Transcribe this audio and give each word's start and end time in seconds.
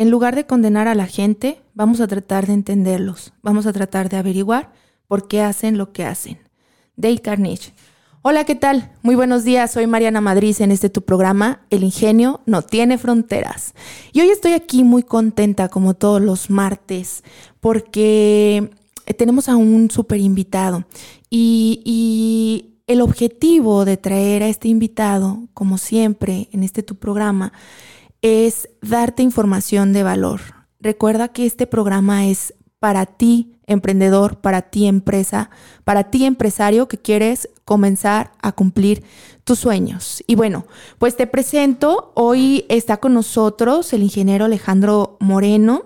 En 0.00 0.10
lugar 0.10 0.36
de 0.36 0.46
condenar 0.46 0.86
a 0.86 0.94
la 0.94 1.08
gente, 1.08 1.60
vamos 1.74 2.00
a 2.00 2.06
tratar 2.06 2.46
de 2.46 2.52
entenderlos, 2.52 3.32
vamos 3.42 3.66
a 3.66 3.72
tratar 3.72 4.08
de 4.08 4.16
averiguar 4.16 4.70
por 5.08 5.26
qué 5.26 5.42
hacen 5.42 5.76
lo 5.76 5.92
que 5.92 6.04
hacen. 6.04 6.38
Dale 6.94 7.18
Carnage. 7.18 7.72
Hola, 8.22 8.44
¿qué 8.44 8.54
tal? 8.54 8.92
Muy 9.02 9.16
buenos 9.16 9.42
días, 9.42 9.72
soy 9.72 9.88
Mariana 9.88 10.20
Madrid 10.20 10.54
en 10.60 10.70
este 10.70 10.88
tu 10.88 11.02
programa, 11.02 11.62
El 11.70 11.82
Ingenio 11.82 12.42
no 12.46 12.62
tiene 12.62 12.96
fronteras. 12.96 13.74
Y 14.12 14.20
hoy 14.20 14.28
estoy 14.28 14.52
aquí 14.52 14.84
muy 14.84 15.02
contenta, 15.02 15.68
como 15.68 15.94
todos 15.94 16.22
los 16.22 16.48
martes, 16.48 17.24
porque 17.58 18.70
tenemos 19.16 19.48
a 19.48 19.56
un 19.56 19.90
súper 19.90 20.20
invitado. 20.20 20.84
Y, 21.28 21.82
y 21.84 22.76
el 22.86 23.00
objetivo 23.00 23.84
de 23.84 23.96
traer 23.96 24.44
a 24.44 24.48
este 24.48 24.68
invitado, 24.68 25.48
como 25.54 25.76
siempre 25.76 26.48
en 26.52 26.62
este 26.62 26.84
tu 26.84 26.94
programa, 26.94 27.52
es 28.22 28.68
darte 28.82 29.22
información 29.22 29.92
de 29.92 30.02
valor. 30.02 30.40
Recuerda 30.80 31.28
que 31.28 31.46
este 31.46 31.66
programa 31.66 32.26
es 32.26 32.54
para 32.78 33.06
ti, 33.06 33.58
emprendedor, 33.66 34.40
para 34.40 34.62
ti, 34.62 34.86
empresa, 34.86 35.50
para 35.84 36.04
ti, 36.04 36.24
empresario 36.24 36.88
que 36.88 36.98
quieres 36.98 37.48
comenzar 37.64 38.32
a 38.40 38.52
cumplir 38.52 39.02
tus 39.44 39.58
sueños. 39.58 40.22
Y 40.26 40.36
bueno, 40.36 40.66
pues 40.98 41.16
te 41.16 41.26
presento, 41.26 42.12
hoy 42.14 42.64
está 42.68 42.98
con 42.98 43.14
nosotros 43.14 43.92
el 43.92 44.02
ingeniero 44.02 44.44
Alejandro 44.44 45.16
Moreno. 45.20 45.84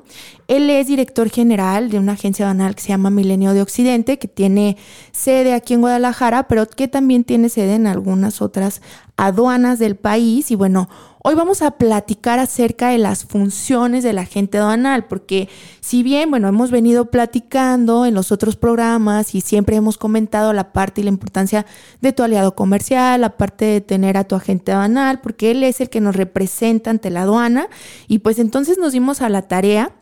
Él 0.52 0.68
es 0.68 0.86
director 0.86 1.30
general 1.30 1.88
de 1.88 1.98
una 1.98 2.12
agencia 2.12 2.44
banal 2.44 2.74
que 2.74 2.82
se 2.82 2.88
llama 2.88 3.08
Milenio 3.08 3.54
de 3.54 3.62
Occidente, 3.62 4.18
que 4.18 4.28
tiene 4.28 4.76
sede 5.10 5.54
aquí 5.54 5.72
en 5.72 5.80
Guadalajara, 5.80 6.46
pero 6.46 6.68
que 6.68 6.88
también 6.88 7.24
tiene 7.24 7.48
sede 7.48 7.76
en 7.76 7.86
algunas 7.86 8.42
otras 8.42 8.82
aduanas 9.16 9.78
del 9.78 9.96
país. 9.96 10.50
Y 10.50 10.54
bueno, 10.54 10.90
Hoy 11.24 11.36
vamos 11.36 11.62
a 11.62 11.70
platicar 11.70 12.40
acerca 12.40 12.88
de 12.88 12.98
las 12.98 13.24
funciones 13.24 14.02
del 14.02 14.18
agente 14.18 14.58
aduanal, 14.58 15.04
porque 15.04 15.48
si 15.80 16.02
bien, 16.02 16.30
bueno, 16.30 16.48
hemos 16.48 16.72
venido 16.72 17.12
platicando 17.12 18.06
en 18.06 18.14
los 18.14 18.32
otros 18.32 18.56
programas 18.56 19.36
y 19.36 19.40
siempre 19.40 19.76
hemos 19.76 19.98
comentado 19.98 20.52
la 20.52 20.72
parte 20.72 21.00
y 21.00 21.04
la 21.04 21.10
importancia 21.10 21.64
de 22.00 22.12
tu 22.12 22.24
aliado 22.24 22.56
comercial, 22.56 23.20
la 23.20 23.36
parte 23.36 23.66
de 23.66 23.80
tener 23.80 24.16
a 24.16 24.24
tu 24.24 24.34
agente 24.34 24.72
aduanal, 24.72 25.20
porque 25.20 25.52
él 25.52 25.62
es 25.62 25.80
el 25.80 25.90
que 25.90 26.00
nos 26.00 26.16
representa 26.16 26.90
ante 26.90 27.08
la 27.08 27.22
aduana, 27.22 27.68
y 28.08 28.18
pues 28.18 28.40
entonces 28.40 28.76
nos 28.78 28.92
dimos 28.92 29.22
a 29.22 29.28
la 29.28 29.42
tarea 29.42 29.92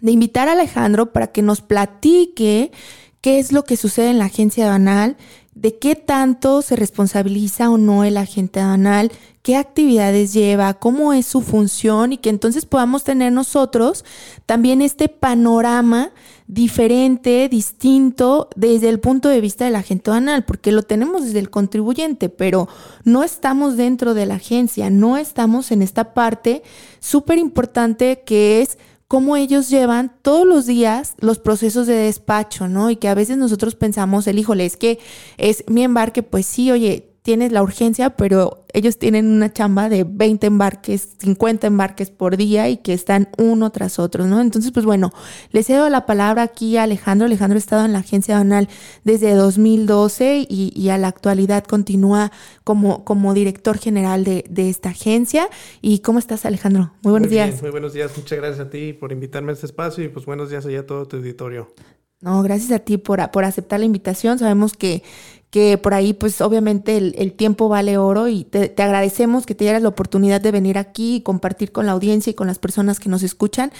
de 0.00 0.12
invitar 0.12 0.48
a 0.48 0.52
Alejandro 0.52 1.12
para 1.12 1.28
que 1.28 1.42
nos 1.42 1.60
platique 1.60 2.72
qué 3.20 3.38
es 3.38 3.52
lo 3.52 3.64
que 3.64 3.76
sucede 3.76 4.10
en 4.10 4.18
la 4.18 4.26
agencia 4.26 4.64
aduanal, 4.66 5.16
de 5.54 5.78
qué 5.78 5.94
tanto 5.94 6.62
se 6.62 6.76
responsabiliza 6.76 7.68
o 7.70 7.76
no 7.76 8.04
el 8.04 8.16
agente 8.16 8.60
aduanal, 8.60 9.12
qué 9.42 9.56
actividades 9.56 10.32
lleva, 10.32 10.74
cómo 10.74 11.12
es 11.12 11.26
su 11.26 11.42
función 11.42 12.12
y 12.12 12.18
que 12.18 12.30
entonces 12.30 12.66
podamos 12.66 13.04
tener 13.04 13.32
nosotros 13.32 14.04
también 14.46 14.80
este 14.80 15.08
panorama 15.08 16.12
diferente, 16.46 17.48
distinto 17.48 18.48
desde 18.56 18.88
el 18.88 19.00
punto 19.00 19.28
de 19.28 19.40
vista 19.40 19.64
del 19.64 19.76
agente 19.76 20.10
aduanal, 20.10 20.44
porque 20.44 20.72
lo 20.72 20.82
tenemos 20.82 21.24
desde 21.24 21.38
el 21.40 21.50
contribuyente, 21.50 22.28
pero 22.28 22.68
no 23.04 23.22
estamos 23.22 23.76
dentro 23.76 24.14
de 24.14 24.26
la 24.26 24.36
agencia, 24.36 24.88
no 24.88 25.16
estamos 25.16 25.72
en 25.72 25.82
esta 25.82 26.14
parte 26.14 26.62
súper 27.00 27.38
importante 27.38 28.22
que 28.24 28.62
es 28.62 28.78
cómo 29.10 29.36
ellos 29.36 29.68
llevan 29.68 30.12
todos 30.22 30.46
los 30.46 30.66
días 30.66 31.16
los 31.18 31.40
procesos 31.40 31.88
de 31.88 31.94
despacho, 31.94 32.68
¿no? 32.68 32.90
Y 32.90 32.96
que 32.96 33.08
a 33.08 33.14
veces 33.14 33.38
nosotros 33.38 33.74
pensamos, 33.74 34.28
el 34.28 34.38
híjole, 34.38 34.64
es 34.64 34.76
que 34.76 35.00
es 35.36 35.64
mi 35.66 35.82
embarque, 35.82 36.22
pues 36.22 36.46
sí, 36.46 36.70
oye, 36.70 37.09
tienes 37.30 37.52
la 37.52 37.62
urgencia, 37.62 38.10
pero 38.16 38.64
ellos 38.72 38.98
tienen 38.98 39.28
una 39.28 39.52
chamba 39.52 39.88
de 39.88 40.02
20 40.02 40.48
embarques, 40.48 41.10
50 41.18 41.68
embarques 41.68 42.10
por 42.10 42.36
día 42.36 42.68
y 42.68 42.78
que 42.78 42.92
están 42.92 43.28
uno 43.38 43.70
tras 43.70 44.00
otro, 44.00 44.26
¿no? 44.26 44.40
Entonces, 44.40 44.72
pues 44.72 44.84
bueno, 44.84 45.12
le 45.52 45.62
cedo 45.62 45.88
la 45.90 46.06
palabra 46.06 46.42
aquí 46.42 46.76
a 46.76 46.82
Alejandro. 46.82 47.26
Alejandro 47.26 47.54
ha 47.54 47.60
estado 47.60 47.84
en 47.84 47.92
la 47.92 48.00
agencia 48.00 48.36
banal 48.36 48.68
desde 49.04 49.32
2012 49.34 50.44
y, 50.48 50.88
a 50.88 50.98
la 50.98 51.06
actualidad 51.06 51.62
continúa 51.62 52.32
como, 52.64 53.04
como 53.04 53.32
director 53.32 53.78
general 53.78 54.24
de, 54.24 54.68
esta 54.68 54.88
agencia. 54.88 55.48
¿Y 55.80 56.00
cómo 56.00 56.18
estás, 56.18 56.44
Alejandro? 56.46 56.90
Muy 57.02 57.12
buenos 57.12 57.30
días. 57.30 57.62
muy 57.62 57.70
buenos 57.70 57.92
días. 57.92 58.10
Muchas 58.16 58.38
gracias 58.40 58.66
a 58.66 58.70
ti 58.70 58.92
por 58.92 59.12
invitarme 59.12 59.52
a 59.52 59.54
este 59.54 59.66
espacio 59.66 60.02
y 60.02 60.08
pues 60.08 60.26
buenos 60.26 60.50
días 60.50 60.66
allá 60.66 60.80
a 60.80 60.86
todo 60.86 61.06
tu 61.06 61.18
auditorio. 61.18 61.72
No, 62.20 62.42
gracias 62.42 62.70
a 62.72 62.80
ti 62.80 62.98
por, 62.98 63.30
por 63.30 63.44
aceptar 63.44 63.78
la 63.78 63.86
invitación. 63.86 64.38
Sabemos 64.38 64.74
que, 64.74 65.02
que 65.50 65.78
por 65.78 65.94
ahí 65.94 66.12
pues 66.12 66.40
obviamente 66.40 66.96
el, 66.96 67.32
tiempo 67.32 67.68
vale 67.68 67.98
oro 67.98 68.28
y 68.28 68.44
te, 68.44 68.72
agradecemos 68.78 69.46
que 69.46 69.54
te 69.54 69.64
dieras 69.64 69.82
la 69.82 69.88
oportunidad 69.88 70.40
de 70.40 70.52
venir 70.52 70.78
aquí 70.78 71.16
y 71.16 71.20
compartir 71.22 71.72
con 71.72 71.86
la 71.86 71.92
audiencia 71.92 72.30
y 72.30 72.34
con 72.34 72.46
las 72.46 72.58
personas 72.58 73.00
que 73.00 73.08
nos 73.08 73.22
escuchan 73.22 73.72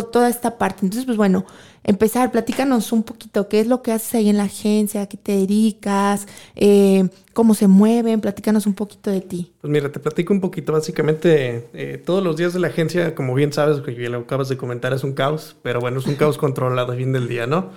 toda 0.00 0.30
esta 0.30 0.56
parte. 0.56 0.86
Entonces, 0.86 1.04
pues 1.04 1.18
bueno, 1.18 1.44
empezar, 1.84 2.32
platícanos 2.32 2.92
un 2.92 3.02
poquito 3.02 3.48
qué 3.48 3.60
es 3.60 3.66
lo 3.66 3.82
que 3.82 3.92
haces 3.92 4.14
ahí 4.14 4.30
en 4.30 4.38
la 4.38 4.44
agencia, 4.44 5.06
qué 5.06 5.18
te 5.18 5.32
dedicas, 5.32 6.26
eh, 6.56 7.08
cómo 7.34 7.54
se 7.54 7.66
mueven, 7.66 8.22
platícanos 8.22 8.66
un 8.66 8.72
poquito 8.72 9.10
de 9.10 9.20
ti. 9.20 9.52
Pues 9.60 9.70
mira, 9.70 9.92
te 9.92 10.00
platico 10.00 10.32
un 10.32 10.40
poquito, 10.40 10.72
básicamente 10.72 11.68
eh, 11.74 12.02
todos 12.02 12.24
los 12.24 12.36
días 12.36 12.54
de 12.54 12.60
la 12.60 12.68
agencia, 12.68 13.14
como 13.14 13.34
bien 13.34 13.52
sabes, 13.52 13.82
que 13.82 13.94
ya 13.94 14.08
lo 14.08 14.20
acabas 14.20 14.48
de 14.48 14.56
comentar, 14.56 14.94
es 14.94 15.04
un 15.04 15.12
caos, 15.12 15.56
pero 15.62 15.80
bueno, 15.80 16.00
es 16.00 16.06
un 16.06 16.14
caos 16.14 16.38
controlado 16.38 16.92
al 16.92 16.98
fin 16.98 17.12
del 17.12 17.28
día, 17.28 17.46
¿no? 17.46 17.70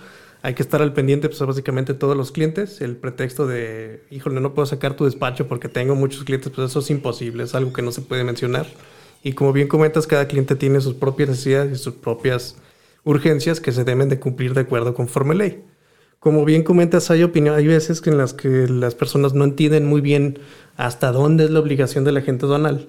Hay 0.45 0.53
que 0.53 0.61
estar 0.61 0.79
al 0.83 0.93
pendiente, 0.93 1.27
pues 1.27 1.39
básicamente 1.39 1.95
todos 1.95 2.15
los 2.15 2.31
clientes. 2.31 2.79
El 2.79 2.97
pretexto 2.97 3.47
de, 3.47 4.03
híjole, 4.11 4.39
no 4.41 4.53
puedo 4.53 4.67
sacar 4.67 4.95
tu 4.95 5.05
despacho 5.05 5.47
porque 5.47 5.69
tengo 5.69 5.95
muchos 5.95 6.23
clientes, 6.23 6.51
pues 6.55 6.69
eso 6.69 6.81
es 6.81 6.91
imposible, 6.91 7.45
es 7.45 7.55
algo 7.55 7.73
que 7.73 7.81
no 7.81 7.91
se 7.91 8.01
puede 8.01 8.23
mencionar. 8.23 8.67
Y 9.23 9.33
como 9.33 9.53
bien 9.53 9.67
comentas, 9.67 10.05
cada 10.05 10.27
cliente 10.27 10.55
tiene 10.55 10.81
sus 10.81 10.93
propias 10.93 11.29
necesidades 11.29 11.79
y 11.79 11.83
sus 11.83 11.95
propias 11.95 12.57
urgencias 13.03 13.59
que 13.59 13.71
se 13.71 13.85
deben 13.85 14.07
de 14.07 14.19
cumplir 14.19 14.53
de 14.53 14.61
acuerdo 14.61 14.93
conforme 14.93 15.33
ley. 15.33 15.63
Como 16.19 16.45
bien 16.45 16.61
comentas, 16.61 17.09
hay 17.09 17.23
opinión, 17.23 17.55
hay 17.55 17.65
veces 17.65 18.05
en 18.05 18.19
las 18.19 18.35
que 18.35 18.67
las 18.67 18.93
personas 18.93 19.33
no 19.33 19.45
entienden 19.45 19.87
muy 19.87 20.01
bien 20.01 20.37
hasta 20.77 21.11
dónde 21.11 21.45
es 21.45 21.49
la 21.49 21.59
obligación 21.59 22.03
del 22.03 22.17
agente 22.17 22.45
aduanal 22.45 22.87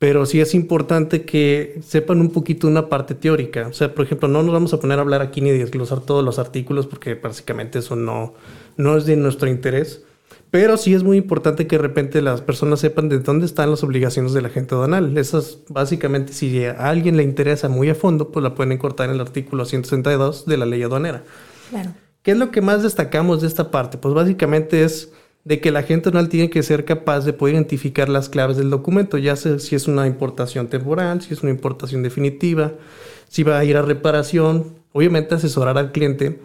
pero 0.00 0.24
sí 0.24 0.40
es 0.40 0.54
importante 0.54 1.26
que 1.26 1.78
sepan 1.86 2.22
un 2.22 2.30
poquito 2.30 2.66
una 2.66 2.88
parte 2.88 3.14
teórica. 3.14 3.66
O 3.68 3.74
sea, 3.74 3.94
por 3.94 4.06
ejemplo, 4.06 4.28
no 4.28 4.42
nos 4.42 4.50
vamos 4.50 4.72
a 4.72 4.80
poner 4.80 4.98
a 4.98 5.02
hablar 5.02 5.20
aquí 5.20 5.42
ni 5.42 5.50
desglosar 5.50 6.00
todos 6.00 6.24
los 6.24 6.38
artículos 6.38 6.86
porque 6.86 7.16
básicamente 7.16 7.80
eso 7.80 7.96
no, 7.96 8.32
no 8.78 8.96
es 8.96 9.04
de 9.04 9.16
nuestro 9.16 9.50
interés. 9.50 10.02
Pero 10.50 10.78
sí 10.78 10.94
es 10.94 11.02
muy 11.02 11.18
importante 11.18 11.66
que 11.66 11.76
de 11.76 11.82
repente 11.82 12.22
las 12.22 12.40
personas 12.40 12.80
sepan 12.80 13.10
de 13.10 13.18
dónde 13.18 13.44
están 13.44 13.70
las 13.70 13.84
obligaciones 13.84 14.32
del 14.32 14.46
agente 14.46 14.74
aduanal. 14.74 15.18
Esas, 15.18 15.58
básicamente, 15.68 16.32
si 16.32 16.64
a 16.64 16.88
alguien 16.88 17.18
le 17.18 17.22
interesa 17.22 17.68
muy 17.68 17.90
a 17.90 17.94
fondo, 17.94 18.30
pues 18.32 18.42
la 18.42 18.54
pueden 18.54 18.78
cortar 18.78 19.10
en 19.10 19.16
el 19.16 19.20
artículo 19.20 19.66
162 19.66 20.46
de 20.46 20.56
la 20.56 20.64
ley 20.64 20.82
aduanera. 20.82 21.24
Claro. 21.68 21.92
¿Qué 22.22 22.30
es 22.30 22.38
lo 22.38 22.50
que 22.50 22.62
más 22.62 22.82
destacamos 22.82 23.42
de 23.42 23.48
esta 23.48 23.70
parte? 23.70 23.98
Pues 23.98 24.14
básicamente 24.14 24.82
es 24.82 25.12
de 25.44 25.60
que 25.60 25.70
la 25.70 25.82
gente 25.82 26.08
aduanal 26.08 26.28
tiene 26.28 26.50
que 26.50 26.62
ser 26.62 26.84
capaz 26.84 27.24
de 27.24 27.32
poder 27.32 27.54
identificar 27.54 28.08
las 28.08 28.28
claves 28.28 28.56
del 28.56 28.70
documento, 28.70 29.18
ya 29.18 29.36
sea 29.36 29.58
si 29.58 29.74
es 29.74 29.88
una 29.88 30.06
importación 30.06 30.68
temporal, 30.68 31.22
si 31.22 31.32
es 31.32 31.42
una 31.42 31.50
importación 31.50 32.02
definitiva, 32.02 32.72
si 33.28 33.42
va 33.42 33.58
a 33.58 33.64
ir 33.64 33.76
a 33.76 33.82
reparación, 33.82 34.74
obviamente 34.92 35.34
asesorar 35.34 35.78
al 35.78 35.92
cliente 35.92 36.40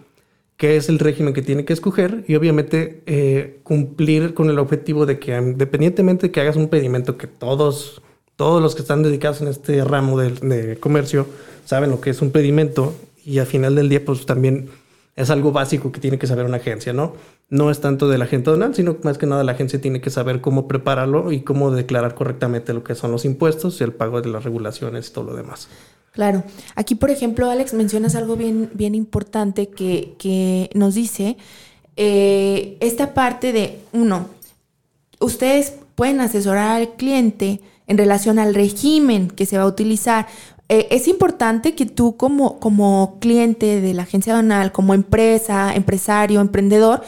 qué 0.57 0.77
es 0.77 0.87
el 0.87 0.99
régimen 0.99 1.33
que 1.33 1.41
tiene 1.41 1.65
que 1.65 1.73
escoger 1.73 2.23
y 2.27 2.35
obviamente 2.35 3.01
eh, 3.05 3.59
cumplir 3.63 4.33
con 4.33 4.49
el 4.49 4.59
objetivo 4.59 5.05
de 5.05 5.19
que 5.19 5.35
independientemente 5.35 6.27
de 6.27 6.31
que 6.31 6.41
hagas 6.41 6.55
un 6.55 6.69
pedimento 6.69 7.17
que 7.17 7.27
todos, 7.27 8.01
todos 8.37 8.61
los 8.61 8.75
que 8.75 8.81
están 8.81 9.03
dedicados 9.03 9.41
en 9.41 9.49
este 9.49 9.83
ramo 9.83 10.17
de, 10.17 10.31
de 10.31 10.77
comercio 10.77 11.27
saben 11.65 11.89
lo 11.89 11.99
que 11.99 12.11
es 12.11 12.21
un 12.21 12.31
pedimento 12.31 12.95
y 13.25 13.39
al 13.39 13.47
final 13.47 13.75
del 13.75 13.89
día 13.89 14.05
pues 14.05 14.25
también 14.25 14.69
es 15.15 15.29
algo 15.29 15.51
básico 15.51 15.91
que 15.91 15.99
tiene 15.99 16.19
que 16.19 16.27
saber 16.27 16.45
una 16.45 16.57
agencia, 16.57 16.91
¿no? 16.91 17.13
No 17.49 17.71
es 17.71 17.79
tanto 17.79 18.09
de 18.09 18.17
la 18.17 18.25
agente 18.25 18.49
aduanal, 18.49 18.75
sino 18.75 18.97
más 19.03 19.17
que 19.17 19.25
nada 19.25 19.43
la 19.43 19.53
agencia 19.53 19.79
tiene 19.79 20.01
que 20.01 20.09
saber 20.09 20.41
cómo 20.41 20.67
prepararlo 20.67 21.31
y 21.31 21.41
cómo 21.41 21.71
declarar 21.71 22.15
correctamente 22.15 22.73
lo 22.73 22.83
que 22.83 22.95
son 22.95 23.11
los 23.11 23.23
impuestos 23.23 23.79
y 23.79 23.83
el 23.83 23.93
pago 23.93 24.21
de 24.21 24.29
las 24.29 24.43
regulaciones 24.43 25.09
y 25.09 25.13
todo 25.13 25.25
lo 25.25 25.35
demás. 25.35 25.69
Claro. 26.11 26.43
Aquí, 26.75 26.95
por 26.95 27.11
ejemplo, 27.11 27.49
Alex, 27.49 27.73
mencionas 27.73 28.15
algo 28.15 28.35
bien, 28.35 28.69
bien 28.73 28.95
importante 28.95 29.67
que, 29.67 30.15
que 30.17 30.69
nos 30.73 30.95
dice 30.95 31.37
eh, 31.97 32.77
esta 32.81 33.13
parte 33.13 33.53
de, 33.53 33.79
uno, 33.93 34.27
ustedes 35.19 35.73
pueden 35.95 36.19
asesorar 36.19 36.71
al 36.71 36.95
cliente 36.95 37.61
en 37.87 37.97
relación 37.97 38.39
al 38.39 38.55
régimen 38.55 39.29
que 39.29 39.45
se 39.45 39.57
va 39.57 39.63
a 39.63 39.67
utilizar. 39.67 40.27
Eh, 40.67 40.87
es 40.91 41.07
importante 41.07 41.75
que 41.75 41.85
tú 41.85 42.17
como, 42.17 42.59
como 42.59 43.17
cliente 43.19 43.81
de 43.81 43.93
la 43.93 44.03
agencia 44.03 44.33
aduanal, 44.33 44.71
como 44.71 44.93
empresa, 44.93 45.75
empresario, 45.75 46.41
emprendedor, 46.41 47.03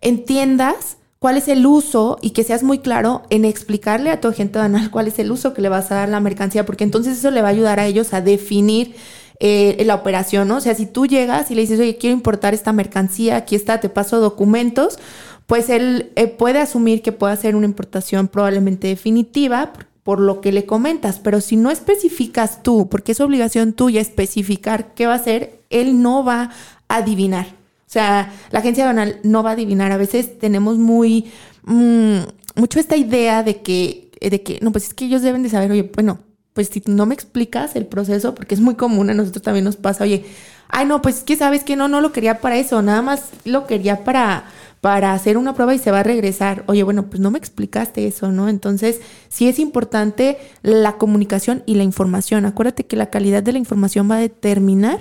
entiendas 0.00 0.96
cuál 1.18 1.36
es 1.36 1.48
el 1.48 1.66
uso 1.66 2.18
y 2.22 2.30
que 2.30 2.44
seas 2.44 2.62
muy 2.62 2.78
claro 2.78 3.22
en 3.28 3.44
explicarle 3.44 4.10
a 4.10 4.20
tu 4.20 4.28
agente 4.28 4.58
aduanal 4.58 4.90
cuál 4.90 5.08
es 5.08 5.18
el 5.18 5.30
uso 5.30 5.54
que 5.54 5.60
le 5.60 5.68
vas 5.68 5.90
a 5.90 5.96
dar 5.96 6.08
la 6.08 6.20
mercancía, 6.20 6.64
porque 6.64 6.84
entonces 6.84 7.18
eso 7.18 7.30
le 7.30 7.42
va 7.42 7.48
a 7.48 7.50
ayudar 7.50 7.80
a 7.80 7.86
ellos 7.86 8.14
a 8.14 8.20
definir 8.20 8.94
eh, 9.40 9.82
la 9.84 9.96
operación, 9.96 10.48
¿no? 10.48 10.56
O 10.56 10.60
sea, 10.60 10.74
si 10.74 10.86
tú 10.86 11.06
llegas 11.06 11.50
y 11.50 11.54
le 11.54 11.62
dices, 11.62 11.80
oye, 11.80 11.96
quiero 11.96 12.14
importar 12.14 12.54
esta 12.54 12.72
mercancía, 12.72 13.36
aquí 13.36 13.56
está, 13.56 13.80
te 13.80 13.88
paso 13.88 14.20
documentos, 14.20 14.98
pues 15.46 15.68
él 15.68 16.12
eh, 16.14 16.28
puede 16.28 16.60
asumir 16.60 17.02
que 17.02 17.10
puede 17.10 17.32
hacer 17.32 17.56
una 17.56 17.66
importación 17.66 18.28
probablemente 18.28 18.86
definitiva 18.86 19.72
por 20.10 20.18
lo 20.18 20.40
que 20.40 20.50
le 20.50 20.66
comentas, 20.66 21.20
pero 21.20 21.40
si 21.40 21.54
no 21.56 21.70
especificas 21.70 22.64
tú, 22.64 22.88
porque 22.88 23.12
es 23.12 23.20
obligación 23.20 23.74
tuya 23.74 24.00
especificar 24.00 24.92
qué 24.92 25.06
va 25.06 25.12
a 25.12 25.16
hacer, 25.18 25.60
él 25.70 26.02
no 26.02 26.24
va 26.24 26.50
a 26.88 26.96
adivinar. 26.96 27.46
O 27.46 27.92
sea, 27.92 28.32
la 28.50 28.58
agencia 28.58 28.82
aduanal 28.82 29.20
no 29.22 29.44
va 29.44 29.50
a 29.50 29.52
adivinar. 29.52 29.92
A 29.92 29.96
veces 29.96 30.36
tenemos 30.40 30.78
muy, 30.78 31.30
mm, 31.62 32.22
mucho 32.56 32.80
esta 32.80 32.96
idea 32.96 33.44
de 33.44 33.62
que, 33.62 34.10
de 34.20 34.42
que, 34.42 34.58
no, 34.62 34.72
pues 34.72 34.88
es 34.88 34.94
que 34.94 35.04
ellos 35.04 35.22
deben 35.22 35.44
de 35.44 35.48
saber, 35.48 35.70
oye, 35.70 35.88
bueno, 35.94 36.18
pues 36.52 36.68
si 36.68 36.82
no 36.86 37.06
me 37.06 37.14
explicas 37.14 37.76
el 37.76 37.86
proceso, 37.86 38.34
porque 38.34 38.54
es 38.54 38.60
muy 38.60 38.74
común, 38.74 39.10
a 39.10 39.14
nosotros 39.14 39.42
también 39.42 39.64
nos 39.64 39.76
pasa, 39.76 40.04
oye, 40.04 40.24
ay, 40.68 40.86
no, 40.86 41.02
pues 41.02 41.18
es 41.18 41.24
que 41.24 41.36
sabes 41.36 41.64
que 41.64 41.76
no, 41.76 41.88
no 41.88 42.00
lo 42.00 42.12
quería 42.12 42.40
para 42.40 42.56
eso, 42.56 42.82
nada 42.82 43.02
más 43.02 43.30
lo 43.44 43.66
quería 43.66 44.04
para 44.04 44.44
para 44.80 45.12
hacer 45.12 45.36
una 45.36 45.54
prueba 45.54 45.74
y 45.74 45.78
se 45.78 45.90
va 45.90 46.00
a 46.00 46.02
regresar. 46.02 46.64
Oye, 46.66 46.82
bueno, 46.82 47.06
pues 47.06 47.20
no 47.20 47.30
me 47.30 47.38
explicaste 47.38 48.06
eso, 48.06 48.32
¿no? 48.32 48.48
Entonces, 48.48 49.00
sí 49.28 49.48
es 49.48 49.58
importante 49.58 50.38
la 50.62 50.96
comunicación 50.96 51.62
y 51.66 51.74
la 51.74 51.82
información. 51.82 52.46
Acuérdate 52.46 52.86
que 52.86 52.96
la 52.96 53.10
calidad 53.10 53.42
de 53.42 53.52
la 53.52 53.58
información 53.58 54.10
va 54.10 54.16
a 54.16 54.20
determinar 54.20 55.00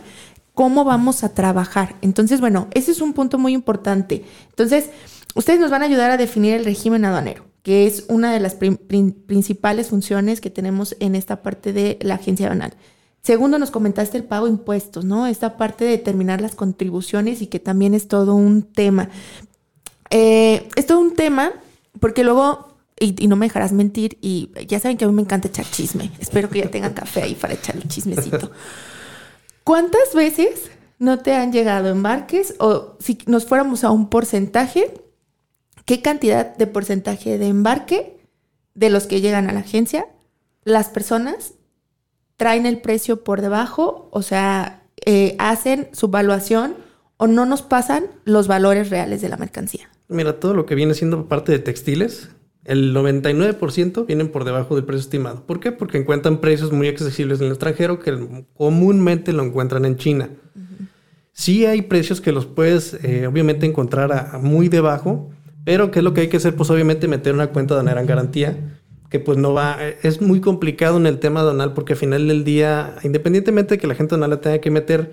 cómo 0.54 0.84
vamos 0.84 1.24
a 1.24 1.34
trabajar. 1.34 1.96
Entonces, 2.02 2.42
bueno, 2.42 2.68
ese 2.72 2.92
es 2.92 3.00
un 3.00 3.14
punto 3.14 3.38
muy 3.38 3.54
importante. 3.54 4.26
Entonces, 4.50 4.90
ustedes 5.34 5.60
nos 5.60 5.72
van 5.72 5.84
a 5.84 5.86
ayudar 5.86 6.12
a 6.12 6.18
definir 6.18 6.56
el 6.56 6.66
régimen 6.66 7.06
aduanero, 7.06 7.46
que 7.64 7.88
es 7.88 8.06
una 8.08 8.34
de 8.34 8.40
las 8.40 8.56
principales 8.56 9.88
funciones 9.88 10.42
que 10.42 10.50
tenemos 10.50 10.96
en 11.00 11.16
esta 11.16 11.42
parte 11.42 11.74
de 11.74 11.98
la 12.02 12.16
agencia 12.16 12.48
aduanal. 12.48 12.74
Segundo, 13.22 13.60
nos 13.60 13.70
comentaste 13.70 14.18
el 14.18 14.24
pago 14.24 14.46
de 14.46 14.54
impuestos, 14.54 15.04
¿no? 15.04 15.28
Esta 15.28 15.58
parte 15.58 15.84
de 15.84 15.92
determinar 15.92 16.42
las 16.42 16.56
contribuciones 16.56 17.42
y 17.42 17.48
que 17.48 17.60
también 17.60 17.94
es 17.94 18.08
todo 18.08 18.36
un 18.36 18.64
tema. 18.64 19.10
Eh, 20.10 20.68
es 20.76 20.88
todo 20.88 21.00
un 21.00 21.16
tema 21.16 21.52
porque 22.00 22.24
luego, 22.24 22.76
y, 23.00 23.28
no 23.28 23.36
me 23.36 23.48
dejarás 23.48 23.74
mentir, 23.74 24.18
y 24.22 24.52
ya 24.68 24.80
saben 24.80 24.98
que 24.98 25.06
a 25.06 25.08
mí 25.08 25.14
me 25.14 25.22
encanta 25.22 25.48
echar 25.48 25.66
chisme. 25.70 26.12
Espero 26.20 26.50
que 26.50 26.60
ya 26.60 26.72
tengan 26.72 26.94
café 26.94 27.24
ahí 27.24 27.36
para 27.36 27.54
echar 27.54 27.76
el 27.76 27.88
chismecito. 27.88 28.52
¿Cuántas 29.64 30.14
veces 30.16 30.72
no 30.98 31.20
te 31.20 31.36
han 31.36 31.52
llegado 31.52 31.90
embarques? 31.90 32.56
O 32.60 32.96
si 33.00 33.18
nos 33.26 33.46
fuéramos 33.46 33.84
a 33.84 33.92
un 33.92 34.10
porcentaje, 34.10 34.94
¿qué 35.90 36.04
cantidad 36.04 36.56
de 36.56 36.68
porcentaje 36.68 37.40
de 37.40 37.48
embarque 37.48 38.20
de 38.76 38.92
los 38.92 39.08
que 39.08 39.22
llegan 39.22 39.50
a 39.50 39.54
la 39.54 39.62
agencia 39.62 40.06
las 40.64 40.90
personas 40.90 41.56
traen 42.38 42.68
el 42.68 42.80
precio 42.80 43.24
por 43.24 43.42
debajo? 43.42 44.08
O 44.12 44.22
sea, 44.22 44.84
eh, 45.04 45.36
hacen 45.40 45.90
su 45.94 46.06
evaluación 46.06 46.76
o 47.18 47.26
no 47.26 47.48
nos 47.48 47.64
pasan 47.64 48.04
los 48.24 48.48
valores 48.48 48.92
reales 48.92 49.22
de 49.22 49.30
la 49.30 49.38
mercancía. 49.38 49.90
Mira, 50.10 50.40
todo 50.40 50.54
lo 50.54 50.68
que 50.68 50.76
viene 50.76 50.94
siendo 50.94 51.26
parte 51.26 51.52
de 51.52 51.58
textiles, 51.58 52.30
el 52.66 52.94
99% 52.94 54.06
vienen 54.06 54.32
por 54.32 54.46
debajo 54.46 54.76
del 54.76 54.86
precio 54.86 55.02
estimado. 55.02 55.48
¿Por 55.48 55.60
qué? 55.60 55.72
Porque 55.72 55.98
encuentran 55.98 56.40
precios 56.40 56.72
muy 56.72 56.88
accesibles 56.88 57.40
en 57.40 57.48
el 57.48 57.54
extranjero 57.54 57.98
que 57.98 58.46
comúnmente 58.54 59.34
lo 59.34 59.42
encuentran 59.42 59.86
en 59.86 59.96
China. 59.96 60.30
Sí 61.40 61.66
hay 61.66 61.84
precios 61.84 62.20
que 62.20 62.34
los 62.34 62.46
puedes 62.46 62.96
eh, 63.02 63.26
obviamente 63.26 63.66
encontrar 63.66 64.12
a, 64.12 64.38
muy 64.40 64.68
debajo, 64.68 65.32
pero 65.70 65.92
¿qué 65.92 66.00
es 66.00 66.04
lo 66.04 66.16
que 66.16 66.22
hay 66.22 66.30
que 66.30 66.38
hacer? 66.38 66.56
Pues 66.56 66.72
obviamente 66.72 67.08
meter 67.08 67.32
una 67.32 67.52
cuenta 67.52 67.80
de 67.80 67.92
en 67.92 68.08
garantía, 68.08 68.80
que 69.12 69.20
pues 69.20 69.38
no 69.38 69.54
va, 69.54 69.78
es 70.02 70.20
muy 70.20 70.42
complicado 70.42 70.98
en 70.98 71.06
el 71.06 71.20
tema 71.20 71.44
donal 71.44 71.76
porque 71.76 71.94
al 71.94 72.00
final 72.00 72.28
del 72.28 72.44
día, 72.44 72.96
independientemente 73.04 73.76
de 73.76 73.78
que 73.78 73.86
la 73.86 73.94
gente 73.94 74.16
donal 74.16 74.32
la 74.32 74.42
tenga 74.42 74.58
que 74.62 74.72
meter, 74.72 75.12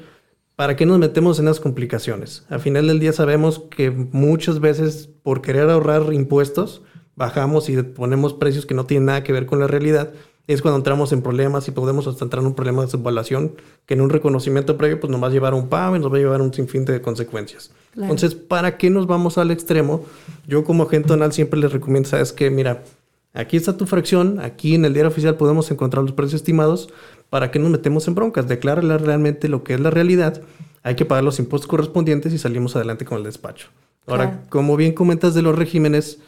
¿Para 0.56 0.74
qué 0.74 0.86
nos 0.86 0.98
metemos 0.98 1.38
en 1.38 1.44
las 1.44 1.60
complicaciones? 1.60 2.46
Al 2.48 2.60
final 2.60 2.86
del 2.86 2.98
día 2.98 3.12
sabemos 3.12 3.58
que 3.68 3.90
muchas 3.90 4.58
veces 4.58 5.10
por 5.22 5.42
querer 5.42 5.68
ahorrar 5.68 6.10
impuestos, 6.14 6.80
bajamos 7.14 7.68
y 7.68 7.82
ponemos 7.82 8.32
precios 8.32 8.64
que 8.64 8.72
no 8.72 8.86
tienen 8.86 9.04
nada 9.04 9.22
que 9.22 9.34
ver 9.34 9.44
con 9.44 9.58
la 9.58 9.66
realidad. 9.66 10.14
Es 10.46 10.62
cuando 10.62 10.78
entramos 10.78 11.12
en 11.12 11.22
problemas 11.22 11.66
y 11.66 11.72
podemos 11.72 12.06
hasta 12.06 12.24
entrar 12.24 12.40
en 12.40 12.46
un 12.46 12.54
problema 12.54 12.82
de 12.82 12.88
subvaluación 12.88 13.52
que 13.84 13.94
en 13.94 14.00
un 14.00 14.10
reconocimiento 14.10 14.76
previo 14.76 15.00
pues 15.00 15.10
nos 15.10 15.20
va 15.22 15.26
a 15.26 15.30
llevar 15.30 15.54
a 15.54 15.56
un 15.56 15.68
pago 15.68 15.96
y 15.96 15.98
nos 15.98 16.12
va 16.12 16.16
a 16.16 16.20
llevar 16.20 16.40
a 16.40 16.44
un 16.44 16.54
sinfín 16.54 16.84
de 16.84 17.00
consecuencias. 17.00 17.72
Entonces, 17.96 18.34
¿para 18.34 18.76
qué 18.76 18.90
nos 18.90 19.06
vamos 19.06 19.38
al 19.38 19.50
extremo? 19.50 20.04
Yo 20.46 20.62
como 20.64 20.84
agente 20.84 21.08
donal 21.08 21.32
siempre 21.32 21.58
les 21.58 21.72
recomiendo, 21.72 22.08
sabes 22.08 22.32
que 22.32 22.50
mira, 22.50 22.84
aquí 23.32 23.56
está 23.56 23.76
tu 23.76 23.86
fracción, 23.86 24.38
aquí 24.38 24.74
en 24.74 24.84
el 24.84 24.92
diario 24.92 25.10
oficial 25.10 25.36
podemos 25.36 25.70
encontrar 25.70 26.04
los 26.04 26.12
precios 26.12 26.40
estimados, 26.42 26.90
¿para 27.30 27.50
qué 27.50 27.58
nos 27.58 27.70
metemos 27.70 28.06
en 28.06 28.14
broncas? 28.14 28.46
Declárale 28.46 28.98
realmente 28.98 29.48
lo 29.48 29.64
que 29.64 29.74
es 29.74 29.80
la 29.80 29.90
realidad, 29.90 30.42
hay 30.82 30.94
que 30.94 31.04
pagar 31.04 31.24
los 31.24 31.40
impuestos 31.40 31.68
correspondientes 31.68 32.32
y 32.32 32.38
salimos 32.38 32.76
adelante 32.76 33.04
con 33.04 33.18
el 33.18 33.24
despacho. 33.24 33.68
Ahora, 34.06 34.44
como 34.50 34.76
bien 34.76 34.92
comentas 34.92 35.34
de 35.34 35.42
los 35.42 35.56
regímenes, 35.56 36.20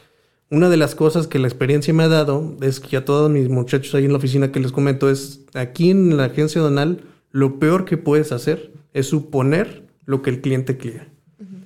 una 0.51 0.69
de 0.69 0.77
las 0.77 0.95
cosas 0.95 1.27
que 1.27 1.39
la 1.39 1.47
experiencia 1.47 1.93
me 1.93 2.03
ha 2.03 2.07
dado 2.07 2.55
es 2.61 2.79
que 2.79 2.97
a 2.97 3.05
todos 3.05 3.29
mis 3.29 3.49
muchachos 3.49 3.93
ahí 3.93 4.05
en 4.05 4.11
la 4.11 4.17
oficina 4.17 4.51
que 4.51 4.59
les 4.59 4.71
comento 4.71 5.09
es, 5.09 5.41
aquí 5.53 5.91
en 5.91 6.17
la 6.17 6.25
agencia 6.25 6.59
donal, 6.61 7.01
lo 7.31 7.59
peor 7.59 7.85
que 7.85 7.97
puedes 7.97 8.31
hacer 8.31 8.71
es 8.93 9.07
suponer 9.07 9.87
lo 10.05 10.21
que 10.21 10.31
el 10.31 10.41
cliente 10.41 10.77
quiere. 10.77 11.07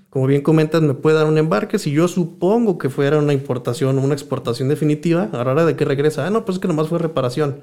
Como 0.10 0.28
bien 0.28 0.42
comentas, 0.42 0.82
me 0.84 0.94
puede 0.94 1.16
dar 1.16 1.26
un 1.26 1.40
embarque. 1.40 1.80
Si 1.80 1.90
yo 1.90 2.08
supongo 2.08 2.78
que 2.78 2.90
fuera 2.90 3.18
una 3.18 3.34
importación 3.34 3.98
o 3.98 4.02
una 4.02 4.14
exportación 4.14 4.70
definitiva, 4.70 5.30
a 5.32 5.44
la 5.44 5.52
hora 5.52 5.66
de 5.66 5.76
que 5.76 5.86
regresa, 5.86 6.28
ah, 6.28 6.30
no, 6.30 6.46
pues 6.46 6.58
es 6.58 6.62
que 6.62 6.68
nomás 6.68 6.90
fue 6.90 7.00
reparación. 7.00 7.62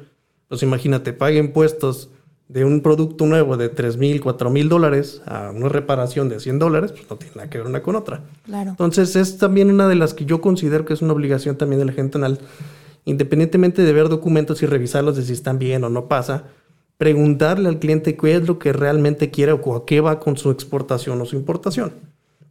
Pues 0.49 0.65
imagínate, 0.65 1.13
pague 1.13 1.39
impuestos 1.39 2.11
de 2.53 2.65
un 2.65 2.81
producto 2.81 3.27
nuevo 3.27 3.57
de 3.57 3.69
3 3.69 3.97
mil, 3.97 4.21
4 4.21 4.51
mil 4.51 4.69
dólares 4.69 5.23
a 5.25 5.51
una 5.51 5.69
reparación 5.69 6.29
de 6.29 6.41
100 6.41 6.59
dólares, 6.59 6.91
pues 6.91 7.09
no 7.09 7.17
tiene 7.17 7.37
nada 7.37 7.49
que 7.49 7.59
ver 7.59 7.67
una 7.69 7.81
con 7.81 7.95
otra. 7.95 8.25
Claro. 8.45 8.71
Entonces 8.71 9.15
es 9.15 9.39
también 9.39 9.71
una 9.71 9.87
de 9.87 9.95
las 9.95 10.15
que 10.15 10.25
yo 10.25 10.41
considero 10.41 10.85
que 10.85 10.93
es 10.93 11.01
una 11.01 11.13
obligación 11.13 11.57
también 11.57 11.79
de 11.79 11.87
la 11.87 11.93
gente 11.93 12.19
anal, 12.19 12.41
independientemente 13.05 13.83
de 13.83 13.93
ver 13.93 14.09
documentos 14.09 14.65
y 14.65 14.67
revisarlos 14.67 15.15
de 15.17 15.23
si 15.23 15.33
están 15.33 15.61
bien 15.61 15.85
o 15.85 15.91
no 15.91 16.09
pasa, 16.09 16.47
preguntarle 16.99 17.69
al 17.69 17.79
cliente 17.79 18.17
qué 18.17 18.35
es 18.35 18.49
lo 18.49 18.59
que 18.59 18.73
realmente 18.73 19.31
quiere 19.31 19.53
o 19.53 19.77
a 19.77 19.87
qué 19.87 20.01
va 20.01 20.19
con 20.19 20.37
su 20.37 20.51
exportación 20.51 21.21
o 21.21 21.27
su 21.27 21.37
importación. 21.37 21.93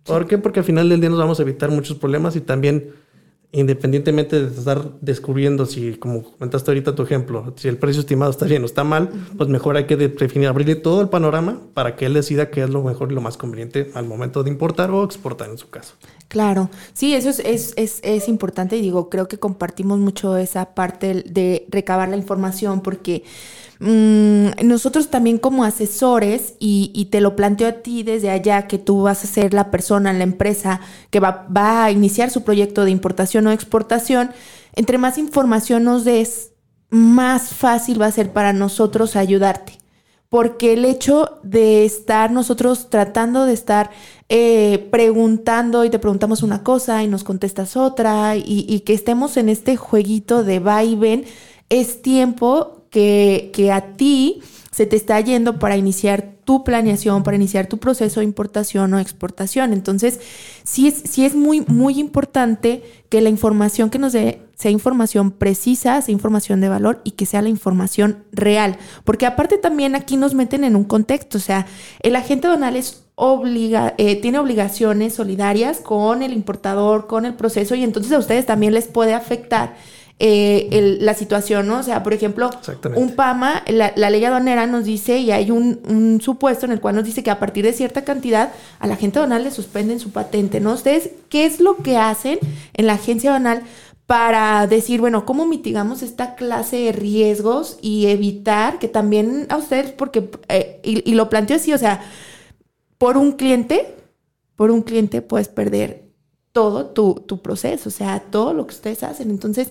¿Por 0.05 0.27
qué? 0.27 0.37
Porque 0.37 0.61
al 0.61 0.65
final 0.65 0.87
del 0.87 1.01
día 1.01 1.09
nos 1.09 1.19
vamos 1.19 1.39
a 1.39 1.43
evitar 1.43 1.69
muchos 1.71 1.97
problemas 1.97 2.37
y 2.37 2.41
también 2.41 2.93
independientemente 3.51 4.45
de 4.45 4.47
estar 4.47 4.91
descubriendo 5.01 5.65
si, 5.65 5.95
como 5.95 6.23
comentaste 6.23 6.69
ahorita 6.69 6.95
tu 6.95 7.03
ejemplo, 7.03 7.53
si 7.57 7.67
el 7.67 7.77
precio 7.77 8.01
estimado 8.01 8.31
está 8.31 8.45
bien 8.45 8.61
o 8.61 8.65
está 8.65 8.83
mal, 8.83 9.09
pues 9.37 9.49
mejor 9.49 9.75
hay 9.75 9.85
que 9.85 9.97
definir, 9.97 10.47
abrirle 10.47 10.75
todo 10.75 11.01
el 11.01 11.09
panorama 11.09 11.61
para 11.73 11.95
que 11.95 12.05
él 12.05 12.13
decida 12.13 12.51
qué 12.51 12.63
es 12.63 12.69
lo 12.69 12.83
mejor 12.83 13.11
y 13.11 13.15
lo 13.15 13.21
más 13.21 13.37
conveniente 13.37 13.91
al 13.95 14.05
momento 14.05 14.43
de 14.43 14.51
importar 14.51 14.91
o 14.91 15.03
exportar 15.03 15.49
en 15.49 15.57
su 15.57 15.69
caso. 15.69 15.95
Claro, 16.29 16.69
sí, 16.93 17.13
eso 17.13 17.29
es, 17.29 17.39
es, 17.39 17.73
es, 17.75 17.99
es 18.03 18.27
importante 18.29 18.77
y 18.77 18.81
digo, 18.81 19.09
creo 19.09 19.27
que 19.27 19.37
compartimos 19.37 19.99
mucho 19.99 20.37
esa 20.37 20.73
parte 20.75 21.23
de 21.23 21.65
recabar 21.69 22.07
la 22.07 22.17
información 22.17 22.81
porque 22.81 23.23
Mm, 23.79 24.49
nosotros 24.65 25.09
también 25.09 25.37
como 25.37 25.63
asesores, 25.63 26.55
y, 26.59 27.07
te 27.11 27.21
lo 27.21 27.35
planteo 27.35 27.69
a 27.69 27.81
ti 27.81 28.03
desde 28.03 28.29
allá, 28.29 28.67
que 28.67 28.77
tú 28.77 29.03
vas 29.03 29.23
a 29.23 29.27
ser 29.27 29.53
la 29.53 29.71
persona, 29.71 30.11
la 30.13 30.23
empresa 30.23 30.81
que 31.09 31.19
va, 31.21 31.47
va 31.55 31.85
a 31.85 31.91
iniciar 31.91 32.29
su 32.29 32.43
proyecto 32.43 32.83
de 32.83 32.91
importación 32.91 33.47
o 33.47 33.51
exportación, 33.51 34.31
entre 34.75 34.97
más 34.97 35.17
información 35.17 35.85
nos 35.85 36.03
des, 36.03 36.51
más 36.89 37.53
fácil 37.53 38.01
va 38.01 38.07
a 38.07 38.11
ser 38.11 38.33
para 38.33 38.51
nosotros 38.53 39.15
ayudarte. 39.15 39.78
Porque 40.29 40.73
el 40.73 40.85
hecho 40.85 41.39
de 41.43 41.85
estar 41.85 42.31
nosotros 42.31 42.89
tratando 42.89 43.45
de 43.45 43.53
estar 43.53 43.89
eh, 44.29 44.87
preguntando 44.91 45.85
y 45.85 45.89
te 45.89 45.97
preguntamos 45.97 46.43
una 46.43 46.63
cosa 46.63 47.03
y 47.03 47.07
nos 47.07 47.23
contestas 47.23 47.75
otra 47.75 48.35
y, 48.37 48.65
y 48.69 48.81
que 48.81 48.93
estemos 48.93 49.37
en 49.37 49.49
este 49.49 49.75
jueguito 49.75 50.43
de 50.43 50.59
va 50.59 50.83
y 50.83 50.95
ven, 50.95 51.25
es 51.69 52.01
tiempo 52.01 52.79
que, 52.89 53.71
a 53.71 53.95
ti 53.95 54.41
se 54.71 54.85
te 54.85 54.95
está 54.95 55.19
yendo 55.19 55.59
para 55.59 55.77
iniciar 55.77 56.35
tu 56.45 56.63
planeación, 56.63 57.23
para 57.23 57.35
iniciar 57.35 57.67
tu 57.67 57.77
proceso 57.77 58.19
de 58.19 58.25
importación 58.25 58.93
o 58.93 58.99
exportación. 58.99 59.73
Entonces, 59.73 60.19
sí 60.63 60.87
es, 60.87 60.95
sí 61.05 61.25
es 61.25 61.35
muy, 61.35 61.61
muy 61.61 61.99
importante 61.99 62.83
que 63.09 63.21
la 63.21 63.29
información 63.29 63.89
que 63.89 63.99
nos 63.99 64.13
dé 64.13 64.41
sea 64.59 64.71
información 64.71 65.31
precisa, 65.31 66.01
sea 66.01 66.11
información 66.11 66.59
de 66.59 66.67
valor 66.67 66.99
y 67.05 67.11
que 67.11 67.25
sea 67.25 67.41
la 67.41 67.47
información 67.47 68.25
real. 68.33 68.77
Porque 69.05 69.25
aparte 69.25 69.57
también 69.57 69.95
aquí 69.95 70.17
nos 70.17 70.33
meten 70.33 70.65
en 70.65 70.75
un 70.75 70.83
contexto, 70.83 71.37
o 71.37 71.41
sea, 71.41 71.65
el 72.01 72.17
agente 72.17 72.49
donal 72.49 72.75
es 72.75 73.05
obliga, 73.15 73.93
eh, 73.97 74.17
tiene 74.17 74.37
obligaciones 74.37 75.13
solidarias 75.13 75.79
con 75.79 76.23
el 76.23 76.33
importador, 76.33 77.07
con 77.07 77.25
el 77.25 77.35
proceso 77.35 77.73
y 77.73 77.83
entonces 77.83 78.11
a 78.11 78.17
ustedes 78.17 78.45
también 78.45 78.73
les 78.73 78.87
puede 78.87 79.13
afectar 79.13 79.75
eh, 80.21 80.97
la 80.99 81.13
situación, 81.13 81.65
¿no? 81.67 81.79
O 81.79 81.83
sea, 81.83 82.03
por 82.03 82.13
ejemplo, 82.13 82.49
un 82.95 83.15
PAMA, 83.15 83.63
la, 83.69 84.09
ley 84.09 84.25
aduanera 84.25 84.67
nos 84.67 84.83
dice, 84.83 85.19
y 85.19 85.31
hay 85.31 85.49
un, 85.49 86.19
supuesto 86.21 86.65
en 86.65 86.73
el 86.73 86.81
cual 86.81 86.95
nos 86.95 87.05
dice 87.05 87.23
que 87.23 87.31
a 87.31 87.39
partir 87.39 87.63
de 87.63 87.71
cierta 87.71 88.03
cantidad 88.03 88.51
a 88.79 88.87
la 88.87 88.97
gente 88.97 89.19
aduanal 89.19 89.45
le 89.45 89.51
suspenden 89.51 90.01
su 90.01 90.11
patente, 90.11 90.59
¿no? 90.59 90.73
Ustedes, 90.73 91.11
¿qué 91.29 91.45
es 91.45 91.61
lo 91.61 91.77
que 91.77 91.95
hacen 91.95 92.37
en 92.73 92.87
la 92.87 92.95
agencia 92.95 93.29
aduanal 93.29 93.63
para 94.09 94.65
decir, 94.65 95.01
bueno, 95.01 95.23
cómo 95.23 95.45
mitigamos 95.45 96.01
esta 96.01 96.33
clase 96.33 96.77
de 96.77 96.91
riesgos 96.93 97.77
y 97.79 98.07
evitar 98.07 98.79
que 98.79 98.87
también 98.87 99.45
a 99.49 99.57
ustedes, 99.57 99.91
porque, 99.91 100.31
eh, 100.47 100.79
y, 100.83 101.13
lo 101.13 101.29
planteo 101.29 101.57
así, 101.57 101.73
o 101.73 101.77
sea, 101.77 102.01
por 102.97 103.17
un 103.17 103.33
cliente, 103.33 103.93
por 104.55 104.71
un 104.71 104.81
cliente 104.81 105.21
puedes 105.21 105.47
perder 105.47 106.05
todo 106.53 106.87
tu, 106.87 107.23
tu, 107.27 107.43
proceso, 107.43 107.89
o 107.89 107.91
sea, 107.91 108.19
todo 108.31 108.55
lo 108.55 108.65
que 108.65 108.73
ustedes 108.73 109.03
hacen. 109.03 109.29
Entonces, 109.29 109.69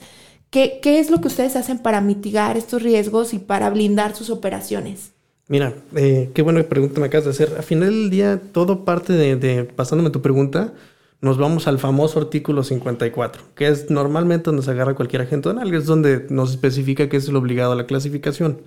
¿qué, 0.50 0.78
¿qué, 0.80 1.00
es 1.00 1.10
lo 1.10 1.20
que 1.20 1.26
ustedes 1.26 1.56
hacen 1.56 1.80
para 1.80 2.00
mitigar 2.00 2.56
estos 2.56 2.80
riesgos 2.80 3.34
y 3.34 3.40
para 3.40 3.70
blindar 3.70 4.14
sus 4.14 4.30
operaciones? 4.30 5.14
Mira, 5.48 5.74
eh, 5.96 6.30
qué 6.32 6.42
buena 6.42 6.62
pregunta 6.62 7.00
me 7.00 7.06
acabas 7.06 7.24
de 7.24 7.30
hacer. 7.32 7.54
Al 7.56 7.64
final 7.64 7.90
del 7.90 8.10
día, 8.10 8.40
todo 8.52 8.84
parte 8.84 9.14
de, 9.14 9.34
de 9.34 9.64
pasándome 9.64 10.10
tu 10.10 10.22
pregunta, 10.22 10.74
nos 11.20 11.36
vamos 11.36 11.66
al 11.66 11.78
famoso 11.78 12.20
artículo 12.20 12.62
54, 12.62 13.42
que 13.54 13.68
es 13.68 13.90
normalmente 13.90 14.44
donde 14.44 14.62
se 14.62 14.70
agarra 14.70 14.94
cualquier 14.94 15.22
agente 15.22 15.48
donal, 15.48 15.74
es 15.74 15.86
donde 15.86 16.26
nos 16.30 16.50
especifica 16.50 17.08
que 17.08 17.16
es 17.16 17.28
el 17.28 17.36
obligado 17.36 17.72
a 17.72 17.76
la 17.76 17.86
clasificación. 17.86 18.60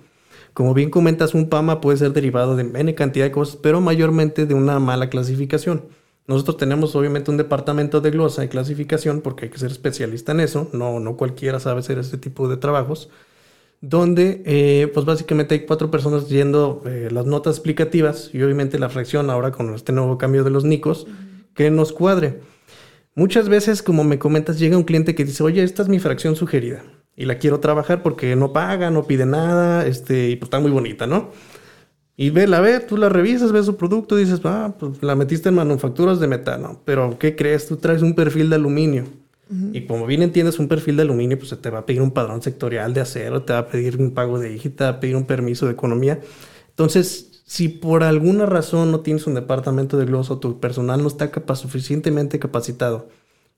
Como 0.52 0.74
bien 0.74 0.90
comentas, 0.90 1.34
un 1.34 1.48
PAMA 1.48 1.80
puede 1.80 1.96
ser 1.96 2.12
derivado 2.12 2.56
de 2.56 2.70
N 2.78 2.94
cantidad 2.94 3.24
de 3.24 3.32
cosas, 3.32 3.56
pero 3.56 3.80
mayormente 3.80 4.44
de 4.44 4.52
una 4.52 4.78
mala 4.78 5.08
clasificación. 5.08 5.84
Nosotros 6.26 6.58
tenemos 6.58 6.94
obviamente 6.94 7.30
un 7.30 7.38
departamento 7.38 8.02
de 8.02 8.10
glosa 8.10 8.44
y 8.44 8.48
clasificación, 8.48 9.22
porque 9.22 9.46
hay 9.46 9.50
que 9.50 9.58
ser 9.58 9.70
especialista 9.70 10.32
en 10.32 10.40
eso, 10.40 10.68
no, 10.72 11.00
no 11.00 11.16
cualquiera 11.16 11.58
sabe 11.58 11.80
hacer 11.80 11.98
este 11.98 12.18
tipo 12.18 12.48
de 12.48 12.58
trabajos, 12.58 13.08
donde 13.80 14.42
eh, 14.44 14.90
pues 14.92 15.06
básicamente 15.06 15.54
hay 15.54 15.66
cuatro 15.66 15.90
personas 15.90 16.28
yendo 16.28 16.82
eh, 16.84 17.08
las 17.10 17.24
notas 17.24 17.56
explicativas 17.56 18.30
y 18.32 18.42
obviamente 18.42 18.78
la 18.78 18.90
fracción 18.90 19.30
ahora 19.30 19.52
con 19.52 19.74
este 19.74 19.92
nuevo 19.92 20.18
cambio 20.18 20.44
de 20.44 20.50
los 20.50 20.64
NICOS 20.64 21.06
que 21.54 21.70
nos 21.70 21.92
cuadre. 21.92 22.40
Muchas 23.14 23.48
veces, 23.48 23.82
como 23.82 24.04
me 24.04 24.18
comentas, 24.18 24.58
llega 24.58 24.76
un 24.76 24.84
cliente 24.84 25.14
que 25.14 25.24
dice, 25.24 25.42
oye, 25.42 25.62
esta 25.62 25.82
es 25.82 25.88
mi 25.88 25.98
fracción 25.98 26.36
sugerida 26.36 26.82
y 27.16 27.26
la 27.26 27.38
quiero 27.38 27.60
trabajar 27.60 28.02
porque 28.02 28.34
no 28.36 28.52
paga, 28.52 28.90
no 28.90 29.04
pide 29.04 29.26
nada, 29.26 29.86
este, 29.86 30.30
y 30.30 30.36
pues 30.36 30.46
está 30.46 30.60
muy 30.60 30.70
bonita, 30.70 31.06
¿no? 31.06 31.30
Y 32.16 32.30
ve, 32.30 32.46
la 32.46 32.60
ve, 32.60 32.80
tú 32.80 32.96
la 32.96 33.08
revisas, 33.08 33.52
ves 33.52 33.66
su 33.66 33.76
producto 33.76 34.16
dices, 34.16 34.40
ah, 34.44 34.74
pues 34.78 35.02
la 35.02 35.14
metiste 35.14 35.48
en 35.48 35.56
manufacturas 35.56 36.20
de 36.20 36.28
metano, 36.28 36.80
pero 36.84 37.18
¿qué 37.18 37.36
crees? 37.36 37.66
Tú 37.66 37.76
traes 37.76 38.02
un 38.02 38.14
perfil 38.14 38.50
de 38.50 38.56
aluminio. 38.56 39.04
Y 39.74 39.82
como 39.82 40.06
bien 40.06 40.22
entiendes 40.22 40.58
un 40.58 40.66
perfil 40.66 40.96
de 40.96 41.02
aluminio, 41.02 41.36
pues 41.36 41.50
se 41.50 41.58
te 41.58 41.68
va 41.68 41.80
a 41.80 41.84
pedir 41.84 42.00
un 42.00 42.12
padrón 42.12 42.40
sectorial 42.40 42.94
de 42.94 43.02
acero, 43.02 43.42
te 43.42 43.52
va 43.52 43.58
a 43.58 43.68
pedir 43.68 43.98
un 43.98 44.12
pago 44.12 44.38
de 44.38 44.54
IGI, 44.54 44.70
te 44.70 44.84
va 44.84 44.90
a 44.90 45.00
pedir 45.00 45.14
un 45.14 45.26
permiso 45.26 45.66
de 45.66 45.72
economía. 45.72 46.20
Entonces, 46.70 47.31
si 47.52 47.68
por 47.68 48.02
alguna 48.02 48.46
razón 48.46 48.90
no 48.90 49.00
tienes 49.00 49.26
un 49.26 49.34
departamento 49.34 49.98
de 49.98 50.06
glosa 50.06 50.32
o 50.32 50.38
tu 50.38 50.58
personal 50.58 51.02
no 51.02 51.08
está 51.08 51.30
suficientemente 51.54 52.38
capacitado 52.38 53.10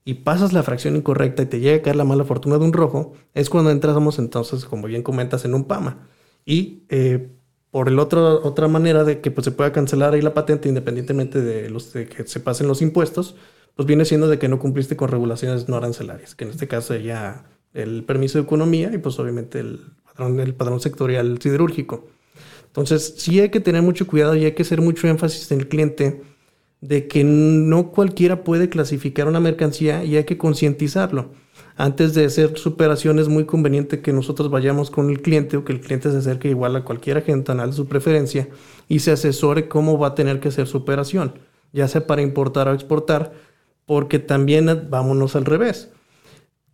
y 0.03 0.15
pasas 0.15 0.51
la 0.51 0.63
fracción 0.63 0.97
incorrecta 0.97 1.43
y 1.43 1.45
te 1.45 1.61
llega 1.61 1.77
a 1.77 1.81
caer 1.81 1.95
la 1.95 2.03
mala 2.03 2.25
fortuna 2.25 2.57
de 2.57 2.65
un 2.65 2.73
rojo, 2.73 3.13
es 3.33 3.49
cuando 3.49 3.71
entramos 3.71 4.19
entonces, 4.19 4.65
como 4.65 4.87
bien 4.87 5.01
comentas, 5.01 5.45
en 5.45 5.53
un 5.53 5.63
PAMA. 5.63 6.09
Y 6.43 6.83
eh, 6.89 7.29
por 7.71 7.87
el 7.87 7.97
otro, 7.99 8.45
otra 8.45 8.67
manera 8.67 9.05
de 9.05 9.21
que 9.21 9.31
pues, 9.31 9.45
se 9.45 9.51
pueda 9.51 9.71
cancelar 9.71 10.13
ahí 10.13 10.21
la 10.21 10.33
patente 10.33 10.67
independientemente 10.67 11.39
de, 11.39 11.69
los, 11.69 11.93
de 11.93 12.05
que 12.05 12.27
se 12.27 12.41
pasen 12.41 12.67
los 12.67 12.81
impuestos, 12.81 13.37
pues 13.75 13.87
viene 13.87 14.03
siendo 14.03 14.27
de 14.27 14.39
que 14.39 14.49
no 14.49 14.59
cumpliste 14.59 14.97
con 14.97 15.07
regulaciones 15.07 15.69
no 15.69 15.77
arancelarias, 15.77 16.35
que 16.35 16.43
en 16.43 16.49
este 16.49 16.67
caso 16.67 16.93
sería 16.95 17.45
el 17.73 18.03
permiso 18.03 18.39
de 18.39 18.43
economía 18.43 18.91
y 18.93 18.97
pues 18.97 19.17
obviamente 19.19 19.61
el 19.61 19.79
padrón, 20.03 20.41
el 20.41 20.53
padrón 20.53 20.81
sectorial 20.81 21.39
siderúrgico. 21.41 22.09
Entonces, 22.75 23.13
sí 23.15 23.39
hay 23.39 23.47
que 23.47 23.61
tener 23.61 23.81
mucho 23.81 24.05
cuidado 24.05 24.35
y 24.35 24.43
hay 24.43 24.51
que 24.51 24.63
hacer 24.63 24.81
mucho 24.81 25.07
énfasis 25.07 25.49
en 25.49 25.61
el 25.61 25.69
cliente 25.69 26.21
de 26.81 27.07
que 27.07 27.23
no 27.23 27.89
cualquiera 27.91 28.43
puede 28.43 28.67
clasificar 28.67 29.29
una 29.29 29.39
mercancía 29.39 30.03
y 30.03 30.17
hay 30.17 30.25
que 30.25 30.37
concientizarlo. 30.37 31.29
Antes 31.77 32.13
de 32.13 32.25
hacer 32.25 32.57
superación 32.57 33.17
es 33.17 33.29
muy 33.29 33.45
conveniente 33.45 34.01
que 34.01 34.11
nosotros 34.11 34.49
vayamos 34.49 34.91
con 34.91 35.09
el 35.09 35.21
cliente 35.21 35.55
o 35.55 35.63
que 35.63 35.71
el 35.71 35.79
cliente 35.79 36.11
se 36.11 36.17
acerque 36.17 36.49
igual 36.49 36.75
a 36.75 36.83
cualquier 36.83 37.17
agente 37.17 37.53
anal 37.53 37.69
de 37.69 37.77
su 37.77 37.87
preferencia 37.87 38.49
y 38.89 38.99
se 38.99 39.13
asesore 39.13 39.69
cómo 39.69 39.97
va 39.97 40.07
a 40.07 40.15
tener 40.15 40.41
que 40.41 40.49
hacer 40.49 40.67
su 40.67 40.79
operación, 40.79 41.39
ya 41.71 41.87
sea 41.87 42.05
para 42.05 42.23
importar 42.23 42.67
o 42.67 42.73
exportar, 42.73 43.31
porque 43.85 44.19
también 44.19 44.89
vámonos 44.89 45.37
al 45.37 45.45
revés 45.45 45.94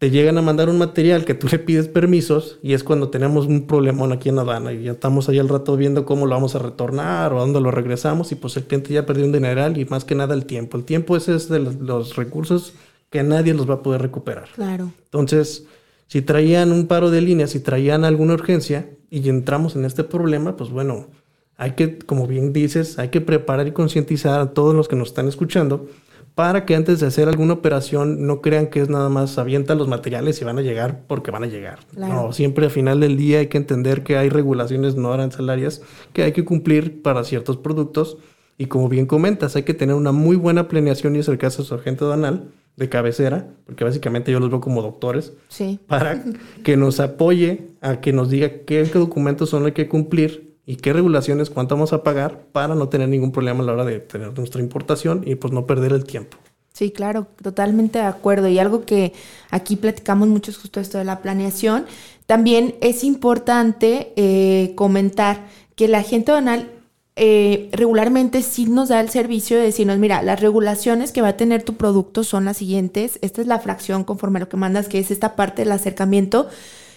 te 0.02 0.10
llegan 0.10 0.36
a 0.40 0.42
mandar 0.42 0.68
un 0.68 0.80
material 0.80 1.26
que 1.26 1.36
tú 1.36 1.48
le 1.48 1.60
pides 1.60 1.88
permisos 1.88 2.58
y 2.64 2.74
es 2.74 2.84
cuando 2.84 3.10
tenemos 3.10 3.46
un 3.46 3.68
problemón 3.68 4.12
aquí 4.12 4.30
en 4.30 4.40
Adana 4.40 4.74
y 4.74 4.82
ya 4.82 4.94
estamos 4.94 5.30
ahí 5.30 5.38
al 5.38 5.48
rato 5.48 5.78
viendo 5.78 6.06
cómo 6.06 6.26
lo 6.26 6.34
vamos 6.34 6.56
a 6.56 6.58
retornar 6.58 7.32
o 7.34 7.40
dónde 7.40 7.62
lo 7.62 7.70
regresamos 7.70 8.32
y 8.32 8.36
pues 8.36 8.58
el 8.58 8.64
cliente 8.64 8.92
ya 8.92 9.06
perdió 9.06 9.26
un 9.26 9.32
dineral 9.32 9.78
y 9.78 9.86
más 9.86 10.04
que 10.04 10.16
nada 10.16 10.34
el 10.34 10.48
tiempo. 10.48 10.76
El 10.76 10.86
tiempo 10.86 11.16
ese 11.16 11.36
es 11.36 11.50
de 11.50 11.60
los, 11.60 12.16
recursos 12.16 12.74
que 13.12 13.22
nadie 13.22 13.54
los 13.54 13.70
va 13.70 13.76
a 13.76 13.84
poder 13.84 14.02
recuperar. 14.02 14.50
Claro. 14.56 14.92
Entonces, 15.04 15.68
si 16.08 16.24
traían 16.24 16.72
un 16.72 16.88
paro 16.88 17.12
de 17.12 17.22
línea, 17.22 17.46
si 17.46 17.60
traían 17.60 18.04
alguna 18.04 18.34
urgencia 18.34 18.90
y 19.12 19.30
entramos 19.30 19.76
en 19.76 19.86
este 19.86 20.04
problema, 20.04 20.58
pues 20.58 20.72
bueno, 20.72 21.10
hay 21.58 21.74
que, 21.74 22.00
como 22.00 22.26
bien 22.26 22.54
dices, 22.54 22.98
hay 22.98 23.10
que 23.10 23.22
preparar 23.22 23.68
y 23.68 23.72
concientizar 23.72 24.42
a 24.42 24.50
todos 24.56 24.74
los 24.74 24.88
que 24.88 24.96
nos 24.96 25.10
están 25.10 25.28
escuchando 25.28 25.86
para 26.36 26.66
que 26.66 26.76
antes 26.76 27.00
de 27.00 27.08
hacer 27.08 27.28
alguna 27.28 27.54
operación 27.54 28.26
no 28.26 28.42
crean 28.42 28.68
que 28.68 28.82
es 28.82 28.90
nada 28.90 29.10
más 29.10 29.38
avienta 29.38 29.76
los 29.76 29.88
materiales 29.88 30.42
y 30.42 30.46
van 30.46 30.58
a 30.58 30.62
llegar 30.62 31.02
porque 31.08 31.32
van 31.32 31.44
a 31.44 31.48
llegar. 31.48 31.80
No, 31.96 32.32
siempre 32.32 32.66
al 32.66 32.72
final 32.72 33.00
del 33.02 33.18
día 33.18 33.40
hay 33.40 33.48
que 33.48 33.58
entender 33.58 34.04
que 34.04 34.18
hay 34.18 34.30
regulaciones 34.30 34.96
no 34.96 35.12
arancelarias 35.14 35.82
que 36.14 36.24
hay 36.24 36.32
que 36.32 36.46
cumplir 36.46 37.02
para 37.02 37.24
ciertos 37.24 37.58
productos 37.58 38.18
y 38.58 38.68
como 38.68 38.90
bien 38.90 39.08
comentas, 39.08 39.56
hay 39.56 39.64
que 39.64 39.74
tener 39.74 39.96
una 39.96 40.12
muy 40.12 40.36
buena 40.36 40.68
planeación 40.68 41.16
y 41.16 41.20
acercarse 41.20 41.64
a 41.64 41.66
su 41.66 41.74
agente 41.74 42.04
aduanal 42.04 42.52
de 42.76 42.90
cabecera, 42.90 43.48
porque 43.66 43.84
básicamente 43.84 44.32
yo 44.32 44.40
los 44.40 44.50
veo 44.50 44.62
como 44.62 44.82
doctores, 44.82 45.34
sí. 45.50 45.80
para 45.88 46.24
que 46.64 46.78
nos 46.78 47.00
apoye 47.00 47.70
a 47.82 48.02
que 48.02 48.14
nos 48.14 48.30
diga 48.30 48.50
qué 48.66 48.86
documentos 48.86 49.50
son 49.50 49.64
los 49.64 49.72
que 49.72 49.88
cumplir 49.88 50.51
y 50.66 50.76
qué 50.76 50.94
regulaciones, 50.94 51.50
cuánto 51.50 51.76
vamos 51.76 51.94
a 51.94 52.04
pagar 52.04 52.46
para 52.52 52.76
no 52.76 52.90
tener 52.90 53.10
ningún 53.10 53.32
problema 53.32 53.64
a 53.64 53.66
la 53.66 53.74
hora 53.74 53.86
de 53.86 54.00
tener 54.00 54.38
nuestra 54.38 54.62
importación 54.62 55.24
y 55.26 55.36
pues 55.36 55.54
no 55.54 55.66
perder 55.66 55.94
el 55.94 56.06
tiempo. 56.06 56.38
Sí, 56.74 56.92
claro, 56.92 57.28
totalmente 57.42 58.00
de 58.00 58.06
acuerdo. 58.06 58.48
Y 58.48 58.58
algo 58.58 58.86
que 58.86 59.14
aquí 59.50 59.76
platicamos 59.76 60.28
mucho 60.28 60.52
es 60.52 60.58
justo 60.58 60.80
esto 60.80 60.98
de 60.98 61.04
la 61.04 61.22
planeación. 61.22 61.86
También 62.26 62.76
es 62.82 63.04
importante 63.04 64.14
eh, 64.16 64.74
comentar 64.76 65.48
que 65.76 65.88
la 65.88 66.02
gente 66.02 66.32
donal 66.32 66.72
eh, 67.18 67.70
regularmente 67.74 68.42
sí 68.42 68.66
nos 68.66 68.90
da 68.90 69.02
el 69.02 69.10
servicio 69.10 69.58
de 69.58 69.64
decirnos, 69.64 69.98
mira, 69.98 70.24
las 70.24 70.40
regulaciones 70.40 71.12
que 71.12 71.22
va 71.22 71.30
a 71.30 71.38
tener 71.38 71.64
tu 71.64 71.76
producto 71.76 72.24
son 72.24 72.46
las 72.46 72.58
siguientes. 72.58 73.20
Esta 73.22 73.42
es 73.42 73.48
la 73.48 73.60
fracción 73.60 74.04
conforme 74.06 74.38
a 74.38 74.42
lo 74.42 74.50
que 74.50 74.58
mandas, 74.58 74.88
que 74.88 75.00
es 75.00 75.12
esta 75.12 75.36
parte 75.36 75.64
del 75.64 75.74
acercamiento 75.74 76.48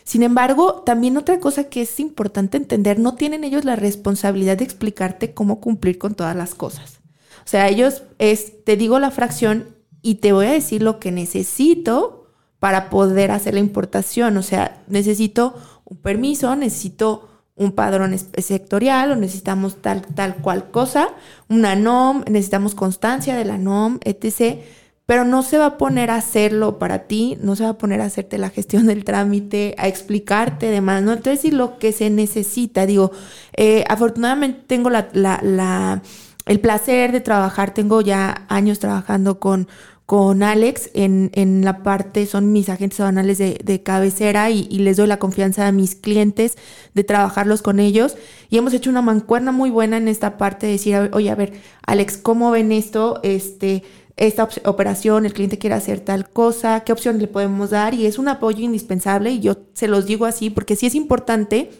sin 0.05 0.23
embargo, 0.23 0.83
también 0.85 1.17
otra 1.17 1.41
cosa 1.41 1.65
que 1.65 1.83
es 1.83 1.99
importante 1.99 2.59
entender, 2.59 2.99
no 2.99 3.15
tienen 3.15 3.43
ellos 3.43 3.65
la 3.65 3.75
responsabilidad 3.75 4.59
de 4.59 4.65
explicarte 4.65 5.33
cómo 5.33 5.61
cumplir 5.61 5.99
con 5.99 6.15
todas 6.15 6.37
las 6.37 6.55
cosas. 6.55 7.01
O 7.39 7.49
sea, 7.49 7.69
ellos 7.69 8.03
es, 8.19 8.65
te 8.65 8.77
digo 8.77 8.99
la 8.99 9.11
fracción 9.11 9.75
y 10.03 10.17
te 10.17 10.33
voy 10.33 10.47
a 10.47 10.53
decir 10.53 10.83
lo 10.83 11.01
que 11.01 11.11
necesito 11.11 12.29
para 12.59 12.91
poder 12.91 13.31
hacer 13.31 13.55
la 13.55 13.61
importación. 13.61 14.37
O 14.37 14.43
sea, 14.43 14.83
necesito 14.89 15.55
un 15.85 15.97
permiso, 15.97 16.55
necesito 16.55 17.29
un 17.57 17.73
padrón 17.73 18.19
sectorial 18.19 19.13
o 19.13 19.17
necesitamos 19.17 19.81
tal, 19.81 20.03
tal 20.03 20.37
cual 20.37 20.71
cosa, 20.71 21.09
una 21.49 21.77
NOM, 21.77 22.25
necesitamos 22.29 22.75
constancia 22.75 23.37
de 23.37 23.45
la 23.47 23.57
NOM, 23.57 24.01
etc 24.05 24.65
pero 25.07 25.25
no 25.25 25.43
se 25.43 25.59
va 25.59 25.67
a 25.67 25.79
poner 25.79 26.11
a 26.11 26.17
hacerlo 26.17 26.79
para 26.79 27.01
ti, 27.01 27.37
no 27.43 27.57
se 27.57 27.65
va 27.65 27.71
a 27.71 27.79
poner 27.79 28.01
a 28.01 28.07
hacerte 28.07 28.39
la 28.39 28.51
gestión 28.51 28.87
del 28.87 29.05
trámite, 29.05 29.75
a 29.79 29.87
explicarte 29.87 30.67
demás, 30.67 31.03
¿no? 31.03 31.13
Entonces, 31.13 31.45
y 31.45 31.51
lo 31.51 31.79
que 31.79 31.93
se 31.93 32.09
necesita, 32.09 32.87
digo, 32.87 33.13
eh, 33.57 33.85
afortunadamente 33.89 34.63
tengo 34.67 34.89
la, 34.89 35.09
la, 35.13 36.03
el 36.47 36.61
placer 36.61 37.13
de 37.13 37.21
trabajar, 37.21 37.75
tengo 37.75 38.01
ya 38.01 38.47
años 38.49 38.79
trabajando 38.79 39.41
con, 39.41 39.69
con 40.07 40.43
Alex 40.43 40.91
en, 40.95 41.31
en, 41.35 41.65
la 41.65 41.83
parte, 41.83 42.25
son 42.25 42.53
mis 42.53 42.71
agentes 42.71 43.01
aduanales 43.01 43.37
de, 43.37 43.61
de 43.63 43.83
cabecera 43.83 44.51
y, 44.51 44.67
y, 44.71 44.81
les 44.81 44.97
doy 44.97 45.07
la 45.07 45.19
confianza 45.19 45.67
a 45.67 45.73
mis 45.73 45.95
clientes 45.95 46.57
de 46.95 47.05
trabajarlos 47.05 47.61
con 47.63 47.79
ellos. 47.79 48.17
Y 48.51 48.59
hemos 48.59 48.75
hecho 48.75 48.91
una 48.91 49.03
mancuerna 49.03 49.53
muy 49.53 49.71
buena 49.71 49.97
en 49.97 50.09
esta 50.09 50.37
parte 50.39 50.67
de 50.67 50.73
decir, 50.73 51.11
oye, 51.13 51.31
a 51.31 51.35
ver, 51.35 51.55
Alex, 51.87 52.19
¿cómo 52.19 52.51
ven 52.51 52.73
esto? 52.73 53.21
Este, 53.23 53.83
esta 54.17 54.49
operación, 54.65 55.27
el 55.27 55.33
cliente 55.33 55.59
quiere 55.59 55.75
hacer 55.75 56.01
tal 56.01 56.29
cosa, 56.31 56.81
qué 56.81 56.93
opción 56.93 57.19
le 57.19 57.27
podemos 57.27 57.71
dar 57.71 57.95
y 57.95 58.07
es 58.07 58.19
un 58.19 58.29
apoyo 58.29 58.65
indispensable 58.65 59.31
y 59.31 59.41
yo 59.41 59.57
se 59.73 59.89
los 59.89 60.07
digo 60.07 60.25
así 60.25 60.51
porque 60.51 60.77
sí 60.77 60.87
es 60.87 60.95
importante 60.95 61.71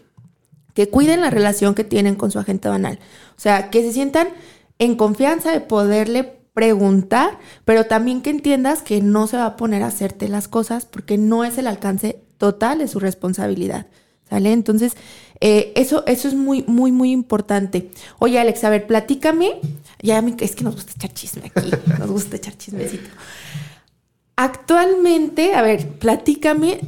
que 0.75 0.89
cuiden 0.89 1.21
la 1.21 1.31
relación 1.31 1.75
que 1.75 1.85
tienen 1.85 2.17
con 2.17 2.33
su 2.33 2.39
agente 2.41 2.69
banal. 2.69 2.99
O 3.37 3.41
sea, 3.41 3.71
que 3.71 3.83
se 3.83 3.93
sientan 3.93 4.29
en 4.79 4.97
confianza 4.97 5.53
de 5.53 5.61
poderle 5.61 6.41
preguntar, 6.53 7.39
pero 7.65 7.87
también 7.87 8.23
que 8.23 8.31
entiendas 8.31 8.83
que 8.83 9.01
no 9.01 9.27
se 9.27 9.37
va 9.37 9.47
a 9.47 9.57
poner 9.57 9.83
a 9.83 9.89
hacerte 9.89 10.29
las 10.29 10.49
cosas 10.49 10.87
porque 10.87 11.19
no 11.19 11.45
es 11.45 11.59
el 11.59 11.69
alcance 11.69 12.21
total 12.39 12.79
de 12.79 12.89
su 12.89 12.99
responsabilidad. 12.99 13.87
¿Sale? 14.29 14.53
Entonces, 14.53 14.95
eh, 15.41 15.73
eso, 15.77 16.05
eso 16.07 16.29
es 16.29 16.35
muy, 16.35 16.65
muy, 16.67 16.93
muy 16.93 17.13
importante. 17.13 17.91
Oye, 18.19 18.39
Alex, 18.39 18.65
a 18.65 18.71
ver, 18.71 18.87
platícame. 18.87 19.61
Ya 20.03 20.23
es 20.41 20.57
que 20.57 20.65
nos 20.65 20.75
gusta 20.75 20.93
echar 20.97 21.13
chisme 21.13 21.53
aquí, 21.55 21.71
nos 21.99 22.11
gusta 22.11 22.37
echar 22.37 22.57
chismecito. 22.57 23.09
Actualmente, 24.37 25.55
a 25.55 25.63
ver, 25.63 25.89
platícame 25.99 26.81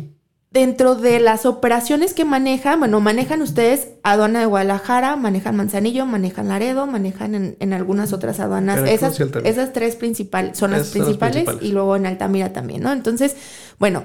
dentro 0.50 0.95
de 0.95 1.21
las 1.21 1.45
operaciones 1.45 2.14
que 2.14 2.25
manejan, 2.25 2.78
bueno, 2.78 2.99
manejan 3.00 3.43
ustedes 3.43 3.88
aduana 4.02 4.40
de 4.40 4.47
Guadalajara, 4.47 5.14
manejan 5.16 5.55
Manzanillo, 5.55 6.07
manejan 6.07 6.49
Laredo, 6.49 6.87
manejan 6.87 7.57
en, 7.61 7.73
algunas 7.75 8.14
otras 8.14 8.40
aduanas. 8.40 8.88
Esas, 8.88 9.21
esas 9.45 9.75
tres 9.75 9.97
principales 9.97 10.57
son 10.57 10.71
las 10.71 10.88
principales, 10.88 11.47
y 11.61 11.73
luego 11.73 11.95
en 11.97 12.07
Altamira 12.07 12.55
también, 12.55 12.83
¿no? 12.83 12.90
Entonces, 12.90 13.37
bueno, 13.78 14.05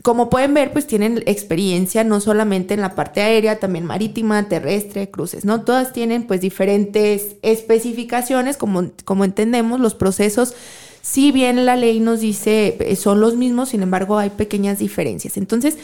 como 0.00 0.30
pueden 0.30 0.54
ver, 0.54 0.72
pues 0.72 0.86
tienen 0.86 1.22
experiencia 1.26 2.02
no 2.02 2.20
solamente 2.20 2.74
en 2.74 2.80
la 2.80 2.94
parte 2.94 3.20
aérea, 3.20 3.60
también 3.60 3.84
marítima, 3.84 4.48
terrestre, 4.48 5.10
cruces, 5.10 5.44
¿no? 5.44 5.62
Todas 5.62 5.92
tienen 5.92 6.26
pues 6.26 6.40
diferentes 6.40 7.36
especificaciones, 7.42 8.56
como, 8.56 8.90
como 9.04 9.24
entendemos, 9.24 9.78
los 9.80 9.94
procesos 9.94 10.54
si 11.02 11.32
bien 11.32 11.66
la 11.66 11.76
ley 11.76 11.98
nos 12.00 12.20
dice 12.20 12.76
eh, 12.80 12.96
son 12.96 13.20
los 13.20 13.36
mismos, 13.36 13.70
sin 13.70 13.82
embargo 13.82 14.18
hay 14.18 14.30
pequeñas 14.30 14.78
diferencias. 14.78 15.36
Entonces, 15.36 15.76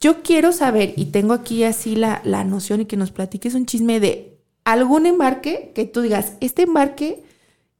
yo 0.00 0.22
quiero 0.22 0.52
saber, 0.52 0.94
y 0.96 1.06
tengo 1.06 1.34
aquí 1.34 1.64
así 1.64 1.96
la, 1.96 2.22
la 2.24 2.44
noción 2.44 2.80
y 2.80 2.84
que 2.86 2.96
nos 2.96 3.10
platiques 3.10 3.54
un 3.54 3.66
chisme 3.66 4.00
de 4.00 4.38
algún 4.64 5.06
embarque 5.06 5.72
que 5.74 5.84
tú 5.84 6.00
digas, 6.00 6.34
este 6.40 6.62
embarque, 6.62 7.24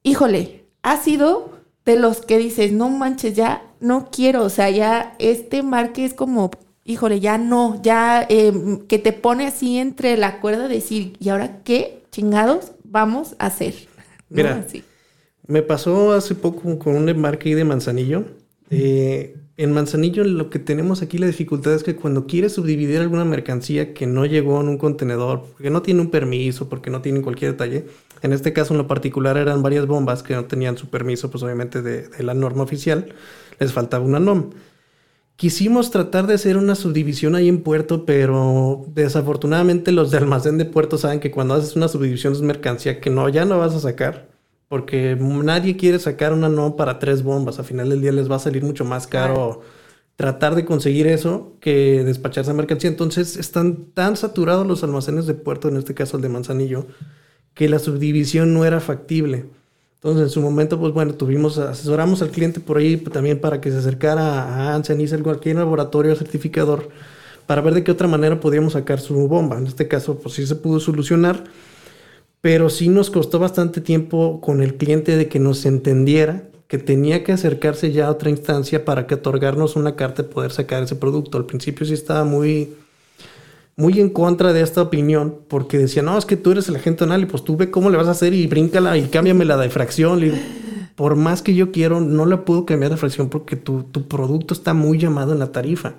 híjole, 0.02 0.66
ha 0.82 0.96
sido 0.98 1.59
de 1.84 1.96
los 1.96 2.20
que 2.20 2.38
dices, 2.38 2.72
no 2.72 2.88
manches, 2.88 3.34
ya 3.34 3.62
no 3.80 4.08
quiero, 4.10 4.44
o 4.44 4.50
sea, 4.50 4.70
ya 4.70 5.14
este 5.18 5.58
embarque 5.58 6.04
es 6.04 6.14
como, 6.14 6.50
híjole, 6.84 7.20
ya 7.20 7.38
no, 7.38 7.80
ya 7.82 8.26
em, 8.28 8.80
que 8.86 8.98
te 8.98 9.12
pone 9.12 9.46
así 9.46 9.78
entre 9.78 10.16
la 10.16 10.40
cuerda 10.40 10.68
de 10.68 10.74
decir, 10.74 11.16
¿y 11.18 11.30
ahora 11.30 11.62
qué 11.64 12.02
chingados 12.10 12.72
vamos 12.84 13.34
a 13.38 13.46
hacer? 13.46 13.74
Mira, 14.28 14.66
me 15.46 15.62
pasó 15.62 16.12
hace 16.12 16.34
poco 16.34 16.78
con 16.78 16.94
un 16.94 17.08
embarque 17.08 17.54
de 17.56 17.64
Manzanillo. 17.64 18.24
Eh, 18.70 19.36
en 19.56 19.72
Manzanillo 19.72 20.22
lo 20.22 20.48
que 20.48 20.58
tenemos 20.58 21.02
aquí 21.02 21.18
la 21.18 21.26
dificultad 21.26 21.74
es 21.74 21.82
que 21.82 21.96
cuando 21.96 22.26
quieres 22.26 22.52
subdividir 22.52 22.98
alguna 22.98 23.24
mercancía 23.24 23.92
que 23.92 24.06
no 24.06 24.24
llegó 24.26 24.60
en 24.60 24.68
un 24.68 24.78
contenedor, 24.78 25.44
porque 25.52 25.70
no 25.70 25.82
tiene 25.82 26.00
un 26.00 26.10
permiso, 26.10 26.68
porque 26.68 26.88
no 26.88 27.02
tiene 27.02 27.20
cualquier 27.20 27.52
detalle, 27.52 27.84
en 28.22 28.32
este 28.32 28.52
caso 28.52 28.74
en 28.74 28.78
lo 28.78 28.86
particular 28.86 29.36
eran 29.36 29.62
varias 29.62 29.86
bombas 29.86 30.22
que 30.22 30.34
no 30.34 30.44
tenían 30.44 30.76
su 30.76 30.88
permiso, 30.88 31.30
pues 31.30 31.42
obviamente 31.42 31.82
de, 31.82 32.08
de 32.08 32.22
la 32.22 32.34
norma 32.34 32.62
oficial, 32.62 33.14
les 33.58 33.72
faltaba 33.72 34.04
una 34.04 34.20
NOM. 34.20 34.50
Quisimos 35.36 35.90
tratar 35.90 36.26
de 36.26 36.34
hacer 36.34 36.58
una 36.58 36.74
subdivisión 36.74 37.34
ahí 37.34 37.48
en 37.48 37.62
puerto, 37.62 38.04
pero 38.04 38.84
desafortunadamente 38.88 39.90
los 39.90 40.10
de 40.10 40.18
almacén 40.18 40.58
de 40.58 40.66
puerto 40.66 40.98
saben 40.98 41.20
que 41.20 41.30
cuando 41.30 41.54
haces 41.54 41.76
una 41.76 41.88
subdivisión 41.88 42.34
es 42.34 42.42
mercancía 42.42 43.00
que 43.00 43.08
no, 43.08 43.28
ya 43.28 43.46
no 43.46 43.58
vas 43.58 43.74
a 43.74 43.80
sacar 43.80 44.28
porque 44.70 45.16
nadie 45.18 45.76
quiere 45.76 45.98
sacar 45.98 46.32
una 46.32 46.48
no 46.48 46.76
para 46.76 47.00
tres 47.00 47.24
bombas. 47.24 47.58
A 47.58 47.64
final 47.64 47.88
del 47.88 48.00
día 48.00 48.12
les 48.12 48.30
va 48.30 48.36
a 48.36 48.38
salir 48.38 48.62
mucho 48.62 48.84
más 48.84 49.08
caro 49.08 49.62
tratar 50.14 50.54
de 50.54 50.64
conseguir 50.64 51.08
eso 51.08 51.56
que 51.60 52.04
despachar 52.04 52.44
esa 52.44 52.54
mercancía. 52.54 52.88
Entonces 52.88 53.36
están 53.36 53.86
tan 53.86 54.16
saturados 54.16 54.64
los 54.64 54.84
almacenes 54.84 55.26
de 55.26 55.34
puerto, 55.34 55.68
en 55.68 55.76
este 55.76 55.92
caso 55.92 56.18
el 56.18 56.22
de 56.22 56.28
Manzanillo, 56.28 56.86
que 57.54 57.68
la 57.68 57.78
subdivisión 57.78 58.54
no 58.54 58.64
era 58.64 58.80
factible. 58.80 59.46
Entonces, 59.96 60.24
en 60.24 60.30
su 60.30 60.40
momento, 60.40 60.78
pues 60.80 60.94
bueno, 60.94 61.14
tuvimos, 61.14 61.58
asesoramos 61.58 62.22
al 62.22 62.30
cliente 62.30 62.60
por 62.60 62.78
ahí 62.78 62.96
también 62.96 63.40
para 63.40 63.60
que 63.60 63.70
se 63.70 63.78
acercara 63.78 64.44
a 64.44 64.74
Ansen 64.74 65.00
y 65.00 65.08
cualquier 65.22 65.56
laboratorio 65.56 66.14
certificador 66.16 66.88
para 67.46 67.60
ver 67.60 67.74
de 67.74 67.84
qué 67.84 67.90
otra 67.90 68.08
manera 68.08 68.40
podíamos 68.40 68.72
sacar 68.74 69.00
su 69.00 69.14
bomba. 69.28 69.58
En 69.58 69.66
este 69.66 69.88
caso, 69.88 70.18
pues 70.18 70.34
sí 70.34 70.46
se 70.46 70.54
pudo 70.54 70.80
solucionar 70.80 71.44
pero 72.40 72.70
sí 72.70 72.88
nos 72.88 73.10
costó 73.10 73.38
bastante 73.38 73.80
tiempo 73.80 74.40
con 74.40 74.62
el 74.62 74.76
cliente 74.76 75.16
de 75.16 75.28
que 75.28 75.38
nos 75.38 75.66
entendiera 75.66 76.44
que 76.68 76.78
tenía 76.78 77.24
que 77.24 77.32
acercarse 77.32 77.92
ya 77.92 78.06
a 78.06 78.10
otra 78.10 78.30
instancia 78.30 78.84
para 78.84 79.06
que 79.06 79.16
otorgarnos 79.16 79.76
una 79.76 79.96
carta 79.96 80.22
de 80.22 80.28
poder 80.28 80.52
sacar 80.52 80.82
ese 80.82 80.94
producto. 80.94 81.36
Al 81.36 81.44
principio 81.44 81.84
sí 81.84 81.94
estaba 81.94 82.24
muy, 82.24 82.74
muy 83.76 84.00
en 84.00 84.10
contra 84.10 84.52
de 84.52 84.60
esta 84.60 84.82
opinión 84.82 85.36
porque 85.48 85.78
decía, 85.78 86.02
no, 86.02 86.16
es 86.18 86.26
que 86.26 86.36
tú 86.36 86.52
eres 86.52 86.68
el 86.68 86.76
agente 86.76 87.04
anal 87.04 87.22
y 87.22 87.26
pues 87.26 87.44
tú 87.44 87.56
ve 87.56 87.70
cómo 87.70 87.90
le 87.90 87.96
vas 87.96 88.08
a 88.08 88.12
hacer 88.12 88.34
y 88.34 88.46
bríncala 88.46 88.96
y 88.96 89.08
cámbiame 89.08 89.44
la 89.44 89.60
difracción. 89.60 90.20
por 90.96 91.16
más 91.16 91.42
que 91.42 91.54
yo 91.54 91.72
quiero, 91.72 92.00
no 92.00 92.26
le 92.26 92.36
puedo 92.38 92.66
cambiar 92.66 92.90
de 92.90 92.96
fracción 92.96 93.28
porque 93.28 93.56
tu, 93.56 93.84
tu 93.84 94.06
producto 94.06 94.54
está 94.54 94.74
muy 94.74 94.98
llamado 94.98 95.32
en 95.32 95.38
la 95.38 95.52
tarifa. 95.52 95.94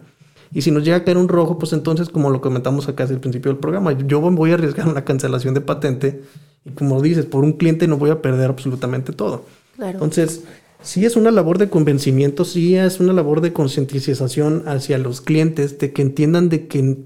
Y 0.54 0.62
si 0.62 0.72
nos 0.72 0.84
llega 0.84 0.98
a 0.98 1.04
caer 1.04 1.18
un 1.18 1.30
rojo, 1.30 1.58
pues 1.58 1.72
entonces, 1.74 2.10
como 2.10 2.30
lo 2.30 2.42
comentamos 2.42 2.88
acá 2.88 3.04
desde 3.04 3.16
el 3.16 3.22
principio 3.22 3.52
del 3.52 3.60
programa, 3.60 3.94
yo 3.94 4.20
voy 4.20 4.52
a 4.52 4.56
arriesgar 4.56 4.88
una 4.88 5.06
cancelación 5.06 5.54
de 5.54 5.62
patente 5.62 6.22
y 6.66 6.72
como 6.72 7.02
dices, 7.02 7.26
por 7.26 7.44
un 7.44 7.54
cliente 7.54 7.88
no 7.88 7.98
voy 7.98 8.10
a 8.10 8.22
perder 8.22 8.50
absolutamente 8.50 9.14
todo. 9.14 9.46
Entonces, 9.80 10.44
sí 10.82 11.06
es 11.06 11.16
una 11.16 11.32
labor 11.32 11.58
de 11.58 11.70
convencimiento, 11.70 12.46
sí 12.46 12.76
es 12.76 13.00
una 13.00 13.14
labor 13.14 13.42
de 13.42 13.54
concientización 13.54 14.64
hacia 14.68 14.98
los 14.98 15.22
clientes, 15.22 15.80
de 15.80 15.94
que 15.94 16.02
entiendan 16.02 16.50
de 16.50 16.68
que 16.68 16.98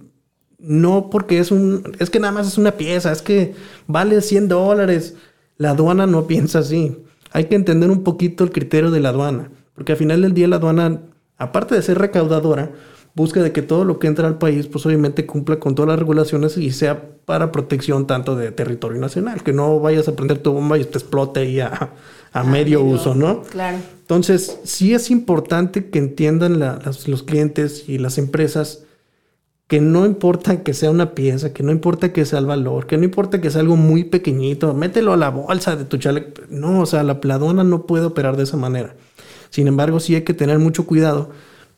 no 0.66 1.10
porque 1.10 1.40
es 1.40 1.52
un, 1.52 1.96
es 2.00 2.10
que 2.10 2.20
nada 2.20 2.34
más 2.34 2.48
es 2.48 2.58
una 2.58 2.72
pieza, 2.74 3.12
es 3.12 3.22
que 3.22 3.54
vale 3.88 4.22
100 4.22 4.48
dólares. 4.48 5.16
La 5.58 5.72
aduana 5.72 6.08
no 6.08 6.28
piensa 6.28 6.60
así. 6.60 6.98
Hay 7.32 7.46
que 7.46 7.56
entender 7.56 7.92
un 7.92 8.04
poquito 8.04 8.44
el 8.44 8.52
criterio 8.52 8.92
de 8.92 9.00
la 9.00 9.10
aduana, 9.10 9.52
porque 9.74 9.94
al 9.94 9.98
final 9.98 10.22
del 10.22 10.34
día 10.34 10.48
la 10.48 10.58
aduana, 10.58 11.02
aparte 11.38 11.76
de 11.76 11.82
ser 11.82 11.98
recaudadora, 11.98 12.72
busca 13.14 13.42
de 13.42 13.52
que 13.52 13.62
todo 13.62 13.86
lo 13.86 14.00
que 14.00 14.08
entra 14.08 14.28
al 14.28 14.38
país, 14.38 14.68
pues 14.68 14.86
obviamente 14.86 15.26
cumpla 15.26 15.60
con 15.60 15.76
todas 15.76 15.90
las 15.90 16.00
regulaciones 16.00 16.58
y 16.58 16.72
sea 16.72 17.10
para 17.26 17.52
protección 17.52 18.08
tanto 18.08 18.36
de 18.36 18.52
territorio 18.52 19.00
nacional, 19.00 19.44
que 19.44 19.54
no 19.54 19.80
vayas 19.80 20.08
a 20.08 20.16
prender 20.16 20.40
tu 20.40 20.52
bomba 20.52 20.78
y 20.78 20.84
te 20.84 20.98
explote 20.98 21.40
ahí 21.40 21.60
a, 21.60 21.92
a 22.34 22.44
medio 22.44 22.84
uso, 22.84 23.16
¿no? 23.16 23.42
Claro. 23.44 23.78
Entonces, 24.02 24.60
sí 24.64 24.94
es 24.94 25.10
importante 25.10 25.90
que 25.90 26.00
entiendan 26.00 26.60
los 26.60 27.24
clientes 27.24 27.88
y 27.88 27.98
las 27.98 28.18
empresas 28.18 28.84
que 29.68 29.82
no 29.82 30.06
importa 30.06 30.64
que 30.64 30.74
sea 30.74 30.92
una 30.92 31.16
pieza, 31.16 31.54
que 31.54 31.64
no 31.64 31.72
importa 31.72 32.14
que 32.14 32.26
sea 32.26 32.40
el 32.40 32.46
valor, 32.46 32.86
que 32.86 32.98
no 32.98 33.04
importa 33.04 33.42
que 33.42 33.50
sea 33.50 33.62
algo 33.62 33.76
muy 33.76 34.04
pequeñito, 34.04 34.74
mételo 34.74 35.14
a 35.14 35.18
la 35.18 35.30
bolsa 35.30 35.76
de 35.76 35.86
tu 35.86 35.98
chaleco. 35.98 36.44
No, 36.50 36.82
o 36.82 36.86
sea, 36.86 37.04
la 37.04 37.20
pladona 37.20 37.64
no 37.64 37.86
puede 37.88 38.06
operar 38.06 38.38
de 38.38 38.44
esa 38.44 38.58
manera. 38.58 38.96
Sin 39.50 39.68
embargo, 39.68 40.00
sí 40.00 40.16
hay 40.16 40.24
que 40.24 40.34
tener 40.34 40.60
mucho 40.60 40.86
cuidado 40.86 41.32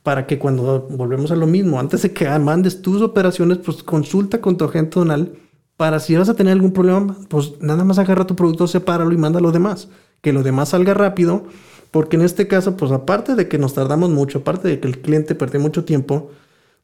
para 0.04 0.26
que 0.26 0.40
cuando 0.40 0.88
volvemos 0.90 1.32
a 1.32 1.36
lo 1.36 1.48
mismo, 1.48 1.80
antes 1.80 2.02
de 2.02 2.14
que 2.14 2.28
mandes 2.40 2.82
tus 2.82 3.02
operaciones, 3.02 3.60
pues 3.60 3.84
consulta 3.84 4.42
con 4.42 4.58
tu 4.58 4.66
agente 4.66 5.00
donal 5.00 5.34
para 5.78 6.00
si 6.00 6.16
vas 6.16 6.28
a 6.28 6.34
tener 6.34 6.54
algún 6.54 6.74
problema, 6.74 7.16
pues 7.30 7.54
nada 7.62 7.84
más 7.84 8.00
agarra 8.00 8.26
tu 8.26 8.36
producto, 8.36 8.68
sepáralo 8.68 9.14
y 9.14 9.18
manda 9.18 9.40
lo 9.40 9.52
demás. 9.52 9.90
Que 10.22 10.34
lo 10.34 10.44
demás 10.44 10.70
salga 10.70 10.94
rápido, 10.94 11.46
porque 11.92 12.16
en 12.16 12.24
este 12.24 12.48
caso, 12.48 12.76
pues 12.76 12.92
aparte 12.92 13.36
de 13.36 13.48
que 13.48 13.60
nos 13.60 13.76
tardamos 13.76 14.10
mucho, 14.10 14.40
aparte 14.40 14.68
de 14.68 14.80
que 14.80 14.88
el 14.88 15.00
cliente 15.00 15.36
perdió 15.36 15.60
mucho 15.60 15.86
tiempo, 15.86 16.32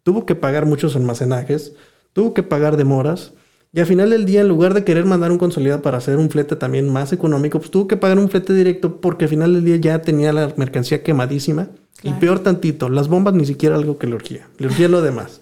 tuvo 0.04 0.26
que 0.26 0.36
pagar 0.36 0.66
muchos 0.66 0.96
almacenajes, 0.96 1.74
tuvo 2.14 2.34
que 2.34 2.44
pagar 2.44 2.78
demoras, 2.78 3.34
y 3.76 3.80
al 3.80 3.88
final 3.88 4.12
del 4.12 4.26
día, 4.26 4.42
en 4.42 4.48
lugar 4.48 4.76
de 4.76 4.84
querer 4.84 5.06
mandar 5.06 5.32
un 5.32 5.40
consolidado 5.40 5.82
para 5.82 5.98
hacer 5.98 6.18
un 6.18 6.30
flete 6.30 6.56
también 6.56 6.94
más 6.94 7.12
económico, 7.12 7.58
pues 7.58 7.72
tuvo 7.72 7.88
que 7.88 7.98
pagar 7.98 8.20
un 8.20 8.30
flete 8.30 8.54
directo 8.54 9.02
porque 9.02 9.26
al 9.26 9.30
final 9.30 9.54
del 9.56 9.66
día 9.66 9.78
ya 9.78 10.02
tenía 10.04 10.32
la 10.32 10.54
mercancía 10.58 11.02
quemadísima 11.02 11.70
y 12.04 12.12
peor 12.14 12.40
tantito, 12.40 12.90
las 12.90 13.08
bombas 13.08 13.34
ni 13.34 13.46
siquiera 13.46 13.76
algo 13.76 13.98
que 13.98 14.06
le 14.06 14.14
urgía, 14.14 14.48
le 14.60 14.68
urgía 14.68 14.90
lo 14.90 15.02
demás. 15.02 15.42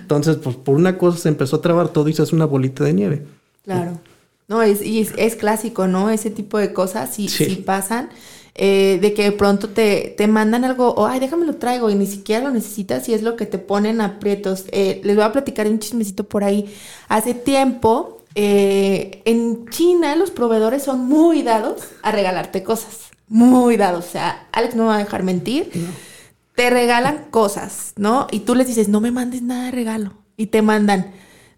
Entonces, 0.00 0.36
pues 0.36 0.56
por 0.56 0.74
una 0.74 0.98
cosa 0.98 1.18
se 1.18 1.28
empezó 1.28 1.56
a 1.56 1.62
trabar 1.62 1.88
todo 1.88 2.08
y 2.08 2.14
se 2.14 2.22
hace 2.22 2.34
una 2.34 2.46
bolita 2.46 2.82
de 2.82 2.94
nieve. 2.94 3.26
Claro. 3.64 3.92
No, 4.48 4.62
es, 4.62 4.82
y 4.82 5.06
es, 5.16 5.36
clásico, 5.36 5.86
¿no? 5.86 6.10
Ese 6.10 6.30
tipo 6.30 6.58
de 6.58 6.72
cosas 6.72 7.14
sí, 7.14 7.62
pasan. 7.66 8.08
Eh, 8.60 8.98
de 9.00 9.14
que 9.14 9.22
de 9.22 9.32
pronto 9.32 9.68
te, 9.68 10.14
te 10.16 10.26
mandan 10.26 10.64
algo, 10.64 10.88
o 10.88 11.06
ay, 11.06 11.20
déjame 11.20 11.46
lo 11.46 11.56
traigo, 11.56 11.90
y 11.90 11.94
ni 11.94 12.06
siquiera 12.06 12.42
lo 12.44 12.50
necesitas 12.50 13.08
y 13.08 13.14
es 13.14 13.22
lo 13.22 13.36
que 13.36 13.46
te 13.46 13.58
ponen 13.58 14.00
aprietos. 14.00 14.64
Eh, 14.72 15.00
les 15.04 15.14
voy 15.14 15.24
a 15.24 15.32
platicar 15.32 15.68
un 15.68 15.78
chismecito 15.78 16.24
por 16.24 16.42
ahí. 16.42 16.74
Hace 17.08 17.34
tiempo, 17.34 18.22
eh, 18.34 19.22
en 19.24 19.68
China 19.68 20.16
los 20.16 20.32
proveedores 20.32 20.82
son 20.82 21.06
muy 21.06 21.42
dados 21.42 21.82
a 22.02 22.10
regalarte 22.10 22.64
cosas 22.64 23.08
muy 23.28 23.76
dado. 23.76 23.98
O 23.98 24.02
sea, 24.02 24.46
Alex 24.52 24.74
no 24.74 24.84
me 24.84 24.88
va 24.88 24.96
a 24.96 24.98
dejar 24.98 25.22
mentir. 25.22 25.70
Te 26.54 26.70
regalan 26.70 27.26
cosas, 27.30 27.92
¿no? 27.96 28.26
Y 28.30 28.40
tú 28.40 28.54
les 28.54 28.66
dices, 28.66 28.88
no 28.88 29.00
me 29.00 29.10
mandes 29.10 29.42
nada 29.42 29.66
de 29.66 29.70
regalo. 29.70 30.12
Y 30.36 30.46
te 30.46 30.62
mandan 30.62 31.12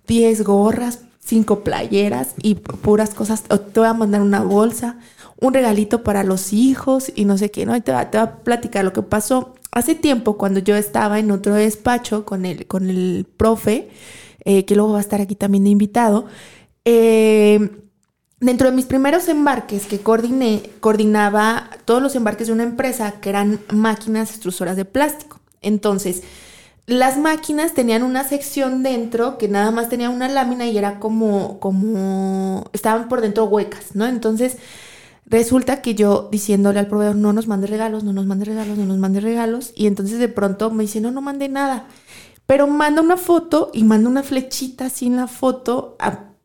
10 0.06 0.42
gorras, 0.42 1.00
5 1.20 1.60
playeras 1.60 2.34
y 2.42 2.56
puras 2.56 3.14
cosas. 3.14 3.44
O 3.48 3.60
te 3.60 3.80
voy 3.80 3.88
a 3.88 3.94
mandar 3.94 4.20
una 4.20 4.42
bolsa, 4.42 4.98
un 5.40 5.55
regalito 5.55 6.03
para 6.03 6.24
los 6.24 6.53
hijos 6.53 7.12
y 7.14 7.24
no 7.24 7.38
sé 7.38 7.50
qué, 7.50 7.66
¿no? 7.66 7.76
Y 7.76 7.81
te 7.81 7.92
va, 7.92 8.11
te 8.11 8.18
va 8.18 8.24
a 8.24 8.37
platicar 8.37 8.85
lo 8.85 8.92
que 8.92 9.03
pasó. 9.03 9.55
Hace 9.72 9.94
tiempo, 9.94 10.37
cuando 10.37 10.61
yo 10.61 10.76
estaba 10.76 11.18
en 11.18 11.31
otro 11.31 11.55
despacho 11.55 12.24
con 12.24 12.44
el, 12.44 12.66
con 12.66 12.90
el 12.90 13.26
profe, 13.37 13.88
eh, 14.44 14.64
que 14.64 14.74
luego 14.74 14.92
va 14.92 14.98
a 14.98 15.03
estar 15.03 15.20
aquí 15.20 15.35
también 15.35 15.64
de 15.64 15.70
invitado, 15.70 16.26
eh, 16.85 17.70
Dentro 18.40 18.70
de 18.70 18.74
mis 18.74 18.87
primeros 18.87 19.29
embarques 19.29 19.85
que 19.85 19.98
coordiné, 19.98 20.62
coordinaba 20.81 21.68
todos 21.85 22.03
los 22.03 22.16
embarques 22.16 22.46
de 22.46 22.55
una 22.55 22.62
empresa 22.62 23.20
que 23.20 23.29
eran 23.29 23.61
máquinas 23.70 24.31
extrusoras 24.31 24.76
de 24.76 24.87
plástico. 24.87 25.40
Entonces, 25.61 26.22
las 26.87 27.18
máquinas 27.18 27.74
tenían 27.74 28.03
una 28.03 28.24
sección 28.24 28.83
dentro 28.83 29.37
que 29.37 29.48
nada 29.48 29.70
más 29.72 29.90
tenía 29.90 30.09
una 30.09 30.26
lámina 30.26 30.66
y 30.66 30.79
era 30.79 30.98
como, 31.00 31.61
como, 31.61 32.64
estaban 32.72 33.09
por 33.09 33.20
dentro 33.20 33.44
huecas, 33.44 33.94
¿no? 33.94 34.07
Entonces, 34.07 34.57
resulta 35.26 35.83
que 35.83 35.94
yo 35.94 36.28
diciéndole 36.30 36.78
al 36.78 36.88
proveedor, 36.88 37.16
no 37.16 37.33
nos 37.33 37.46
mande 37.46 37.66
regalos, 37.66 38.04
no 38.04 38.12
nos 38.12 38.26
mande 38.26 38.44
regalos, 38.44 38.78
no 38.78 38.87
nos 38.87 38.98
mande 38.98 39.20
regalos, 39.20 39.72
y 39.76 39.87
entonces 39.87 40.18
de 40.18 40.28
pronto 40.28 40.70
me 40.70 40.85
dice, 40.85 41.00
no, 41.00 41.11
no 41.11 41.20
mande 41.20 41.48
nada, 41.48 41.87
pero 42.46 42.66
manda 42.66 43.00
una 43.00 43.16
foto 43.16 43.70
y 43.72 43.85
manda 43.85 44.09
una 44.09 44.22
flechita 44.22 44.87
así 44.87 45.06
en 45.06 45.16
la 45.16 45.28
foto 45.28 45.96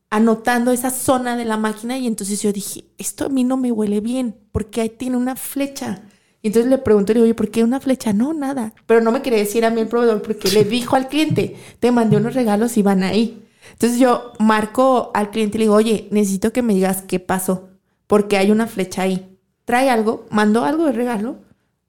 anotando 0.09 0.71
esa 0.71 0.91
zona 0.91 1.35
de 1.35 1.45
la 1.45 1.57
máquina 1.57 1.97
y 1.97 2.07
entonces 2.07 2.41
yo 2.41 2.53
dije, 2.53 2.85
esto 2.97 3.25
a 3.25 3.29
mí 3.29 3.43
no 3.43 3.57
me 3.57 3.71
huele 3.71 4.01
bien, 4.01 4.35
porque 4.51 4.81
ahí 4.81 4.89
tiene 4.89 5.17
una 5.17 5.35
flecha. 5.35 6.03
Y 6.41 6.49
entonces 6.49 6.69
le 6.69 6.77
pregunto, 6.77 7.11
le 7.11 7.17
digo, 7.19 7.23
oye, 7.23 7.33
¿por 7.33 7.49
qué 7.49 7.63
una 7.63 7.79
flecha? 7.79 8.13
No, 8.13 8.31
nada. 8.31 8.71
Pero 8.85 9.01
no 9.01 9.11
me 9.11 9.23
quería 9.23 9.39
decir 9.39 9.65
a 9.65 9.71
mí 9.71 9.81
el 9.81 9.87
proveedor 9.87 10.21
porque 10.21 10.51
le 10.51 10.63
dijo 10.63 10.95
al 10.95 11.07
cliente, 11.07 11.55
te 11.79 11.91
mandé 11.91 12.17
unos 12.17 12.35
regalos 12.35 12.77
y 12.77 12.83
van 12.83 13.01
ahí. 13.01 13.43
Entonces 13.71 13.99
yo 13.99 14.31
marco 14.37 15.09
al 15.15 15.31
cliente 15.31 15.57
y 15.57 15.59
le 15.59 15.63
digo, 15.65 15.75
oye, 15.75 16.07
necesito 16.11 16.53
que 16.53 16.61
me 16.61 16.75
digas 16.75 17.01
qué 17.01 17.19
pasó, 17.19 17.69
porque 18.07 18.37
hay 18.37 18.51
una 18.51 18.67
flecha 18.67 19.03
ahí. 19.03 19.37
¿Trae 19.65 19.89
algo? 19.89 20.25
¿Mandó 20.29 20.63
algo 20.63 20.85
de 20.85 20.91
regalo? 20.91 21.37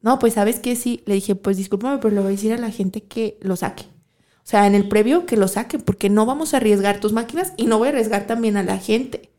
No, 0.00 0.18
pues 0.18 0.34
sabes 0.34 0.60
que 0.60 0.76
sí. 0.76 1.02
Le 1.06 1.14
dije, 1.14 1.34
pues 1.34 1.56
discúlpame, 1.56 1.98
pero 1.98 2.14
le 2.14 2.20
voy 2.20 2.28
a 2.28 2.30
decir 2.30 2.52
a 2.52 2.58
la 2.58 2.70
gente 2.70 3.02
que 3.02 3.38
lo 3.40 3.56
saque. 3.56 3.84
O 4.46 4.48
sea, 4.48 4.66
en 4.66 4.74
el 4.74 4.88
previo 4.88 5.26
que 5.26 5.36
lo 5.36 5.48
saque, 5.48 5.78
porque 5.78 6.08
no 6.08 6.24
vamos 6.24 6.54
a 6.54 6.58
arriesgar 6.58 7.00
tus 7.00 7.12
máquinas 7.12 7.52
y 7.56 7.66
no 7.66 7.78
voy 7.78 7.88
a 7.88 7.90
arriesgar 7.90 8.26
también 8.26 8.56
a 8.56 8.62
la 8.62 8.78
gente. 8.78 9.30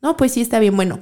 No, 0.00 0.16
pues 0.16 0.32
sí, 0.32 0.40
está 0.40 0.58
bien. 0.58 0.74
Bueno, 0.74 1.00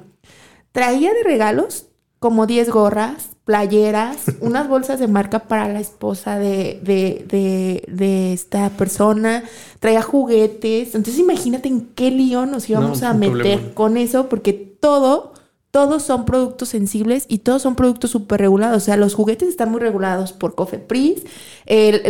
traía 0.73 1.14
de 1.14 1.23
regalos 1.23 1.87
como 2.18 2.47
10 2.47 2.71
gorras, 2.71 3.31
playeras, 3.45 4.25
unas 4.40 4.68
bolsas 4.68 4.99
de 4.99 5.09
marca 5.09 5.40
para 5.40 5.68
la 5.68 5.81
esposa 5.81 6.38
de, 6.38 6.81
de, 6.83 7.25
de, 7.29 7.85
de, 7.88 8.33
esta 8.33 8.71
persona, 8.71 9.45
traía 9.81 10.03
juguetes. 10.03 10.95
Entonces 10.95 11.21
imagínate 11.21 11.68
en 11.68 11.87
qué 11.95 12.11
lío 12.11 12.47
nos 12.47 12.68
íbamos 12.68 13.03
a 13.03 13.14
meter 13.14 13.75
con 13.75 13.97
eso, 13.97 14.29
porque 14.29 14.72
todo 14.83 15.33
todos 15.73 16.03
son 16.03 16.27
productos 16.27 16.68
sensibles 16.68 17.25
y 17.29 17.38
todos 17.38 17.62
son 17.62 17.77
productos 17.77 18.11
súper 18.11 18.40
regulados. 18.40 18.83
O 18.83 18.85
sea, 18.85 18.99
los 18.99 19.14
juguetes 19.14 19.49
están 19.49 19.71
muy 19.71 19.81
regulados 19.81 20.35
por 20.35 20.55
Cofepris. 20.55 21.23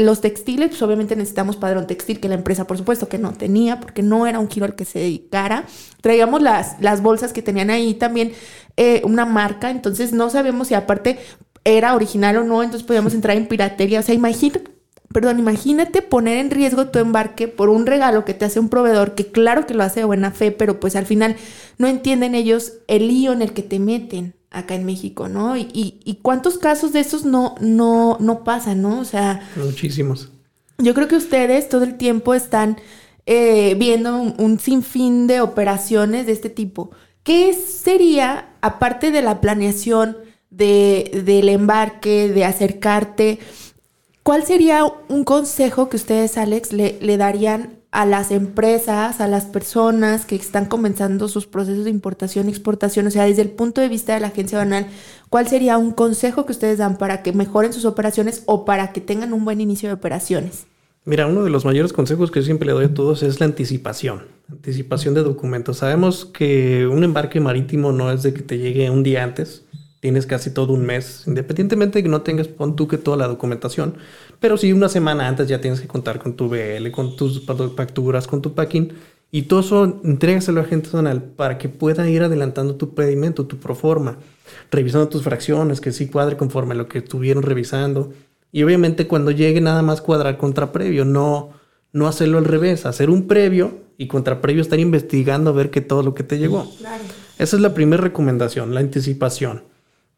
los 0.00 0.20
textiles, 0.20 0.70
pues 0.70 0.82
obviamente 0.82 1.14
necesitamos 1.14 1.54
padrón 1.54 1.87
textil, 1.87 2.18
que 2.18 2.28
la 2.28 2.35
empresa, 2.35 2.66
por 2.66 2.76
supuesto, 2.76 3.08
que 3.08 3.18
no 3.18 3.32
tenía, 3.35 3.78
porque 3.78 4.02
no 4.02 4.26
era 4.26 4.40
un 4.40 4.50
giro 4.50 4.66
al 4.66 4.74
que 4.74 4.85
se 4.85 4.98
dedicara. 4.98 5.64
Traíamos 6.00 6.42
las, 6.42 6.74
las 6.80 7.02
bolsas 7.02 7.32
que 7.32 7.40
tenían 7.40 7.70
ahí 7.70 7.94
también 7.94 8.32
eh, 8.76 9.00
una 9.04 9.26
marca, 9.26 9.70
entonces 9.70 10.12
no 10.12 10.28
sabemos 10.28 10.66
si 10.66 10.74
aparte 10.74 11.20
era 11.64 11.94
original 11.94 12.38
o 12.38 12.42
no, 12.42 12.64
entonces 12.64 12.85
podíamos 12.85 13.14
entrar 13.14 13.37
en 13.37 13.46
piratería. 13.46 14.00
O 14.00 14.02
sea, 14.02 14.16
imagínate, 14.16 14.64
perdón, 15.12 15.38
imagínate 15.38 16.03
poner 16.03 16.38
en 16.38 16.51
riesgo 16.51 16.88
tu 16.88 16.98
embarque 16.98 17.48
por 17.48 17.68
un 17.68 17.87
regalo 17.87 18.25
que 18.25 18.35
te 18.35 18.44
hace 18.44 18.61
un 18.61 18.68
proveedor, 18.68 19.14
que 19.14 19.27
claro 19.27 19.66
que 19.66 19.75
lo 19.75 19.83
hace 19.83 20.01
de 20.01 20.07
buena 20.07 20.31
fe, 20.31 20.51
pero 20.51 20.81
pues 20.81 20.96
al 20.96 21.07
final 21.07 21.37
no 21.79 21.87
entienden 21.87 22.35
ellos 22.35 22.75
el 22.88 23.09
lío 23.09 23.33
en 23.33 23.42
el 23.42 23.53
que 23.53 23.62
te 23.62 23.79
meten 23.79 24.35
acá 24.51 24.75
en 24.75 24.85
México, 24.85 25.29
¿no? 25.29 25.57
Y, 25.57 25.68
y, 25.72 26.18
cuántos 26.20 26.59
casos 26.59 26.92
de 26.92 27.01
esos 27.01 27.25
no, 27.25 27.55
no, 27.61 28.18
no 28.20 28.44
pasan, 28.44 28.83
¿no? 28.83 29.01
O 29.01 29.05
sea... 29.05 29.48
Muchísimos. 29.57 30.31
Yo 30.79 30.94
creo 30.94 31.09
que 31.09 31.16
ustedes 31.16 31.68
todo 31.68 31.85
el 31.85 31.96
tiempo 31.96 32.35
están 32.35 32.77
eh, 33.25 33.77
viendo 33.79 34.16
un, 34.16 34.59
sinfín 34.59 35.27
de 35.27 35.40
operaciones 35.40 36.27
de 36.27 36.33
este 36.33 36.51
tipo. 36.51 36.90
¿Qué 37.22 37.55
sería, 37.55 38.51
aparte 38.61 39.11
de 39.11 39.22
la 39.22 39.40
planeación 39.40 40.16
de, 40.51 41.22
del 41.25 41.48
embarque, 41.48 42.29
de 42.29 42.44
acercarte, 42.44 43.38
¿Cuál 44.22 44.44
sería 44.44 44.85
un 45.08 45.24
consejo 45.24 45.88
que 45.88 45.96
ustedes, 45.96 46.38
Alex, 46.38 46.72
le, 46.72 47.16
darían 47.16 47.80
a 47.90 48.06
las 48.06 48.30
empresas, 48.30 49.20
a 49.20 49.26
las 49.26 49.46
personas 49.46 50.26
que 50.26 50.37
están 50.37 50.66
comenzando 50.66 51.26
sus 51.26 51.46
procesos 51.46 51.85
de 51.85 51.90
importación 51.90 52.48
exportación? 52.48 53.08
O 53.08 53.11
sea, 53.11 53.24
desde 53.24 53.42
el 53.42 53.50
punto 53.50 53.80
de 53.80 53.88
vista 53.88 54.14
de 54.14 54.20
la 54.20 54.28
agencia 54.28 54.58
banal, 54.58 54.87
¿cuál 55.28 55.48
sería 55.48 55.76
un 55.76 55.90
consejo 55.90 56.46
que 56.46 56.52
ustedes 56.52 56.78
dan 56.78 56.98
para 56.98 57.22
que 57.22 57.32
mejoren 57.32 57.72
sus 57.72 57.85
operaciones 57.85 58.44
o 58.46 58.64
para 58.64 58.92
que 58.92 59.00
tengan 59.00 59.32
un 59.32 59.44
buen 59.44 59.61
inicio 59.61 59.88
de 59.88 59.94
operaciones? 59.94 60.66
Mira, 61.04 61.26
uno 61.26 61.42
de 61.42 61.50
los 61.50 61.64
mayores 61.64 61.92
consejos 61.92 62.30
que 62.30 62.38
yo 62.38 62.46
siempre 62.46 62.66
le 62.66 62.74
doy 62.74 62.85
a 62.85 62.94
todos 62.94 63.24
es 63.24 63.40
la 63.40 63.46
anticipación, 63.46 64.22
anticipación 64.48 65.14
de 65.14 65.24
documentos. 65.24 65.78
Sabemos 65.78 66.26
que 66.26 66.87
un 66.87 67.02
embarque 67.02 67.40
marítimo 67.40 67.90
no 67.90 68.12
es 68.12 68.22
de 68.22 68.32
que 68.32 68.42
te 68.42 68.58
llegue 68.58 68.88
un 68.88 69.02
día 69.02 69.24
antes, 69.24 69.64
tienes 70.02 70.26
casi 70.26 70.50
todo 70.50 70.72
un 70.72 70.84
mes, 70.84 71.22
independientemente 71.28 72.00
de 72.00 72.02
que 72.02 72.08
no 72.08 72.22
tengas, 72.22 72.48
pon 72.48 72.74
tú 72.74 72.88
que 72.88 72.98
toda 72.98 73.16
la 73.16 73.28
documentación, 73.28 73.94
pero 74.40 74.56
si 74.56 74.72
una 74.72 74.88
semana 74.88 75.28
antes 75.28 75.46
ya 75.46 75.60
tienes 75.60 75.80
que 75.80 75.86
contar 75.86 76.18
con 76.18 76.34
tu 76.34 76.48
BL, 76.48 76.90
con 76.90 77.14
tus 77.14 77.46
facturas, 77.46 78.26
con 78.26 78.42
tu 78.42 78.52
packing, 78.52 78.94
y 79.30 79.42
todo 79.42 79.60
eso 79.60 80.00
entrégaselo 80.02 80.60
a 80.60 80.64
gente 80.64 80.88
zonal 80.88 81.22
para 81.22 81.56
que 81.56 81.68
pueda 81.68 82.10
ir 82.10 82.24
adelantando 82.24 82.74
tu 82.74 82.96
pedimento, 82.96 83.46
tu 83.46 83.58
proforma, 83.58 84.18
revisando 84.72 85.08
tus 85.08 85.22
fracciones, 85.22 85.80
que 85.80 85.92
sí 85.92 86.08
cuadre 86.08 86.36
conforme 86.36 86.74
a 86.74 86.78
lo 86.78 86.88
que 86.88 86.98
estuvieron 86.98 87.44
revisando. 87.44 88.12
Y 88.50 88.64
obviamente 88.64 89.06
cuando 89.06 89.30
llegue 89.30 89.60
nada 89.60 89.82
más 89.82 90.00
cuadrar 90.00 90.36
contra 90.36 90.72
previo, 90.72 91.04
no, 91.04 91.50
no 91.92 92.08
hacerlo 92.08 92.38
al 92.38 92.44
revés, 92.44 92.86
hacer 92.86 93.08
un 93.08 93.28
previo 93.28 93.78
y 93.98 94.08
contra 94.08 94.40
previo 94.40 94.62
estar 94.62 94.80
investigando 94.80 95.50
a 95.50 95.52
ver 95.52 95.70
que 95.70 95.80
todo 95.80 96.02
lo 96.02 96.12
que 96.12 96.24
te 96.24 96.38
llegó. 96.38 96.68
Esa 97.38 97.56
es 97.56 97.62
la 97.62 97.72
primera 97.72 98.02
recomendación, 98.02 98.74
la 98.74 98.80
anticipación 98.80 99.70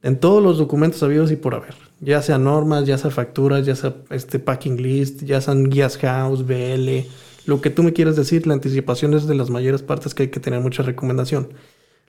en 0.05 0.19
todos 0.19 0.43
los 0.43 0.59
documentos 0.59 1.03
habidos 1.03 1.33
y 1.33 1.37
por 1.37 1.55
haber, 1.55 1.75
ya 2.01 2.21
sea 2.21 2.37
normas, 2.37 2.87
ya 2.87 2.99
sea 2.99 3.11
facturas, 3.11 3.65
ya 3.65 3.75
sea 3.75 3.95
este 4.11 4.39
packing 4.39 4.77
list, 4.81 5.23
ya 5.23 5.41
sean 5.41 5.71
guías 5.71 5.97
house, 5.97 6.47
BL, 6.47 7.09
lo 7.47 7.63
que 7.63 7.71
tú 7.71 7.83
me 7.83 7.95
quieras 7.95 8.15
decir, 8.15 8.47
la 8.47 8.53
anticipación 8.53 9.15
es 9.15 9.27
de 9.27 9.35
las 9.35 9.49
mayores 9.49 9.81
partes 9.81 10.15
que 10.15 10.25
hay 10.25 10.29
que 10.29 10.41
tener 10.41 10.61
mucha 10.61 10.83
recomendación. 10.83 11.49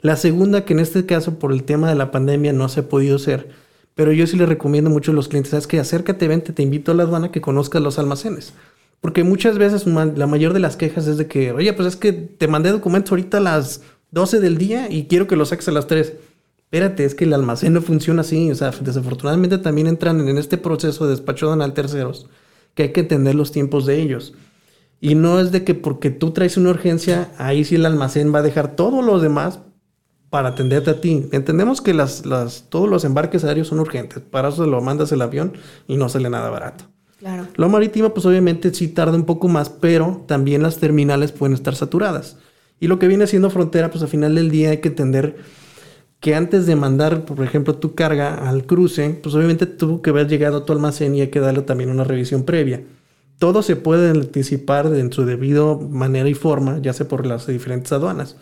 La 0.01 0.17
segunda, 0.17 0.65
que 0.65 0.73
en 0.73 0.81
este 0.81 1.05
caso 1.05 1.39
por 1.39 1.53
el 1.53 1.63
tema 1.63 1.88
de 1.88 1.95
la 1.95 2.12
pandemia 2.12 2.51
no 2.51 2.67
se 2.67 2.81
ha 2.81 2.89
podido 2.89 3.15
hacer, 3.15 3.47
pero 3.95 4.12
yo 4.12 4.27
sí 4.27 4.36
le 4.36 4.45
recomiendo 4.45 4.89
mucho 4.89 5.12
a 5.12 5.15
los 5.15 5.29
clientes, 5.29 5.53
es 5.53 5.65
que 5.65 5.79
acércate, 5.79 6.27
vente, 6.27 6.51
te 6.51 6.63
invito 6.63 6.91
a 6.91 6.95
la 6.95 7.03
aduana 7.03 7.31
que 7.31 7.39
conozcas 7.39 7.81
los 7.81 7.97
almacenes. 7.97 8.53
Porque 8.99 9.23
muchas 9.23 9.58
veces 9.58 9.88
la 9.88 10.27
mayor 10.27 10.51
de 10.51 10.60
las 10.60 10.75
quejas 10.75 11.08
es 11.08 11.17
de 11.17 11.27
que, 11.27 11.53
oye, 11.53 11.71
pues 11.71 11.88
es 11.88 11.95
que 11.95 12.12
te 12.12 12.49
mandé 12.49 12.71
documentos 12.71 13.12
ahorita 13.12 13.38
a 13.38 13.41
las 13.41 13.84
12 14.12 14.41
del 14.41 14.58
día 14.58 14.91
y 14.91 15.05
quiero 15.05 15.27
que 15.27 15.38
los 15.38 15.49
saques 15.49 15.69
a 15.69 15.71
las 15.71 15.88
3 15.88 16.13
espérate, 16.65 17.06
es 17.06 17.15
que 17.15 17.23
el 17.23 17.34
almacén 17.34 17.73
no 17.73 17.82
funciona 17.82 18.21
así. 18.21 18.51
O 18.51 18.56
sea, 18.56 18.71
desafortunadamente 18.71 19.58
también 19.58 19.88
entran 19.88 20.28
en 20.28 20.38
este 20.38 20.58
proceso 20.58 21.06
de 21.06 21.12
despacho 21.12 21.47
donal 21.47 21.73
terceros, 21.73 22.28
que 22.73 22.84
hay 22.84 22.91
que 22.91 23.01
entender 23.01 23.36
los 23.36 23.51
tiempos 23.51 23.86
de 23.86 24.01
ellos. 24.01 24.34
Y 24.99 25.15
no 25.15 25.39
es 25.39 25.51
de 25.51 25.63
que 25.63 25.75
porque 25.75 26.10
tú 26.10 26.32
traes 26.32 26.58
una 26.58 26.71
urgencia, 26.71 27.32
ahí 27.38 27.63
sí 27.63 27.75
el 27.75 27.86
almacén 27.86 28.34
va 28.34 28.39
a 28.39 28.43
dejar 28.43 28.75
todos 28.75 29.06
los 29.06 29.21
demás 29.21 29.60
para 30.30 30.49
atenderte 30.49 30.89
a 30.89 31.01
ti. 31.01 31.28
Entendemos 31.32 31.82
que 31.82 31.93
las, 31.93 32.25
las, 32.25 32.65
todos 32.69 32.89
los 32.89 33.06
embarques 33.06 33.43
aéreos 33.43 33.67
son 33.67 33.80
urgentes. 33.80 34.21
Para 34.21 34.49
eso 34.49 34.65
lo 34.65 34.82
mandas 34.82 35.12
el 35.12 35.21
avión 35.21 35.54
y 35.88 35.97
no 35.97 36.10
sale 36.10 36.30
nada 36.30 36.49
barato. 36.49 36.86
Claro. 37.19 37.47
Lo 37.56 37.69
marítimo, 37.69 38.13
pues 38.13 38.25
obviamente 38.25 38.73
sí 38.73 38.89
tarda 38.89 39.15
un 39.15 39.25
poco 39.25 39.47
más, 39.47 39.69
pero 39.69 40.23
también 40.28 40.62
las 40.62 40.78
terminales 40.78 41.32
pueden 41.32 41.54
estar 41.54 41.75
saturadas. 41.75 42.38
Y 42.80 42.88
lo 42.88 42.99
que 42.99 43.08
viene 43.08 43.28
siendo 43.28 43.49
frontera, 43.49 43.89
pues 43.89 44.01
al 44.01 44.10
final 44.10 44.36
del 44.36 44.51
día 44.51 44.71
hay 44.71 44.78
que 44.80 44.89
entender 44.89 45.38
que 46.19 46.36
antes 46.36 46.65
de 46.65 46.75
mandar, 46.75 47.25
por 47.25 47.43
ejemplo, 47.43 47.75
tu 47.75 47.93
carga 47.93 48.49
al 48.49 48.65
cruce, 48.65 49.19
pues 49.21 49.36
obviamente 49.36 49.65
tuvo 49.65 50.01
que 50.01 50.10
haber 50.10 50.28
llegado 50.28 50.58
a 50.58 50.65
tu 50.65 50.73
almacén 50.73 51.15
y 51.15 51.21
hay 51.21 51.28
que 51.28 51.39
darle 51.39 51.62
también 51.62 51.89
una 51.89 52.04
revisión 52.04 52.43
previa. 52.43 52.84
Todo 53.38 53.62
se 53.62 53.75
puede 53.75 54.10
anticipar 54.10 54.88
en 54.88 55.12
su 55.12 55.25
debido 55.25 55.80
manera 55.80 56.30
y 56.30 56.34
forma, 56.34 56.80
ya 56.80 56.93
sea 56.93 57.08
por 57.08 57.25
las 57.25 57.47
diferentes 57.47 57.91
aduanas. 57.91 58.38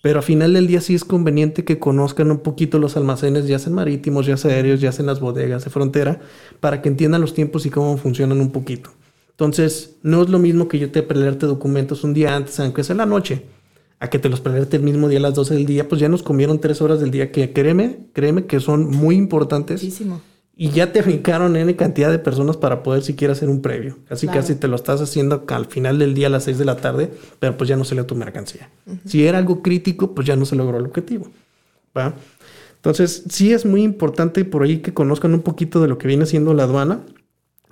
Pero 0.00 0.20
a 0.20 0.22
final 0.22 0.54
del 0.54 0.66
día 0.66 0.80
sí 0.80 0.94
es 0.94 1.04
conveniente 1.04 1.64
que 1.64 1.78
conozcan 1.78 2.30
un 2.30 2.38
poquito 2.38 2.78
los 2.78 2.96
almacenes, 2.96 3.46
ya 3.46 3.58
sean 3.58 3.74
marítimos, 3.74 4.26
ya 4.26 4.36
sean 4.36 4.54
aéreos, 4.54 4.80
ya 4.80 4.92
sean 4.92 5.06
las 5.06 5.20
bodegas 5.20 5.64
de 5.64 5.70
frontera, 5.70 6.20
para 6.60 6.80
que 6.80 6.88
entiendan 6.88 7.20
los 7.20 7.34
tiempos 7.34 7.66
y 7.66 7.70
cómo 7.70 7.96
funcionan 7.98 8.40
un 8.40 8.52
poquito. 8.52 8.90
Entonces, 9.30 9.96
no 10.02 10.22
es 10.22 10.28
lo 10.28 10.38
mismo 10.38 10.68
que 10.68 10.78
yo 10.78 10.90
te 10.90 11.02
pelearte 11.02 11.46
documentos 11.46 12.04
un 12.04 12.14
día 12.14 12.34
antes, 12.34 12.58
aunque 12.60 12.84
sea 12.84 12.94
en 12.94 12.98
la 12.98 13.06
noche 13.06 13.44
a 14.00 14.10
que 14.10 14.18
te 14.18 14.28
los 14.28 14.40
perderte 14.40 14.76
el 14.76 14.82
mismo 14.82 15.08
día 15.08 15.18
a 15.18 15.22
las 15.22 15.34
12 15.34 15.54
del 15.54 15.66
día, 15.66 15.88
pues 15.88 16.00
ya 16.00 16.08
nos 16.08 16.22
comieron 16.22 16.60
tres 16.60 16.80
horas 16.80 17.00
del 17.00 17.10
día 17.10 17.32
que 17.32 17.52
créeme, 17.52 17.98
créeme 18.12 18.46
que 18.46 18.60
son 18.60 18.88
muy 18.88 19.16
importantes. 19.16 19.82
Muchísimo. 19.82 20.20
Y 20.60 20.70
ya 20.70 20.92
te 20.92 21.04
fincaron 21.04 21.56
N 21.56 21.76
cantidad 21.76 22.10
de 22.10 22.18
personas 22.18 22.56
para 22.56 22.82
poder 22.82 23.02
siquiera 23.02 23.32
hacer 23.32 23.48
un 23.48 23.62
previo. 23.62 23.98
Casi 24.08 24.26
casi 24.26 24.56
te 24.56 24.66
lo 24.66 24.74
estás 24.74 25.00
haciendo 25.00 25.44
al 25.48 25.66
final 25.66 26.00
del 26.00 26.14
día 26.14 26.26
a 26.26 26.30
las 26.30 26.44
6 26.44 26.58
de 26.58 26.64
la 26.64 26.76
tarde, 26.76 27.12
pero 27.38 27.56
pues 27.56 27.68
ya 27.68 27.76
no 27.76 27.84
salió 27.84 28.06
tu 28.06 28.16
mercancía. 28.16 28.68
Si 29.04 29.24
era 29.24 29.38
algo 29.38 29.62
crítico, 29.62 30.16
pues 30.16 30.26
ya 30.26 30.34
no 30.34 30.44
se 30.44 30.56
logró 30.56 30.78
el 30.78 30.86
objetivo. 30.86 31.28
¿va? 31.96 32.14
Entonces, 32.74 33.22
sí 33.28 33.52
es 33.52 33.66
muy 33.66 33.82
importante 33.82 34.44
por 34.44 34.64
ahí 34.64 34.78
que 34.78 34.92
conozcan 34.92 35.32
un 35.32 35.42
poquito 35.42 35.80
de 35.80 35.86
lo 35.86 35.96
que 35.98 36.08
viene 36.08 36.26
siendo 36.26 36.54
la 36.54 36.64
aduana 36.64 37.02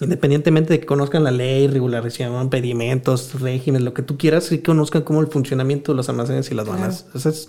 Independientemente 0.00 0.74
de 0.74 0.80
que 0.80 0.86
conozcan 0.86 1.24
la 1.24 1.30
ley, 1.30 1.68
regularización, 1.68 2.50
pedimentos, 2.50 3.40
regímenes, 3.40 3.82
lo 3.82 3.94
que 3.94 4.02
tú 4.02 4.18
quieras, 4.18 4.44
sí 4.44 4.58
conozcan 4.58 5.02
cómo 5.02 5.22
el 5.22 5.28
funcionamiento 5.28 5.92
de 5.92 5.96
los 5.96 6.08
almacenes 6.08 6.50
y 6.50 6.54
las 6.54 6.66
aduanas. 6.66 7.06
Ese 7.14 7.30
es 7.30 7.48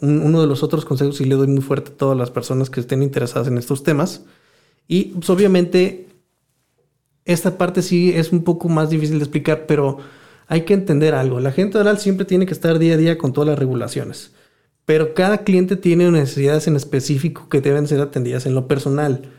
uno 0.00 0.40
de 0.40 0.46
los 0.46 0.62
otros 0.62 0.84
consejos 0.84 1.20
y 1.22 1.24
le 1.24 1.36
doy 1.36 1.46
muy 1.46 1.62
fuerte 1.62 1.92
a 1.92 1.96
todas 1.96 2.18
las 2.18 2.30
personas 2.30 2.68
que 2.68 2.80
estén 2.80 3.02
interesadas 3.02 3.48
en 3.48 3.56
estos 3.56 3.82
temas. 3.82 4.24
Y 4.86 5.04
pues, 5.04 5.30
obviamente 5.30 6.06
esta 7.24 7.58
parte 7.58 7.82
sí 7.82 8.12
es 8.14 8.30
un 8.30 8.44
poco 8.44 8.68
más 8.68 8.90
difícil 8.90 9.18
de 9.18 9.24
explicar, 9.24 9.66
pero 9.66 9.98
hay 10.46 10.62
que 10.62 10.74
entender 10.74 11.14
algo. 11.14 11.40
La 11.40 11.52
gente 11.52 11.78
oral 11.78 11.98
siempre 11.98 12.24
tiene 12.24 12.46
que 12.46 12.52
estar 12.52 12.78
día 12.78 12.94
a 12.94 12.98
día 12.98 13.18
con 13.18 13.32
todas 13.32 13.48
las 13.48 13.58
regulaciones, 13.58 14.32
pero 14.84 15.12
cada 15.12 15.38
cliente 15.38 15.76
tiene 15.76 16.10
necesidades 16.10 16.68
en 16.68 16.76
específico 16.76 17.48
que 17.48 17.60
deben 17.60 17.88
ser 17.88 18.00
atendidas 18.00 18.46
en 18.46 18.54
lo 18.54 18.68
personal. 18.68 19.30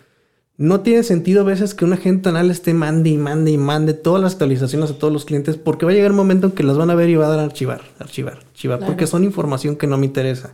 No 0.58 0.82
tiene 0.82 1.04
sentido 1.04 1.42
a 1.42 1.44
veces 1.44 1.76
que 1.76 1.86
un 1.86 1.94
agente 1.94 2.30
anal 2.30 2.50
esté 2.50 2.74
mande 2.74 3.12
y 3.12 3.18
mande 3.18 3.52
y 3.52 3.60
mande 3.60 3.94
todas 3.94 4.24
las 4.24 4.34
actualizaciones 4.34 4.90
a 4.90 4.98
todos 4.98 5.14
los 5.14 5.24
clientes 5.24 5.56
porque 5.56 5.86
va 5.86 5.92
a 5.92 5.96
llegar 5.96 6.12
un 6.12 6.18
momento 6.18 6.48
en 6.48 6.54
que 6.54 6.64
las 6.64 6.78
van 6.78 6.90
a 6.90 6.96
ver 6.96 7.10
y 7.10 7.16
va 7.16 7.28
a 7.28 7.30
dar 7.30 7.40
a 7.40 7.44
archivar, 7.44 7.82
archivar, 8.00 8.40
archivar, 8.40 8.80
porque 8.80 9.06
son 9.06 9.24
información 9.24 9.76
que 9.76 9.86
no 9.86 10.00
me 10.00 10.08
interesa. 10.08 10.54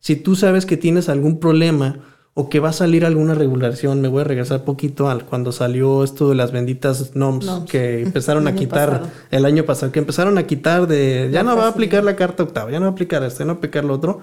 Si 0.00 0.16
tú 0.16 0.36
sabes 0.36 0.64
que 0.64 0.78
tienes 0.78 1.10
algún 1.10 1.38
problema 1.38 1.98
o 2.32 2.48
que 2.48 2.60
va 2.60 2.70
a 2.70 2.72
salir 2.72 3.04
alguna 3.04 3.34
regulación, 3.34 4.00
me 4.00 4.08
voy 4.08 4.22
a 4.22 4.24
regresar 4.24 4.64
poquito 4.64 5.10
al 5.10 5.26
cuando 5.26 5.52
salió 5.52 6.02
esto 6.02 6.30
de 6.30 6.34
las 6.34 6.50
benditas 6.50 7.14
NOMS, 7.14 7.64
que 7.68 8.02
empezaron 8.04 8.48
a 8.48 8.54
quitar 8.54 9.02
el 9.30 9.44
año 9.44 9.64
pasado, 9.64 9.92
que 9.92 9.98
empezaron 9.98 10.38
a 10.38 10.46
quitar 10.46 10.86
de 10.86 11.28
ya 11.30 11.42
no 11.42 11.56
va 11.56 11.64
a 11.64 11.68
aplicar 11.68 12.04
la 12.04 12.16
carta 12.16 12.42
octava, 12.42 12.70
ya 12.70 12.78
no 12.78 12.86
va 12.86 12.90
a 12.90 12.92
aplicar 12.92 13.22
esto, 13.22 13.40
ya 13.40 13.44
no 13.44 13.52
va 13.52 13.56
a 13.56 13.58
aplicar 13.58 13.84
lo 13.84 13.92
otro 13.92 14.22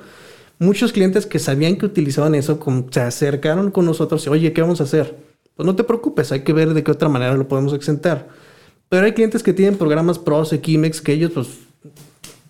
muchos 0.63 0.93
clientes 0.93 1.25
que 1.25 1.39
sabían 1.39 1.77
que 1.77 1.85
utilizaban 1.85 2.35
eso 2.35 2.59
se 2.91 3.01
acercaron 3.01 3.71
con 3.71 3.85
nosotros 3.85 4.25
y, 4.25 4.29
oye, 4.29 4.53
¿qué 4.53 4.61
vamos 4.61 4.81
a 4.81 4.85
hacer? 4.85 5.17
Pues 5.55 5.65
no 5.65 5.75
te 5.75 5.83
preocupes, 5.83 6.31
hay 6.31 6.41
que 6.41 6.53
ver 6.53 6.73
de 6.73 6.83
qué 6.83 6.91
otra 6.91 7.09
manera 7.09 7.35
lo 7.35 7.47
podemos 7.47 7.73
exentar. 7.73 8.27
Pero 8.89 9.05
hay 9.05 9.13
clientes 9.13 9.43
que 9.43 9.53
tienen 9.53 9.77
programas 9.77 10.19
pros, 10.19 10.53
Equimex, 10.53 11.01
que 11.01 11.13
ellos 11.13 11.31
pues 11.33 11.47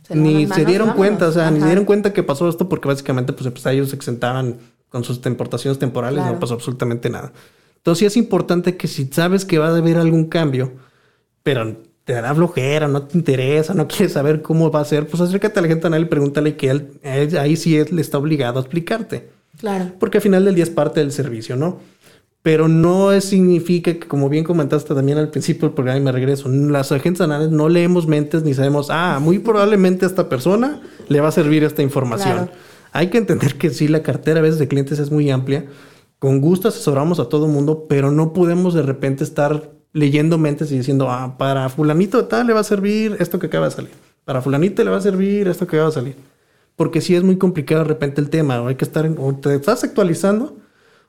ni 0.10 0.48
se 0.48 0.66
dieron 0.66 0.92
cuenta, 0.92 1.28
o 1.28 1.32
sea, 1.32 1.50
ni 1.52 1.60
se 1.60 1.66
dieron 1.66 1.86
cuenta 1.86 2.14
que 2.14 2.24
pasó 2.24 2.48
esto 2.50 2.70
porque 2.70 2.88
básicamente 2.88 3.34
pues, 3.34 3.50
pues 3.50 3.66
ellos 3.68 3.94
exentaban 3.94 4.58
con 4.90 5.04
sus 5.04 5.26
importaciones 5.26 5.80
temporales, 5.80 6.24
no 6.24 6.40
pasó 6.40 6.54
absolutamente 6.54 7.10
nada. 7.10 7.34
Entonces 7.78 8.00
sí 8.00 8.06
es 8.06 8.18
importante 8.18 8.78
que 8.78 8.88
si 8.88 9.06
sabes 9.08 9.44
que 9.44 9.58
va 9.58 9.70
a 9.70 9.76
haber 9.76 9.98
algún 9.98 10.26
cambio, 10.26 10.74
pero 11.42 11.78
te 12.06 12.14
da 12.14 12.36
flojera, 12.36 12.88
no 12.88 13.04
te 13.04 13.18
interesa, 13.18 13.74
no 13.74 13.88
quieres 13.88 14.14
saber 14.14 14.42
cómo 14.42 14.72
va 14.72 14.82
a 14.82 14.86
ser, 14.86 15.08
pues 15.08 15.22
acércate 15.22 15.60
a 15.60 15.62
la 15.62 15.68
gente 15.68 15.88
anal 15.88 16.02
y 16.02 16.06
pregúntale 16.06 16.58
que 16.58 16.70
él, 16.70 17.00
ahí 17.40 17.56
sí 17.56 17.78
él 17.78 17.98
está 18.00 18.18
obligado 18.18 18.60
a 18.60 18.62
explicarte. 18.62 19.30
Claro. 19.58 19.92
Porque 20.00 20.18
al 20.18 20.22
final 20.22 20.46
del 20.46 20.56
día 20.56 20.64
es 20.64 20.70
parte 20.70 21.00
del 21.00 21.12
servicio, 21.12 21.56
¿no? 21.56 21.80
Pero 22.42 22.68
no 22.68 23.20
significa 23.22 23.94
que, 23.94 24.08
como 24.08 24.28
bien 24.28 24.44
comentaste 24.44 24.94
también 24.94 25.18
al 25.18 25.30
principio 25.30 25.70
del 25.70 25.76
programa 25.76 26.00
y 26.00 26.04
me 26.04 26.12
regreso, 26.12 26.50
las 26.50 26.92
agentes 26.92 27.22
anales 27.22 27.52
no 27.52 27.70
leemos 27.70 28.06
mentes 28.06 28.44
ni 28.44 28.54
sabemos, 28.54 28.88
ah, 28.90 29.20
muy 29.22 29.40
probablemente 29.40 30.04
a 30.04 30.10
esta 30.10 30.28
persona 30.28 30.82
le 31.08 31.22
va 31.22 31.30
a 31.30 31.32
servir 31.32 31.64
esta 31.64 31.82
información. 31.84 32.50
Hay 32.92 33.08
que 33.08 33.18
entender 33.18 33.56
que 33.58 33.70
sí, 33.70 33.88
la 33.88 34.04
cartera 34.04 34.40
a 34.40 34.44
veces 34.44 34.60
de 34.60 34.68
clientes 34.68 35.00
es 35.00 35.10
muy 35.10 35.32
amplia. 35.32 35.66
Con 36.20 36.42
gusto 36.42 36.68
asesoramos 36.68 37.20
a 37.20 37.30
todo 37.30 37.48
mundo, 37.48 37.86
pero 37.88 38.12
no 38.12 38.34
podemos 38.34 38.74
de 38.74 38.82
repente 38.82 39.24
estar 39.24 39.72
leyendo 39.94 40.38
mentes 40.38 40.72
y 40.72 40.78
diciendo, 40.78 41.10
ah, 41.10 41.38
para 41.38 41.70
fulanito 41.70 42.26
tal 42.26 42.48
le 42.48 42.54
va 42.54 42.60
a 42.60 42.66
servir 42.66 43.16
esto 43.20 43.40
que 43.40 43.48
acaba 43.48 43.66
de 43.66 43.76
salir. 43.76 43.92
Para 44.26 44.42
fulanito 44.42 44.84
le 44.84 44.90
va 44.90 44.98
a 44.98 45.02
servir 45.02 45.48
esto 45.48 45.68
que 45.68 45.78
acaba 45.78 45.90
de 45.90 45.96
salir. 45.96 46.16
Porque 46.76 47.02
si 47.02 47.16
es 47.16 47.24
muy 47.24 47.38
complicado 47.38 47.84
de 47.84 47.90
repente 47.90 48.20
el 48.20 48.30
tema, 48.30 48.62
o 48.62 48.68
hay 48.68 48.76
que 48.76 48.86
estar, 48.86 49.10
o 49.18 49.36
te 49.36 49.54
estás 49.54 49.84
actualizando, 49.84 50.58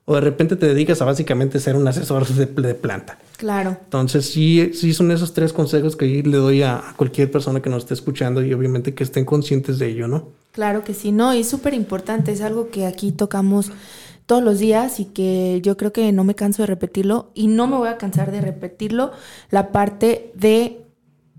o 0.05 0.15
de 0.15 0.21
repente 0.21 0.57
te 0.57 0.67
dedicas 0.67 1.01
a 1.01 1.07
básicamente 1.07 1.59
ser 1.59 1.77
un 1.77 1.89
asesor 1.89 2.27
de, 2.27 2.75
planta. 2.75 3.19
Claro. 3.39 3.79
Entonces 3.85 4.27
sí, 4.27 4.73
sí 4.75 4.93
son 4.93 5.11
esos 5.11 5.33
tres 5.33 5.55
consejos 5.55 5.97
que 5.97 6.05
le 6.23 6.37
doy 6.37 6.63
a, 6.63 6.91
a 6.91 6.95
cualquier 6.95 7.31
persona 7.31 7.63
que 7.63 7.71
nos 7.71 7.85
esté 7.85 7.95
escuchando 7.95 8.45
y 8.45 8.53
obviamente 8.53 8.95
que 8.95 9.03
estén 9.03 9.25
conscientes 9.25 9.79
de 9.79 9.89
ello, 9.89 10.07
¿no? 10.07 10.29
Claro 10.53 10.85
que 10.85 10.93
sí, 10.93 11.11
no, 11.11 11.35
y 11.35 11.41
es 11.41 11.49
súper 11.49 11.73
importante, 11.73 12.31
es 12.33 12.43
algo 12.43 12.69
que 12.69 12.87
aquí 12.87 13.11
tocamos 13.11 13.73
todos 14.27 14.43
los 14.43 14.59
días 14.59 15.01
y 15.01 15.07
que 15.07 15.61
yo 15.63 15.77
creo 15.77 15.93
que 15.93 16.11
no 16.13 16.25
me 16.25 16.35
canso 16.35 16.63
de 16.63 16.67
repetirlo 16.67 17.31
y 17.35 17.49
no 17.49 17.67
me 17.67 17.77
voy 17.77 17.89
a 17.89 17.99
cansar 17.99 18.33
de 18.33 18.41
repetirlo, 18.41 19.13
la 19.51 19.73
parte 19.73 20.33
de 20.35 20.87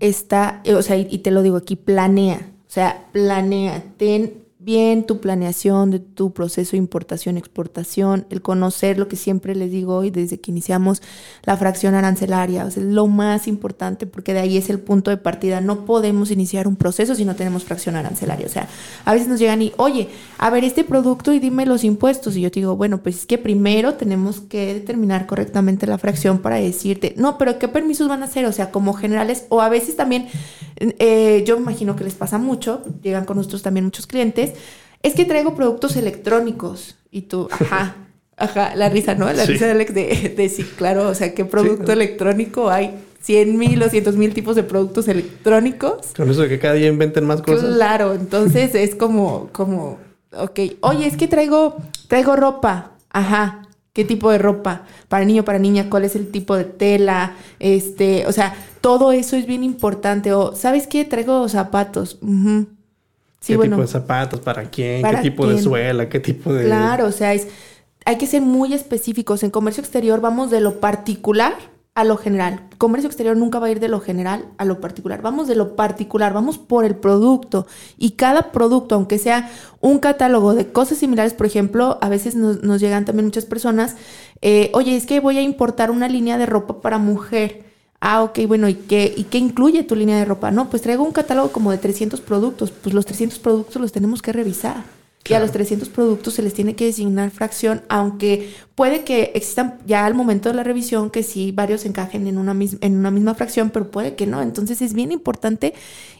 esta, 0.00 0.62
o 0.74 0.82
sea, 0.82 0.96
y, 0.96 1.18
te 1.18 1.30
lo 1.30 1.42
digo 1.42 1.56
aquí, 1.56 1.76
planea, 1.76 2.52
o 2.66 2.70
sea, 2.70 3.08
planea, 3.12 3.82
ten 3.96 4.45
bien 4.66 5.04
tu 5.04 5.20
planeación 5.20 5.92
de 5.92 6.00
tu 6.00 6.32
proceso 6.32 6.72
de 6.72 6.78
importación, 6.78 7.38
exportación, 7.38 8.26
el 8.30 8.42
conocer 8.42 8.98
lo 8.98 9.06
que 9.06 9.14
siempre 9.14 9.54
les 9.54 9.70
digo 9.70 9.94
hoy 9.94 10.10
desde 10.10 10.40
que 10.40 10.50
iniciamos 10.50 11.02
la 11.44 11.56
fracción 11.56 11.94
arancelaria, 11.94 12.64
o 12.64 12.70
sea, 12.72 12.82
es 12.82 12.88
lo 12.88 13.06
más 13.06 13.46
importante 13.46 14.08
porque 14.08 14.34
de 14.34 14.40
ahí 14.40 14.56
es 14.56 14.68
el 14.68 14.80
punto 14.80 15.12
de 15.12 15.18
partida. 15.18 15.60
No 15.60 15.84
podemos 15.84 16.32
iniciar 16.32 16.66
un 16.66 16.74
proceso 16.74 17.14
si 17.14 17.24
no 17.24 17.36
tenemos 17.36 17.62
fracción 17.62 17.94
arancelaria. 17.94 18.44
O 18.44 18.50
sea, 18.50 18.68
a 19.04 19.12
veces 19.12 19.28
nos 19.28 19.38
llegan 19.38 19.62
y, 19.62 19.72
oye, 19.76 20.08
a 20.36 20.50
ver 20.50 20.64
este 20.64 20.82
producto 20.82 21.32
y 21.32 21.38
dime 21.38 21.64
los 21.64 21.84
impuestos. 21.84 22.36
Y 22.36 22.40
yo 22.40 22.50
te 22.50 22.58
digo, 22.58 22.74
bueno, 22.74 23.00
pues 23.04 23.20
es 23.20 23.26
que 23.26 23.38
primero 23.38 23.94
tenemos 23.94 24.40
que 24.40 24.74
determinar 24.74 25.26
correctamente 25.26 25.86
la 25.86 25.96
fracción 25.96 26.40
para 26.40 26.56
decirte, 26.56 27.14
no, 27.16 27.38
pero 27.38 27.60
¿qué 27.60 27.68
permisos 27.68 28.08
van 28.08 28.22
a 28.22 28.26
hacer? 28.26 28.44
O 28.46 28.52
sea, 28.52 28.72
como 28.72 28.94
generales, 28.94 29.46
o 29.48 29.60
a 29.60 29.68
veces 29.68 29.94
también, 29.94 30.26
eh, 30.78 31.42
yo 31.46 31.56
me 31.56 31.62
imagino 31.62 31.96
que 31.96 32.04
les 32.04 32.14
pasa 32.14 32.38
mucho, 32.38 32.82
llegan 33.02 33.24
con 33.24 33.36
nosotros 33.36 33.62
también 33.62 33.84
muchos 33.84 34.06
clientes 34.06 34.52
es 35.06 35.14
que 35.14 35.24
traigo 35.24 35.54
productos 35.54 35.96
electrónicos. 35.96 36.96
Y 37.10 37.22
tú, 37.22 37.48
ajá, 37.52 37.94
ajá, 38.36 38.74
la 38.74 38.88
risa, 38.88 39.14
¿no? 39.14 39.32
La 39.32 39.44
risa 39.44 39.66
de 39.66 39.72
Alex 39.72 39.94
de, 39.94 40.48
sí, 40.48 40.64
claro, 40.64 41.08
o 41.08 41.14
sea, 41.14 41.34
¿qué 41.34 41.44
producto 41.44 41.92
electrónico 41.92 42.70
hay? 42.70 42.94
100 43.22 43.58
mil 43.58 43.82
o 43.82 43.88
cientos 43.88 44.16
mil 44.16 44.32
tipos 44.34 44.54
de 44.54 44.62
productos 44.62 45.08
electrónicos. 45.08 46.12
Con 46.16 46.30
eso 46.30 46.42
de 46.42 46.48
que 46.48 46.58
cada 46.60 46.74
día 46.74 46.88
inventen 46.88 47.24
más 47.24 47.42
cosas. 47.42 47.74
Claro, 47.74 48.14
entonces 48.14 48.74
es 48.74 48.94
como, 48.94 49.48
como, 49.52 49.98
ok, 50.32 50.60
oye, 50.80 51.06
es 51.06 51.16
que 51.16 51.26
traigo, 51.26 51.76
traigo 52.06 52.36
ropa, 52.36 52.92
ajá, 53.10 53.65
¿qué 53.96 54.04
tipo 54.04 54.30
de 54.30 54.36
ropa? 54.36 54.82
Para 55.08 55.24
niño, 55.24 55.42
para 55.42 55.58
niña, 55.58 55.88
¿cuál 55.88 56.04
es 56.04 56.16
el 56.16 56.30
tipo 56.30 56.54
de 56.54 56.64
tela? 56.64 57.32
Este, 57.58 58.26
o 58.26 58.32
sea, 58.32 58.54
todo 58.82 59.10
eso 59.10 59.36
es 59.36 59.46
bien 59.46 59.64
importante. 59.64 60.34
O, 60.34 60.54
¿sabes 60.54 60.86
qué? 60.86 61.06
Traigo 61.06 61.48
zapatos. 61.48 62.18
¿Qué 62.20 63.56
tipo 63.56 63.80
de 63.80 63.86
zapatos? 63.86 64.40
¿Para 64.40 64.68
quién? 64.68 65.02
¿Qué 65.02 65.16
tipo 65.22 65.46
de 65.46 65.58
suela? 65.58 66.10
¿Qué 66.10 66.20
tipo 66.20 66.52
de...? 66.52 66.66
Claro, 66.66 67.06
o 67.06 67.10
sea, 67.10 67.32
es, 67.32 67.48
hay 68.04 68.18
que 68.18 68.26
ser 68.26 68.42
muy 68.42 68.74
específicos. 68.74 69.42
En 69.42 69.50
comercio 69.50 69.80
exterior 69.80 70.20
vamos 70.20 70.50
de 70.50 70.60
lo 70.60 70.78
particular 70.78 71.54
a 71.96 72.04
lo 72.04 72.18
general. 72.18 72.60
Comercio 72.76 73.08
exterior 73.08 73.38
nunca 73.38 73.58
va 73.58 73.68
a 73.68 73.70
ir 73.70 73.80
de 73.80 73.88
lo 73.88 74.00
general 74.00 74.44
a 74.58 74.66
lo 74.66 74.82
particular. 74.82 75.22
Vamos 75.22 75.48
de 75.48 75.56
lo 75.56 75.76
particular, 75.76 76.34
vamos 76.34 76.58
por 76.58 76.84
el 76.84 76.94
producto. 76.94 77.66
Y 77.96 78.10
cada 78.12 78.52
producto, 78.52 78.94
aunque 78.94 79.18
sea 79.18 79.50
un 79.80 79.98
catálogo 79.98 80.54
de 80.54 80.70
cosas 80.70 80.98
similares, 80.98 81.32
por 81.32 81.46
ejemplo, 81.46 81.98
a 82.02 82.10
veces 82.10 82.36
nos, 82.36 82.80
llegan 82.82 83.06
también 83.06 83.24
muchas 83.24 83.46
personas, 83.46 83.96
eh, 84.42 84.70
oye, 84.74 84.94
es 84.94 85.06
que 85.06 85.20
voy 85.20 85.38
a 85.38 85.42
importar 85.42 85.90
una 85.90 86.06
línea 86.06 86.36
de 86.36 86.44
ropa 86.44 86.82
para 86.82 86.98
mujer. 86.98 87.64
Ah, 87.98 88.22
ok, 88.22 88.40
bueno, 88.46 88.68
¿y 88.68 88.74
qué, 88.74 89.14
¿y 89.16 89.24
qué 89.24 89.38
incluye 89.38 89.82
tu 89.82 89.96
línea 89.96 90.18
de 90.18 90.26
ropa? 90.26 90.50
No, 90.50 90.68
pues 90.68 90.82
traigo 90.82 91.02
un 91.02 91.12
catálogo 91.12 91.50
como 91.50 91.70
de 91.70 91.78
300 91.78 92.20
productos. 92.20 92.72
Pues 92.72 92.94
los 92.94 93.06
300 93.06 93.38
productos 93.38 93.80
los 93.80 93.90
tenemos 93.90 94.20
que 94.20 94.34
revisar. 94.34 94.95
Y 95.28 95.34
a 95.34 95.40
los 95.40 95.52
300 95.52 95.88
productos 95.88 96.34
se 96.34 96.42
les 96.42 96.54
tiene 96.54 96.74
que 96.74 96.84
designar 96.86 97.30
fracción, 97.30 97.82
aunque 97.88 98.54
puede 98.74 99.04
que 99.04 99.32
existan 99.34 99.78
ya 99.86 100.06
al 100.06 100.14
momento 100.14 100.48
de 100.48 100.54
la 100.54 100.62
revisión 100.62 101.10
que 101.10 101.22
sí 101.22 101.52
varios 101.52 101.84
encajen 101.84 102.26
en 102.26 102.38
una, 102.38 102.52
en 102.80 102.96
una 102.96 103.10
misma 103.10 103.34
fracción, 103.34 103.70
pero 103.70 103.90
puede 103.90 104.14
que 104.14 104.26
no. 104.26 104.42
Entonces 104.42 104.82
es 104.82 104.92
bien 104.92 105.12
importante 105.12 105.74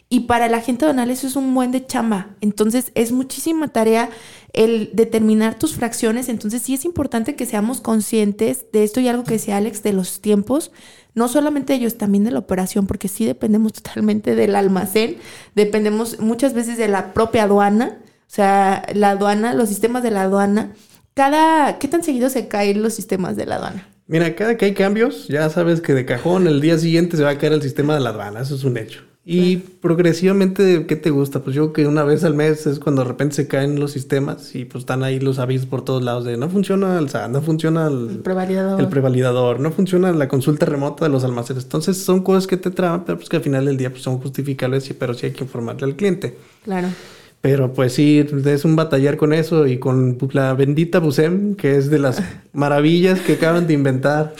y 0.09 0.21
para 0.21 0.49
la 0.49 0.61
gente 0.61 0.85
donal 0.85 1.11
eso 1.11 1.27
es 1.27 1.35
un 1.35 1.53
buen 1.53 1.71
de 1.71 1.85
chamba. 1.85 2.35
Entonces 2.41 2.91
es 2.95 3.11
muchísima 3.11 3.67
tarea 3.69 4.09
el 4.53 4.89
determinar 4.93 5.59
tus 5.59 5.75
fracciones. 5.75 6.29
Entonces 6.29 6.61
sí 6.61 6.73
es 6.73 6.85
importante 6.85 7.35
que 7.35 7.45
seamos 7.45 7.81
conscientes 7.81 8.65
de 8.71 8.83
esto 8.83 8.99
y 8.99 9.07
algo 9.07 9.23
que 9.23 9.33
decía 9.33 9.57
Alex 9.57 9.83
de 9.83 9.93
los 9.93 10.21
tiempos 10.21 10.71
no 11.17 11.27
solamente 11.27 11.73
ellos, 11.73 11.97
también 11.97 12.23
de 12.25 12.29
la 12.29 12.37
operación, 12.37 12.85
porque 12.85 13.07
sí 13.07 13.25
dependemos 13.25 13.73
totalmente 13.81 14.35
del 14.35 14.55
almacén, 14.55 15.17
dependemos 15.55 16.19
muchas 16.19 16.53
veces 16.53 16.77
de 16.77 16.87
la 16.87 17.11
propia 17.13 17.43
aduana, 17.43 17.97
o 18.27 18.29
sea, 18.29 18.85
la 18.93 19.11
aduana, 19.11 19.53
los 19.53 19.69
sistemas 19.69 20.03
de 20.03 20.11
la 20.11 20.23
aduana. 20.23 20.73
Cada, 21.13 21.79
¿qué 21.79 21.87
tan 21.87 22.03
seguido 22.03 22.29
se 22.29 22.47
caen 22.47 22.83
los 22.83 22.93
sistemas 22.93 23.35
de 23.35 23.45
la 23.45 23.55
aduana? 23.55 23.87
Mira, 24.05 24.35
cada 24.35 24.57
que 24.57 24.65
hay 24.65 24.73
cambios, 24.73 25.27
ya 25.27 25.49
sabes 25.49 25.81
que 25.81 25.93
de 25.93 26.05
cajón 26.05 26.47
el 26.47 26.61
día 26.61 26.77
siguiente 26.77 27.17
se 27.17 27.23
va 27.23 27.31
a 27.31 27.37
caer 27.37 27.53
el 27.53 27.61
sistema 27.61 27.93
de 27.93 28.01
la 28.01 28.09
aduana, 28.09 28.41
eso 28.41 28.55
es 28.55 28.63
un 28.63 28.77
hecho. 28.77 29.01
Y 29.29 29.57
progresivamente, 29.57 30.85
¿qué 30.87 30.95
te 30.95 31.09
gusta? 31.09 31.41
Pues 31.41 31.53
yo 31.53 31.73
que 31.73 31.85
una 31.85 32.05
vez 32.05 32.23
al 32.23 32.33
mes 32.33 32.65
es 32.65 32.79
cuando 32.79 33.01
de 33.01 33.09
repente 33.09 33.35
se 33.35 33.47
caen 33.49 33.77
los 33.77 33.91
sistemas 33.91 34.55
y 34.55 34.63
pues 34.63 34.83
están 34.83 35.03
ahí 35.03 35.19
los 35.19 35.37
avisos 35.37 35.67
por 35.67 35.83
todos 35.83 36.01
lados 36.01 36.23
de 36.23 36.37
no 36.37 36.49
funciona 36.49 36.97
el 36.97 37.09
SAT, 37.09 37.31
no 37.31 37.41
funciona 37.41 37.87
el, 37.87 38.19
prevalidador. 38.23 38.79
el 38.79 38.87
prevalidador, 38.87 39.59
no 39.59 39.71
funciona 39.71 40.13
la 40.13 40.29
consulta 40.29 40.65
remota 40.65 41.03
de 41.03 41.11
los 41.11 41.25
almacenes. 41.25 41.63
Entonces 41.63 41.97
son 41.97 42.23
cosas 42.23 42.47
que 42.47 42.55
te 42.55 42.71
traban, 42.71 43.03
pero 43.03 43.17
pues 43.17 43.27
que 43.27 43.35
al 43.35 43.43
final 43.43 43.65
del 43.65 43.75
día 43.75 43.89
pues 43.89 44.01
son 44.01 44.17
justificables, 44.19 44.89
pero 44.97 45.13
sí 45.13 45.25
hay 45.25 45.33
que 45.33 45.43
informarle 45.43 45.83
al 45.83 45.97
cliente. 45.97 46.37
Claro. 46.63 46.87
Pero 47.41 47.73
pues 47.73 47.93
sí, 47.93 48.25
es 48.45 48.65
un 48.65 48.75
batallar 48.75 49.17
con 49.17 49.31
eso 49.31 49.67
y 49.67 49.79
con 49.79 50.17
la 50.33 50.53
bendita 50.53 50.99
Busem, 50.99 51.55
que 51.55 51.77
es 51.77 51.89
de 51.89 51.99
las 51.99 52.21
maravillas 52.53 53.19
que 53.21 53.33
acaban 53.33 53.67
de 53.67 53.73
inventar. 53.73 54.33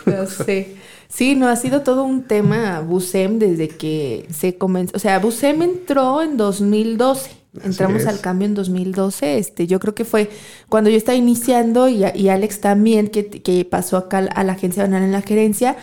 Sí. 0.45 0.77
Sí, 1.09 1.35
no, 1.35 1.47
ha 1.47 1.55
sido 1.55 1.81
todo 1.81 2.03
un 2.03 2.23
tema 2.23 2.81
Busem 2.81 3.39
desde 3.39 3.69
que 3.69 4.27
se 4.29 4.57
comenzó. 4.57 4.97
O 4.97 4.99
sea, 4.99 5.19
Busem 5.19 5.61
entró 5.61 6.21
en 6.21 6.37
2012. 6.37 7.31
Entramos 7.63 8.05
al 8.05 8.19
cambio 8.19 8.45
en 8.45 8.53
2012. 8.53 9.37
Este, 9.37 9.67
yo 9.67 9.79
creo 9.79 9.95
que 9.95 10.05
fue 10.05 10.29
cuando 10.69 10.89
yo 10.89 10.97
estaba 10.97 11.15
iniciando 11.15 11.87
y, 11.87 12.03
y 12.13 12.29
Alex 12.29 12.59
también, 12.59 13.07
que, 13.07 13.27
que, 13.29 13.65
pasó 13.65 13.97
acá 13.97 14.17
a 14.17 14.43
la 14.43 14.53
agencia 14.53 14.83
banal 14.83 15.03
en 15.03 15.11
la 15.11 15.21
gerencia. 15.21 15.77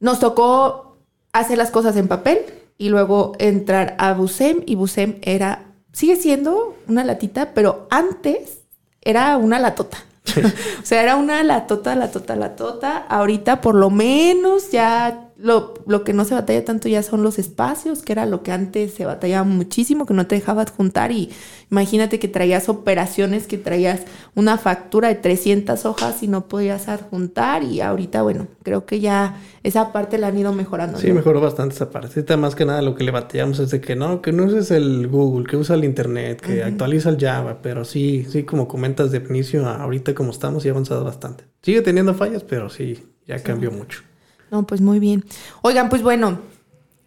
nos 0.00 0.20
tocó 0.20 0.96
hacer 1.32 1.58
las 1.58 1.70
cosas 1.70 1.96
en 1.96 2.08
papel 2.08 2.38
y 2.78 2.88
luego 2.88 3.32
entrar 3.38 3.94
a 3.98 4.14
Busem 4.14 4.62
y 4.66 4.74
Busem 4.74 5.16
era, 5.20 5.74
sigue 5.96 6.16
siendo 6.16 6.76
una 6.88 7.04
latita, 7.04 7.54
pero 7.54 7.86
antes 7.88 8.58
era 9.00 9.38
una 9.38 9.58
latota. 9.58 9.96
o 10.82 10.84
sea, 10.84 11.02
era 11.02 11.16
una 11.16 11.42
latota, 11.42 11.94
latota, 11.94 12.36
latota. 12.36 12.98
Ahorita 13.08 13.62
por 13.62 13.74
lo 13.74 13.88
menos 13.88 14.70
ya 14.70 15.25
lo, 15.38 15.74
lo, 15.86 16.02
que 16.02 16.14
no 16.14 16.24
se 16.24 16.34
batalla 16.34 16.64
tanto 16.64 16.88
ya 16.88 17.02
son 17.02 17.22
los 17.22 17.38
espacios, 17.38 18.02
que 18.02 18.12
era 18.12 18.24
lo 18.24 18.42
que 18.42 18.52
antes 18.52 18.94
se 18.94 19.04
batallaba 19.04 19.44
muchísimo, 19.44 20.06
que 20.06 20.14
no 20.14 20.26
te 20.26 20.36
dejabas 20.36 20.70
juntar 20.70 21.12
y 21.12 21.30
imagínate 21.70 22.18
que 22.18 22.28
traías 22.28 22.70
operaciones, 22.70 23.46
que 23.46 23.58
traías 23.58 24.02
una 24.34 24.56
factura 24.56 25.08
de 25.08 25.16
300 25.16 25.84
hojas 25.84 26.22
y 26.22 26.28
no 26.28 26.48
podías 26.48 26.88
adjuntar 26.88 27.64
y 27.64 27.82
ahorita, 27.82 28.22
bueno, 28.22 28.48
creo 28.62 28.86
que 28.86 29.00
ya 29.00 29.36
esa 29.62 29.92
parte 29.92 30.16
la 30.16 30.28
han 30.28 30.38
ido 30.38 30.54
mejorando. 30.54 30.98
Sí, 30.98 31.12
mejoró 31.12 31.40
bastante 31.40 31.74
esa 31.74 31.90
parte. 31.90 32.36
Más 32.36 32.54
que 32.54 32.64
nada 32.64 32.80
lo 32.80 32.94
que 32.94 33.04
le 33.04 33.10
batallamos 33.10 33.58
es 33.58 33.70
de 33.70 33.80
que 33.80 33.94
no, 33.94 34.22
que 34.22 34.32
no 34.32 34.44
uses 34.44 34.70
el 34.70 35.06
Google, 35.06 35.46
que 35.46 35.56
usa 35.56 35.76
el 35.76 35.84
Internet, 35.84 36.40
que 36.40 36.62
actualiza 36.62 37.10
el 37.10 37.18
Java, 37.18 37.58
pero 37.62 37.84
sí, 37.84 38.26
sí, 38.30 38.44
como 38.44 38.68
comentas 38.68 39.10
de 39.10 39.18
inicio, 39.28 39.68
ahorita 39.68 40.14
como 40.14 40.30
estamos 40.30 40.64
y 40.64 40.68
ha 40.68 40.72
avanzado 40.72 41.04
bastante. 41.04 41.44
Sigue 41.62 41.82
teniendo 41.82 42.14
fallas, 42.14 42.42
pero 42.42 42.70
sí, 42.70 43.02
ya 43.26 43.42
cambió 43.42 43.70
mucho. 43.70 44.02
No, 44.50 44.66
pues 44.66 44.80
muy 44.80 44.98
bien. 44.98 45.24
Oigan, 45.62 45.88
pues 45.88 46.02
bueno, 46.02 46.38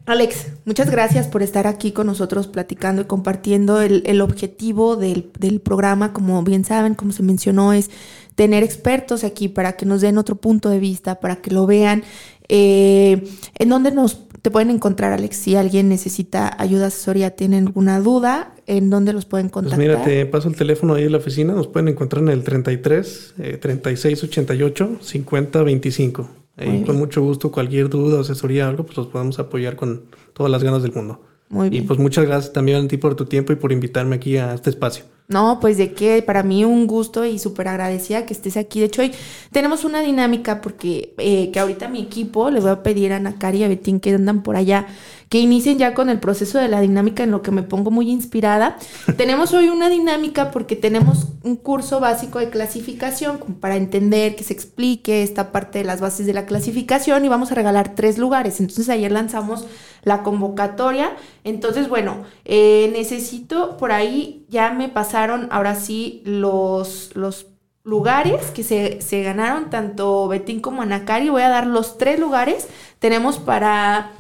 Alex, 0.10 0.48
muchas 0.66 0.90
gracias 0.90 1.28
por 1.28 1.44
estar 1.44 1.68
aquí 1.68 1.92
con 1.92 2.08
nosotros 2.08 2.48
platicando 2.48 3.04
y 3.04 3.06
compartiendo 3.06 3.80
el, 3.80 4.22
objetivo 4.22 4.96
del, 4.96 5.32
programa. 5.64 6.14
Como 6.14 6.42
bien 6.42 6.66
saben, 6.66 6.96
como 6.96 7.12
se 7.12 7.22
mencionó, 7.22 7.74
es 7.74 7.92
tener 8.34 8.64
expertos 8.64 9.24
aquí 9.24 9.50
para 9.50 9.74
que 9.74 9.86
nos 9.86 10.02
den 10.02 10.18
otro 10.18 10.36
punto 10.36 10.70
de 10.72 10.80
vista, 10.80 11.20
para 11.20 11.36
que 11.36 11.52
lo 11.52 11.68
vean. 11.68 12.04
Eh, 12.48 13.24
¿En 13.60 13.70
dónde 13.70 13.92
nos 13.92 14.28
te 14.42 14.50
pueden 14.50 14.72
encontrar, 14.72 15.14
Alex? 15.14 15.36
Si 15.36 15.56
alguien 15.56 15.90
necesita 15.90 16.56
ayuda, 16.60 16.88
asesoría, 16.88 17.36
tienen 17.36 17.68
alguna 17.68 18.00
duda, 18.00 18.56
¿en 18.66 18.90
dónde 18.90 19.14
los 19.14 19.26
pueden 19.26 19.50
contactar? 19.50 19.78
Pues 19.78 19.90
mira, 19.90 20.04
te 20.04 20.26
paso 20.26 20.48
el 20.48 20.56
teléfono 20.56 20.96
ahí 20.96 21.04
en 21.04 21.12
la 21.12 21.20
oficina. 21.20 21.54
Nos 21.54 21.68
pueden 21.68 21.90
encontrar 21.90 22.24
en 22.24 22.30
el 22.30 22.44
33 22.44 23.36
36 23.60 24.24
88 24.24 24.98
50 25.02 25.62
25 25.62 26.39
y 26.66 26.84
con 26.84 26.98
mucho 26.98 27.22
gusto, 27.22 27.52
cualquier 27.52 27.90
duda 27.90 28.22
asesoría 28.22 28.68
algo, 28.68 28.86
pues 28.86 28.98
los 28.98 29.08
podemos 29.08 29.40
apoyar 29.40 29.76
con 29.76 30.04
todas 30.34 30.52
las 30.52 30.64
ganas 30.64 30.84
del 30.84 30.94
mundo. 30.94 31.22
Muy 31.50 31.70
bien. 31.70 31.84
Y 31.84 31.88
pues 31.88 32.00
muchas 32.00 32.26
gracias 32.26 32.54
también 32.54 32.86
a 32.86 32.88
ti 32.88 32.98
por 32.98 33.16
tu 33.16 33.26
tiempo 33.26 33.52
y 33.54 33.56
por 33.56 33.72
invitarme 33.72 34.16
aquí 34.16 34.38
a 34.38 34.54
este 34.54 34.70
espacio. 34.70 35.06
No, 35.30 35.60
pues 35.60 35.78
de 35.78 35.94
qué, 35.94 36.24
para 36.24 36.42
mí 36.42 36.66
un 36.66 36.88
gusto 36.88 37.24
y 37.24 37.38
súper 37.38 37.68
agradecida 37.68 38.26
que 38.26 38.34
estés 38.34 38.58
aquí. 38.58 38.80
De 38.80 38.88
hecho, 38.88 39.04
hoy 39.04 39.12
tenemos 39.52 39.84
una 39.84 40.02
dinámica 40.02 40.60
porque 40.60 41.14
eh, 41.20 41.52
que 41.52 41.60
ahorita 41.60 41.88
mi 41.88 42.02
equipo, 42.02 42.50
le 42.50 42.60
voy 42.60 42.72
a 42.72 42.82
pedir 42.82 43.14
a 43.14 43.20
Nakari 43.20 43.60
y 43.60 43.64
a 43.64 43.68
Betín 43.68 44.00
que 44.00 44.12
andan 44.12 44.42
por 44.42 44.56
allá, 44.56 44.88
que 45.30 45.38
inicien 45.38 45.78
ya 45.78 45.94
con 45.94 46.10
el 46.10 46.20
proceso 46.20 46.58
de 46.58 46.68
la 46.68 46.82
dinámica 46.82 47.24
en 47.24 47.30
lo 47.32 47.44
que 47.44 47.52
me 47.52 47.62
pongo 47.62 47.92
muy 47.92 48.10
inspirada. 48.10 48.78
tenemos 49.18 49.54
hoy 49.54 49.70
una 49.70 49.88
dinámica 49.88 50.50
porque 50.50 50.76
tenemos 50.76 51.28
un 51.44 51.56
curso 51.56 52.00
básico 52.00 52.40
de 52.40 52.50
clasificación 52.50 53.38
para 53.60 53.76
entender, 53.76 54.36
que 54.36 54.44
se 54.44 54.54
explique 54.54 55.22
esta 55.22 55.52
parte 55.52 55.80
de 55.80 55.86
las 55.86 56.02
bases 56.02 56.26
de 56.26 56.34
la 56.34 56.48
clasificación 56.48 57.24
y 57.24 57.30
vamos 57.30 57.52
a 57.52 57.56
regalar 57.56 57.94
tres 57.94 58.18
lugares. 58.18 58.60
Entonces 58.60 58.90
ayer 58.90 59.12
lanzamos 59.12 59.66
la 60.04 60.24
convocatoria. 60.24 61.16
Entonces, 61.44 61.90
bueno, 61.90 62.24
eh, 62.46 62.90
necesito 62.94 63.78
por 63.78 63.92
ahí, 63.92 64.46
ya 64.50 64.72
me 64.72 64.90
pasaron 64.90 65.48
ahora 65.52 65.76
sí 65.76 66.24
los, 66.26 67.12
los 67.16 67.46
lugares 67.84 68.48
que 68.52 68.64
se, 68.64 69.02
se, 69.02 69.24
ganaron, 69.24 69.70
tanto 69.70 70.28
Betín 70.28 70.60
como 70.60 70.82
Anacari. 70.82 71.30
Voy 71.30 71.44
a 71.44 71.50
dar 71.50 71.68
los 71.68 71.98
tres 72.00 72.20
lugares. 72.20 72.68
Tenemos 73.00 73.38
para 73.38 74.12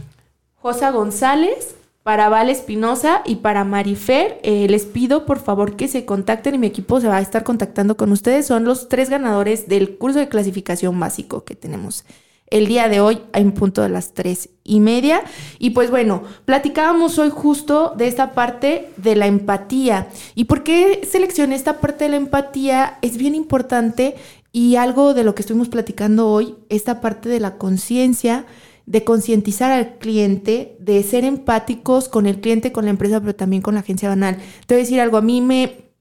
Josa 0.61 0.91
González, 0.91 1.75
para 2.03 2.27
Val 2.27 2.49
Espinosa 2.49 3.21
y 3.25 3.37
para 3.37 3.63
Marifer. 3.63 4.39
Eh, 4.43 4.67
les 4.69 4.85
pido 4.85 5.25
por 5.25 5.39
favor 5.39 5.75
que 5.75 5.87
se 5.87 6.05
contacten 6.05 6.55
y 6.55 6.57
mi 6.57 6.67
equipo 6.67 6.99
se 6.99 7.07
va 7.07 7.17
a 7.17 7.21
estar 7.21 7.43
contactando 7.43 7.97
con 7.97 8.11
ustedes. 8.11 8.47
Son 8.47 8.63
los 8.63 8.89
tres 8.89 9.09
ganadores 9.09 9.67
del 9.67 9.97
curso 9.97 10.19
de 10.19 10.27
clasificación 10.27 10.99
básico 10.99 11.43
que 11.43 11.55
tenemos 11.55 12.05
el 12.51 12.65
día 12.65 12.89
de 12.89 12.99
hoy 12.99 13.21
en 13.33 13.51
punto 13.51 13.83
de 13.83 13.89
las 13.89 14.13
tres 14.13 14.49
y 14.63 14.79
media. 14.79 15.21
Y 15.59 15.69
pues 15.69 15.91
bueno, 15.91 16.23
platicábamos 16.45 17.19
hoy 17.19 17.29
justo 17.29 17.93
de 17.95 18.07
esta 18.07 18.31
parte 18.33 18.89
de 18.97 19.15
la 19.15 19.27
empatía. 19.27 20.07
¿Y 20.35 20.45
por 20.45 20.63
qué 20.63 21.07
seleccioné 21.09 21.55
esta 21.55 21.79
parte 21.79 22.05
de 22.05 22.09
la 22.09 22.17
empatía? 22.17 22.97
Es 23.01 23.17
bien 23.17 23.35
importante 23.35 24.15
y 24.51 24.77
algo 24.77 25.13
de 25.13 25.23
lo 25.23 25.35
que 25.35 25.43
estuvimos 25.43 25.69
platicando 25.69 26.27
hoy, 26.27 26.55
esta 26.69 27.01
parte 27.01 27.29
de 27.29 27.39
la 27.39 27.57
conciencia 27.57 28.45
de 28.89 29.03
concientizar 29.03 29.71
al 29.71 29.99
cliente, 29.99 30.75
de 30.79 31.03
ser 31.03 31.23
empáticos 31.23 32.09
con 32.09 32.25
el 32.25 32.41
cliente, 32.41 32.71
con 32.71 32.85
la 32.85 32.91
empresa, 32.91 33.19
pero 33.21 33.35
también 33.35 33.61
con 33.61 33.75
la 33.75 33.81
agencia 33.81 34.09
banal. 34.09 34.37
Te 34.65 34.73
voy 34.73 34.81
a 34.81 34.83
decir 34.83 34.99
algo, 34.99 35.17
a 35.17 35.21
mí 35.21 35.41
me, 35.41 35.91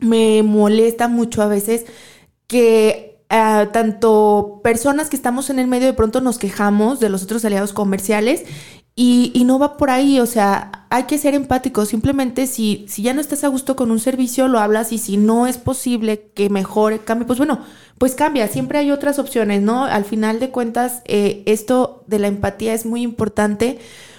me 0.00 0.42
molesta 0.42 1.08
mucho 1.08 1.40
a 1.40 1.48
veces 1.48 1.86
que 2.46 3.24
ah, 3.30 3.70
tanto 3.72 4.60
personas 4.62 5.08
que 5.08 5.16
estamos 5.16 5.48
en 5.48 5.58
el 5.58 5.68
medio 5.68 5.86
de 5.86 5.94
pronto 5.94 6.20
nos 6.20 6.36
quejamos 6.36 7.00
de 7.00 7.08
los 7.08 7.22
otros 7.22 7.46
aliados 7.46 7.72
comerciales 7.72 8.44
y, 8.94 9.32
y, 9.34 9.44
no 9.44 9.58
va 9.58 9.78
por 9.78 9.88
ahí, 9.88 10.20
o 10.20 10.26
sea, 10.26 10.86
hay 10.90 11.04
que 11.04 11.18
ser 11.18 11.34
empáticos. 11.34 11.88
Simplemente 11.88 12.46
si, 12.46 12.84
si 12.88 13.02
ya 13.02 13.14
no 13.14 13.22
estás 13.22 13.42
a 13.42 13.48
gusto 13.48 13.74
con 13.74 13.90
un 13.90 14.00
servicio, 14.00 14.48
lo 14.48 14.60
hablas 14.60 14.92
y 14.92 14.98
si 14.98 15.16
no 15.16 15.46
es 15.46 15.56
posible 15.56 16.30
que 16.34 16.50
mejore, 16.50 17.00
cambie, 17.00 17.26
pues 17.26 17.38
bueno, 17.38 17.60
pues 17.98 18.14
cambia, 18.14 18.48
siempre 18.48 18.78
hay 18.78 18.90
otras 18.90 19.18
opciones, 19.18 19.62
¿no? 19.62 19.84
Al 19.84 20.04
final 20.04 20.40
de 20.40 20.50
cuentas, 20.50 21.02
eh, 21.04 21.42
esto 21.46 22.02
de 22.06 22.18
la 22.18 22.26
empatía 22.26 22.74
es 22.74 22.86
muy 22.86 23.02
importante 23.02 23.78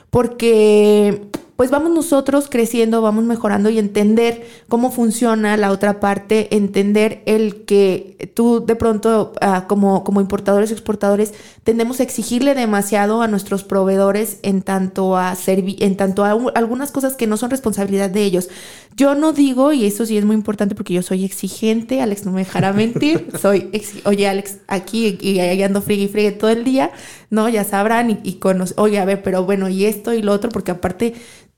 porque 0.09 1.29
pues 1.55 1.71
vamos 1.71 1.91
nosotros 1.91 2.47
creciendo, 2.49 3.01
vamos 3.01 3.23
mejorando 3.23 3.69
y 3.69 3.79
entender 3.79 4.45
cómo 4.67 4.91
funciona 4.91 5.55
la 5.55 5.71
otra 5.71 6.01
parte, 6.01 6.53
entender 6.55 7.21
el 7.25 7.63
que 7.63 8.31
tú 8.33 8.65
de 8.65 8.75
pronto 8.75 9.31
ah, 9.39 9.65
como, 9.67 10.03
como 10.03 10.19
importadores 10.19 10.71
exportadores 10.71 11.33
tendemos 11.63 12.01
a 12.01 12.03
exigirle 12.03 12.55
demasiado 12.55 13.21
a 13.21 13.27
nuestros 13.27 13.63
proveedores 13.63 14.39
en 14.41 14.63
tanto 14.63 15.15
a 15.15 15.35
en 15.47 15.95
tanto 15.95 16.25
a 16.25 16.31
algunas 16.31 16.91
cosas 16.91 17.15
que 17.15 17.27
no 17.27 17.37
son 17.37 17.51
responsabilidad 17.51 18.09
de 18.09 18.23
ellos. 18.23 18.49
Yo 18.95 19.13
no 19.13 19.33
digo, 19.33 19.73
y 19.73 19.85
eso 19.85 20.05
sí 20.05 20.17
es 20.17 20.23
muy 20.23 20.35
importante 20.35 20.73
porque 20.73 20.93
yo 20.93 21.01
soy 21.01 21.25
exigente, 21.25 22.01
Alex 22.01 22.25
no 22.25 22.31
me 22.31 22.39
dejará 22.39 22.71
mentir, 22.71 23.27
soy, 23.41 23.69
oye 24.05 24.25
Alex, 24.25 24.59
aquí 24.67 25.17
y, 25.19 25.39
ahí 25.39 25.61
ando 25.63 25.81
friegue 25.81 26.03
y 26.03 26.07
friegue 26.07 26.31
todo 26.31 26.49
el 26.49 26.63
día, 26.63 26.91
¿no? 27.29 27.49
Ya 27.49 27.65
sabrán 27.65 28.09
y, 28.09 28.19
y 28.23 28.35
con, 28.35 28.63
oye, 28.77 28.99
a 28.99 29.03
ver, 29.03 29.21
pero 29.21 29.43
bueno, 29.43 29.67
y 29.67 29.83
esto 29.83 30.13
y 30.13 30.21
lo 30.21 30.31
otro, 30.31 30.49
porque 30.49 30.71
aparte 30.71 31.13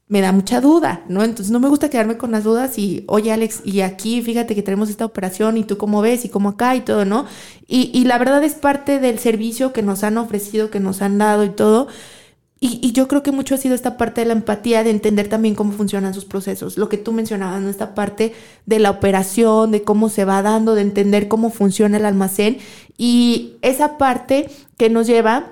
me 0.08 0.21
da 0.21 0.32
mucha 0.32 0.62
duda, 0.62 1.04
¿no? 1.10 1.23
Entonces 1.23 1.52
no 1.52 1.60
me 1.60 1.67
gusta 1.67 1.89
quedarme 1.89 2.17
con 2.17 2.32
las 2.32 2.43
dudas 2.43 2.80
y, 2.80 3.04
oye 3.08 3.32
Alex, 3.32 3.62
y 3.65 3.82
aquí 3.82 4.23
fíjate 4.23 4.56
que 4.56 4.63
tenemos 4.63 4.89
esta 4.89 5.06
operación 5.06 5.58
y 5.58 5.63
tú 5.63 5.78
cómo 5.78 6.02
ves 6.02 6.26
y 6.26 6.30
cómo 6.30 6.50
acá 6.50 6.76
y 6.76 6.82
todo, 6.82 7.06
¿no? 7.06 7.26
Y, 7.67 7.91
y 7.93 8.06
la 8.06 8.17
verdad 8.17 8.43
es 8.43 8.56
parte 8.56 9.00
del 9.00 9.19
servicio 9.19 9.73
que 9.73 9.84
nos 9.84 10.04
han 10.04 10.17
ofrecido, 10.17 10.71
que 10.71 10.80
nos 10.80 11.04
han 11.04 11.19
dado 11.19 11.43
y 11.43 11.50
todo. 11.50 11.88
Y, 12.59 12.91
yo 12.91 13.07
creo 13.07 13.21
que 13.21 13.31
mucho 13.31 13.53
ha 13.53 13.57
sido 13.57 13.75
esta 13.75 13.97
parte 13.97 14.21
de 14.21 14.27
la 14.27 14.33
empatía, 14.33 14.83
de 14.83 14.89
entender 14.89 15.27
también 15.27 15.53
cómo 15.53 15.71
funcionan 15.71 16.13
sus 16.13 16.25
procesos. 16.25 16.77
Lo 16.77 16.89
que 16.89 16.97
tú 16.97 17.11
mencionabas, 17.11 17.61
¿no? 17.61 17.69
Esta 17.69 17.93
parte 17.93 18.33
de 18.65 18.79
la 18.79 18.89
operación, 18.89 19.71
de 19.71 19.83
cómo 19.83 20.09
se 20.09 20.25
va 20.25 20.41
dando, 20.41 20.73
de 20.73 20.81
entender 20.81 21.27
cómo 21.27 21.51
funciona 21.51 21.97
el 21.97 22.05
almacén. 22.05 22.57
Y 22.97 23.57
esa 23.61 23.97
parte 23.97 24.49
que 24.77 24.89
nos 24.89 25.05
lleva 25.05 25.51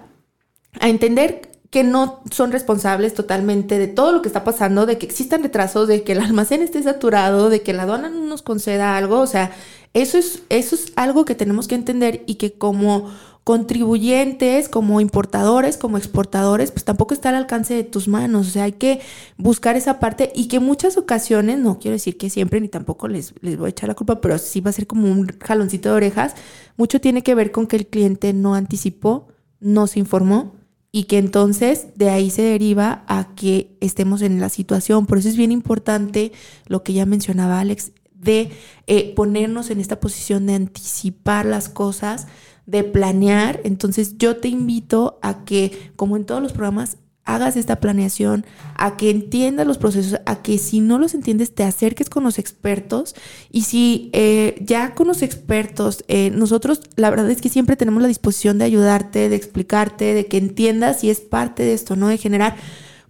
a 0.80 0.90
entender 0.90 1.52
que 1.70 1.84
no 1.84 2.22
son 2.32 2.52
responsables 2.52 3.14
totalmente 3.14 3.78
de 3.78 3.88
todo 3.88 4.12
lo 4.12 4.22
que 4.22 4.30
está 4.30 4.44
pasando, 4.44 4.86
de 4.86 4.98
que 4.98 5.06
existan 5.06 5.44
retrasos, 5.44 5.88
de 5.88 6.04
que 6.04 6.14
el 6.14 6.22
almacén 6.22 6.64
esté 6.64 6.82
saturado, 6.82 7.50
de 7.50 7.62
que 7.62 7.74
la 7.74 7.84
aduana 7.84 8.10
no 8.10 8.22
nos 8.22 8.42
conceda 8.42 8.98
algo. 8.98 9.20
O 9.20 9.28
sea, 9.28 9.52
eso 9.96 10.18
es, 10.18 10.44
eso 10.50 10.76
es 10.76 10.92
algo 10.98 11.24
que 11.24 11.36
tenemos 11.36 11.68
que 11.68 11.76
entender 11.76 12.24
y 12.28 12.36
que 12.36 12.54
como 12.54 13.10
contribuyentes, 13.46 14.68
como 14.68 15.00
importadores, 15.00 15.78
como 15.78 15.98
exportadores, 15.98 16.72
pues 16.72 16.84
tampoco 16.84 17.14
está 17.14 17.30
al 17.30 17.36
alcance 17.36 17.74
de 17.76 17.84
tus 17.86 18.10
manos. 18.10 18.48
O 18.48 18.50
sea, 18.50 18.64
hay 18.66 18.74
que 18.74 19.00
buscar 19.38 19.78
esa 19.78 20.00
parte 20.00 20.34
y 20.36 20.50
que 20.50 20.60
muchas 20.60 20.98
ocasiones, 20.98 21.60
no 21.60 21.80
quiero 21.80 21.94
decir 21.94 22.18
que 22.18 22.30
siempre 22.30 22.60
ni 22.60 22.68
tampoco 22.68 23.08
les, 23.08 23.34
les 23.40 23.58
voy 23.58 23.68
a 23.68 23.70
echar 23.70 23.88
la 23.88 23.96
culpa, 23.96 24.20
pero 24.20 24.38
sí 24.38 24.60
va 24.60 24.72
a 24.72 24.74
ser 24.74 24.86
como 24.86 25.10
un 25.10 25.28
jaloncito 25.40 25.90
de 25.90 25.96
orejas. 25.96 26.36
Mucho 26.76 27.00
tiene 27.00 27.24
que 27.24 27.36
ver 27.36 27.52
con 27.52 27.66
que 27.66 27.78
el 27.78 27.88
cliente 27.88 28.34
no 28.34 28.54
anticipó, 28.54 29.30
no 29.62 29.88
se 29.88 30.00
informó 30.00 30.56
y 30.92 31.04
que 31.04 31.20
entonces 31.20 31.88
de 31.96 32.10
ahí 32.10 32.30
se 32.32 32.42
deriva 32.42 33.06
a 33.08 33.34
que 33.36 33.78
estemos 33.80 34.22
en 34.24 34.42
la 34.42 34.50
situación. 34.50 35.06
Por 35.06 35.20
eso 35.20 35.30
es 35.30 35.38
bien 35.38 35.54
importante 35.54 36.34
lo 36.68 36.84
que 36.84 36.92
ya 36.94 37.06
mencionaba 37.06 37.62
Alex, 37.62 37.92
de 38.20 38.52
eh, 38.88 39.14
ponernos 39.16 39.70
en 39.70 39.80
esta 39.80 40.00
posición 40.00 40.46
de 40.46 40.56
anticipar 40.56 41.46
las 41.46 41.70
cosas, 41.70 42.28
de 42.66 42.84
planear. 42.84 43.62
Entonces 43.64 44.18
yo 44.18 44.38
te 44.38 44.48
invito 44.48 45.20
a 45.22 45.46
que, 45.46 45.92
como 45.96 46.18
en 46.18 46.26
todos 46.26 46.42
los 46.42 46.54
programas, 46.54 46.98
hagas 47.26 47.58
esta 47.58 47.80
planeación, 47.80 48.46
a 48.76 48.98
que 48.98 49.10
entiendas 49.10 49.66
los 49.66 49.80
procesos, 49.80 50.20
a 50.28 50.44
que 50.44 50.60
si 50.60 50.80
no 50.80 51.00
los 51.00 51.16
entiendes 51.16 51.54
te 51.56 51.64
acerques 51.64 52.08
con 52.08 52.24
los 52.24 52.38
expertos 52.38 53.16
y 53.52 53.64
si 53.64 54.12
eh, 54.14 54.62
ya 54.62 54.94
con 54.94 55.08
los 55.08 55.24
expertos, 55.24 56.06
eh, 56.08 56.30
nosotros 56.30 56.82
la 56.96 57.10
verdad 57.10 57.30
es 57.32 57.42
que 57.42 57.50
siempre 57.50 57.76
tenemos 57.76 58.02
la 58.04 58.08
disposición 58.08 58.60
de 58.60 58.66
ayudarte, 58.66 59.28
de 59.28 59.36
explicarte, 59.36 60.14
de 60.14 60.28
que 60.28 60.38
entiendas 60.38 61.00
si 61.00 61.10
es 61.10 61.20
parte 61.20 61.64
de 61.64 61.74
esto, 61.74 61.96
¿no? 61.96 62.10
De 62.10 62.20
generar, 62.20 62.58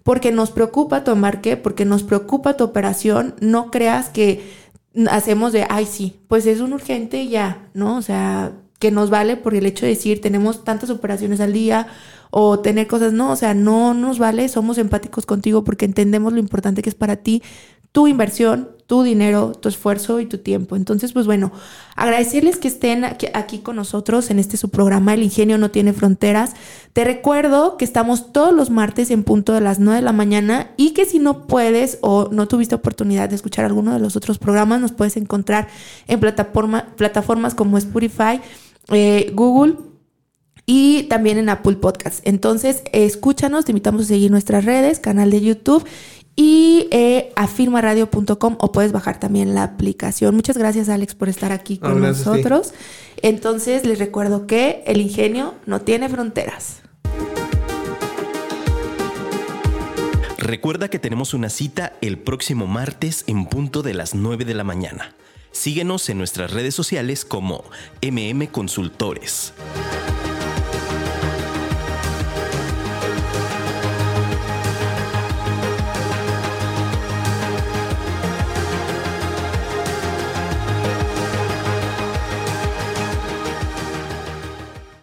porque 0.04 0.32
nos 0.32 0.52
preocupa 0.52 1.04
tu 1.04 1.12
embarque, 1.12 1.58
porque 1.58 1.84
nos 1.84 2.04
preocupa 2.04 2.56
tu 2.56 2.64
operación, 2.64 3.36
no 3.42 3.70
creas 3.70 4.08
que 4.08 4.65
hacemos 5.10 5.54
de, 5.54 5.66
ay 5.70 5.86
sí, 5.86 6.20
pues 6.28 6.46
es 6.46 6.60
un 6.62 6.74
urgente 6.74 7.28
ya, 7.28 7.70
¿no? 7.74 7.98
O 7.98 8.02
sea, 8.02 8.54
que 8.80 8.92
nos 8.92 9.10
vale 9.10 9.38
por 9.38 9.56
el 9.56 9.66
hecho 9.66 9.86
de 9.86 9.92
decir 9.92 10.22
tenemos 10.22 10.64
tantas 10.64 10.90
operaciones 10.90 11.40
al 11.40 11.54
día 11.54 11.88
o 12.32 12.60
tener 12.60 12.88
cosas, 12.88 13.14
no, 13.14 13.32
o 13.32 13.36
sea, 13.36 13.54
no 13.54 13.94
nos 13.94 14.20
vale, 14.20 14.50
somos 14.50 14.78
empáticos 14.78 15.26
contigo 15.26 15.64
porque 15.64 15.86
entendemos 15.86 16.34
lo 16.34 16.40
importante 16.40 16.82
que 16.82 16.90
es 16.90 16.96
para 16.96 17.18
ti 17.18 17.42
tu 17.92 18.08
inversión, 18.08 18.75
tu 18.88 19.02
dinero, 19.02 19.54
tu 19.54 19.68
esfuerzo 19.68 20.20
y 20.20 20.28
tu 20.28 20.38
tiempo. 20.38 20.76
Entonces, 20.76 21.12
pues 21.12 21.26
bueno, 21.26 21.52
agradecerles 21.96 22.58
que 22.58 22.68
estén 22.68 23.04
aquí, 23.04 23.60
con 23.60 23.76
nosotros 23.76 24.30
en 24.30 24.38
este 24.38 24.58
su 24.58 24.70
programa 24.70 25.14
El 25.16 25.24
Ingenio 25.24 25.58
no 25.58 25.72
tiene 25.72 25.92
fronteras. 25.92 26.54
Te 26.94 27.04
recuerdo 27.04 27.78
que 27.78 27.86
estamos 27.86 28.32
todos 28.32 28.54
los 28.54 28.70
martes 28.70 29.10
en 29.10 29.24
punto 29.24 29.54
de 29.54 29.62
las 29.62 29.80
9 29.80 29.98
de 29.98 30.06
la 30.06 30.12
mañana 30.12 30.72
y 30.78 30.92
que 30.92 31.06
si 31.06 31.18
no 31.18 31.48
puedes 31.48 31.98
o 32.02 32.30
no 32.32 32.48
tuviste 32.48 32.76
oportunidad 32.76 33.30
de 33.30 33.36
escuchar 33.36 33.66
alguno 33.66 33.92
de 33.92 34.00
los 34.00 34.16
otros 34.16 34.38
programas, 34.38 34.80
nos 34.80 34.92
puedes 34.92 35.18
encontrar 35.18 35.68
en 36.08 36.20
plataforma, 36.20 36.88
plataformas 36.96 37.56
como 37.56 37.80
Spotify, 37.80 38.40
eh, 38.90 39.32
Google 39.34 39.78
y 40.68 41.04
también 41.04 41.40
en 41.40 41.50
Apple 41.50 41.78
Podcast. 41.78 42.20
Entonces, 42.24 42.84
escúchanos, 42.92 43.66
te 43.66 43.72
invitamos 43.72 44.04
a 44.04 44.06
seguir 44.06 44.30
nuestras 44.30 44.66
redes, 44.66 45.00
canal 45.00 45.32
de 45.32 45.42
YouTube 45.42 45.86
y 46.36 46.88
eh, 46.92 47.32
afirmaradio.com 47.36 48.58
o 48.60 48.72
puedes 48.72 48.92
bajar 48.92 49.20
también 49.20 49.56
la 49.56 49.64
aplicación. 49.64 50.36
Muchas 50.36 50.58
gracias 50.58 50.90
Alex 50.90 51.16
por 51.16 51.30
estar 51.30 51.52
aquí 51.52 51.78
con 51.78 52.02
nosotros. 52.02 52.74
Entonces 53.22 53.86
les 53.86 54.00
recuerdo 54.00 54.48
que 54.48 54.84
el 54.86 55.02
ingenio 55.02 55.54
no 55.66 55.82
tiene 55.82 56.10
fronteras. 56.10 56.82
Recuerda 60.38 60.90
que 60.90 61.00
tenemos 61.00 61.34
una 61.34 61.50
cita 61.50 61.94
el 62.02 62.20
próximo 62.20 62.68
martes 62.68 63.24
en 63.26 63.48
punto 63.48 63.82
de 63.82 63.96
las 63.96 64.14
9 64.14 64.46
de 64.46 64.54
la 64.54 64.64
mañana. 64.64 65.16
Síguenos 65.52 66.08
en 66.10 66.18
nuestras 66.18 66.52
redes 66.52 66.76
sociales 66.76 67.26
como 67.26 67.64
MM 68.02 68.46
Consultores. 68.48 69.54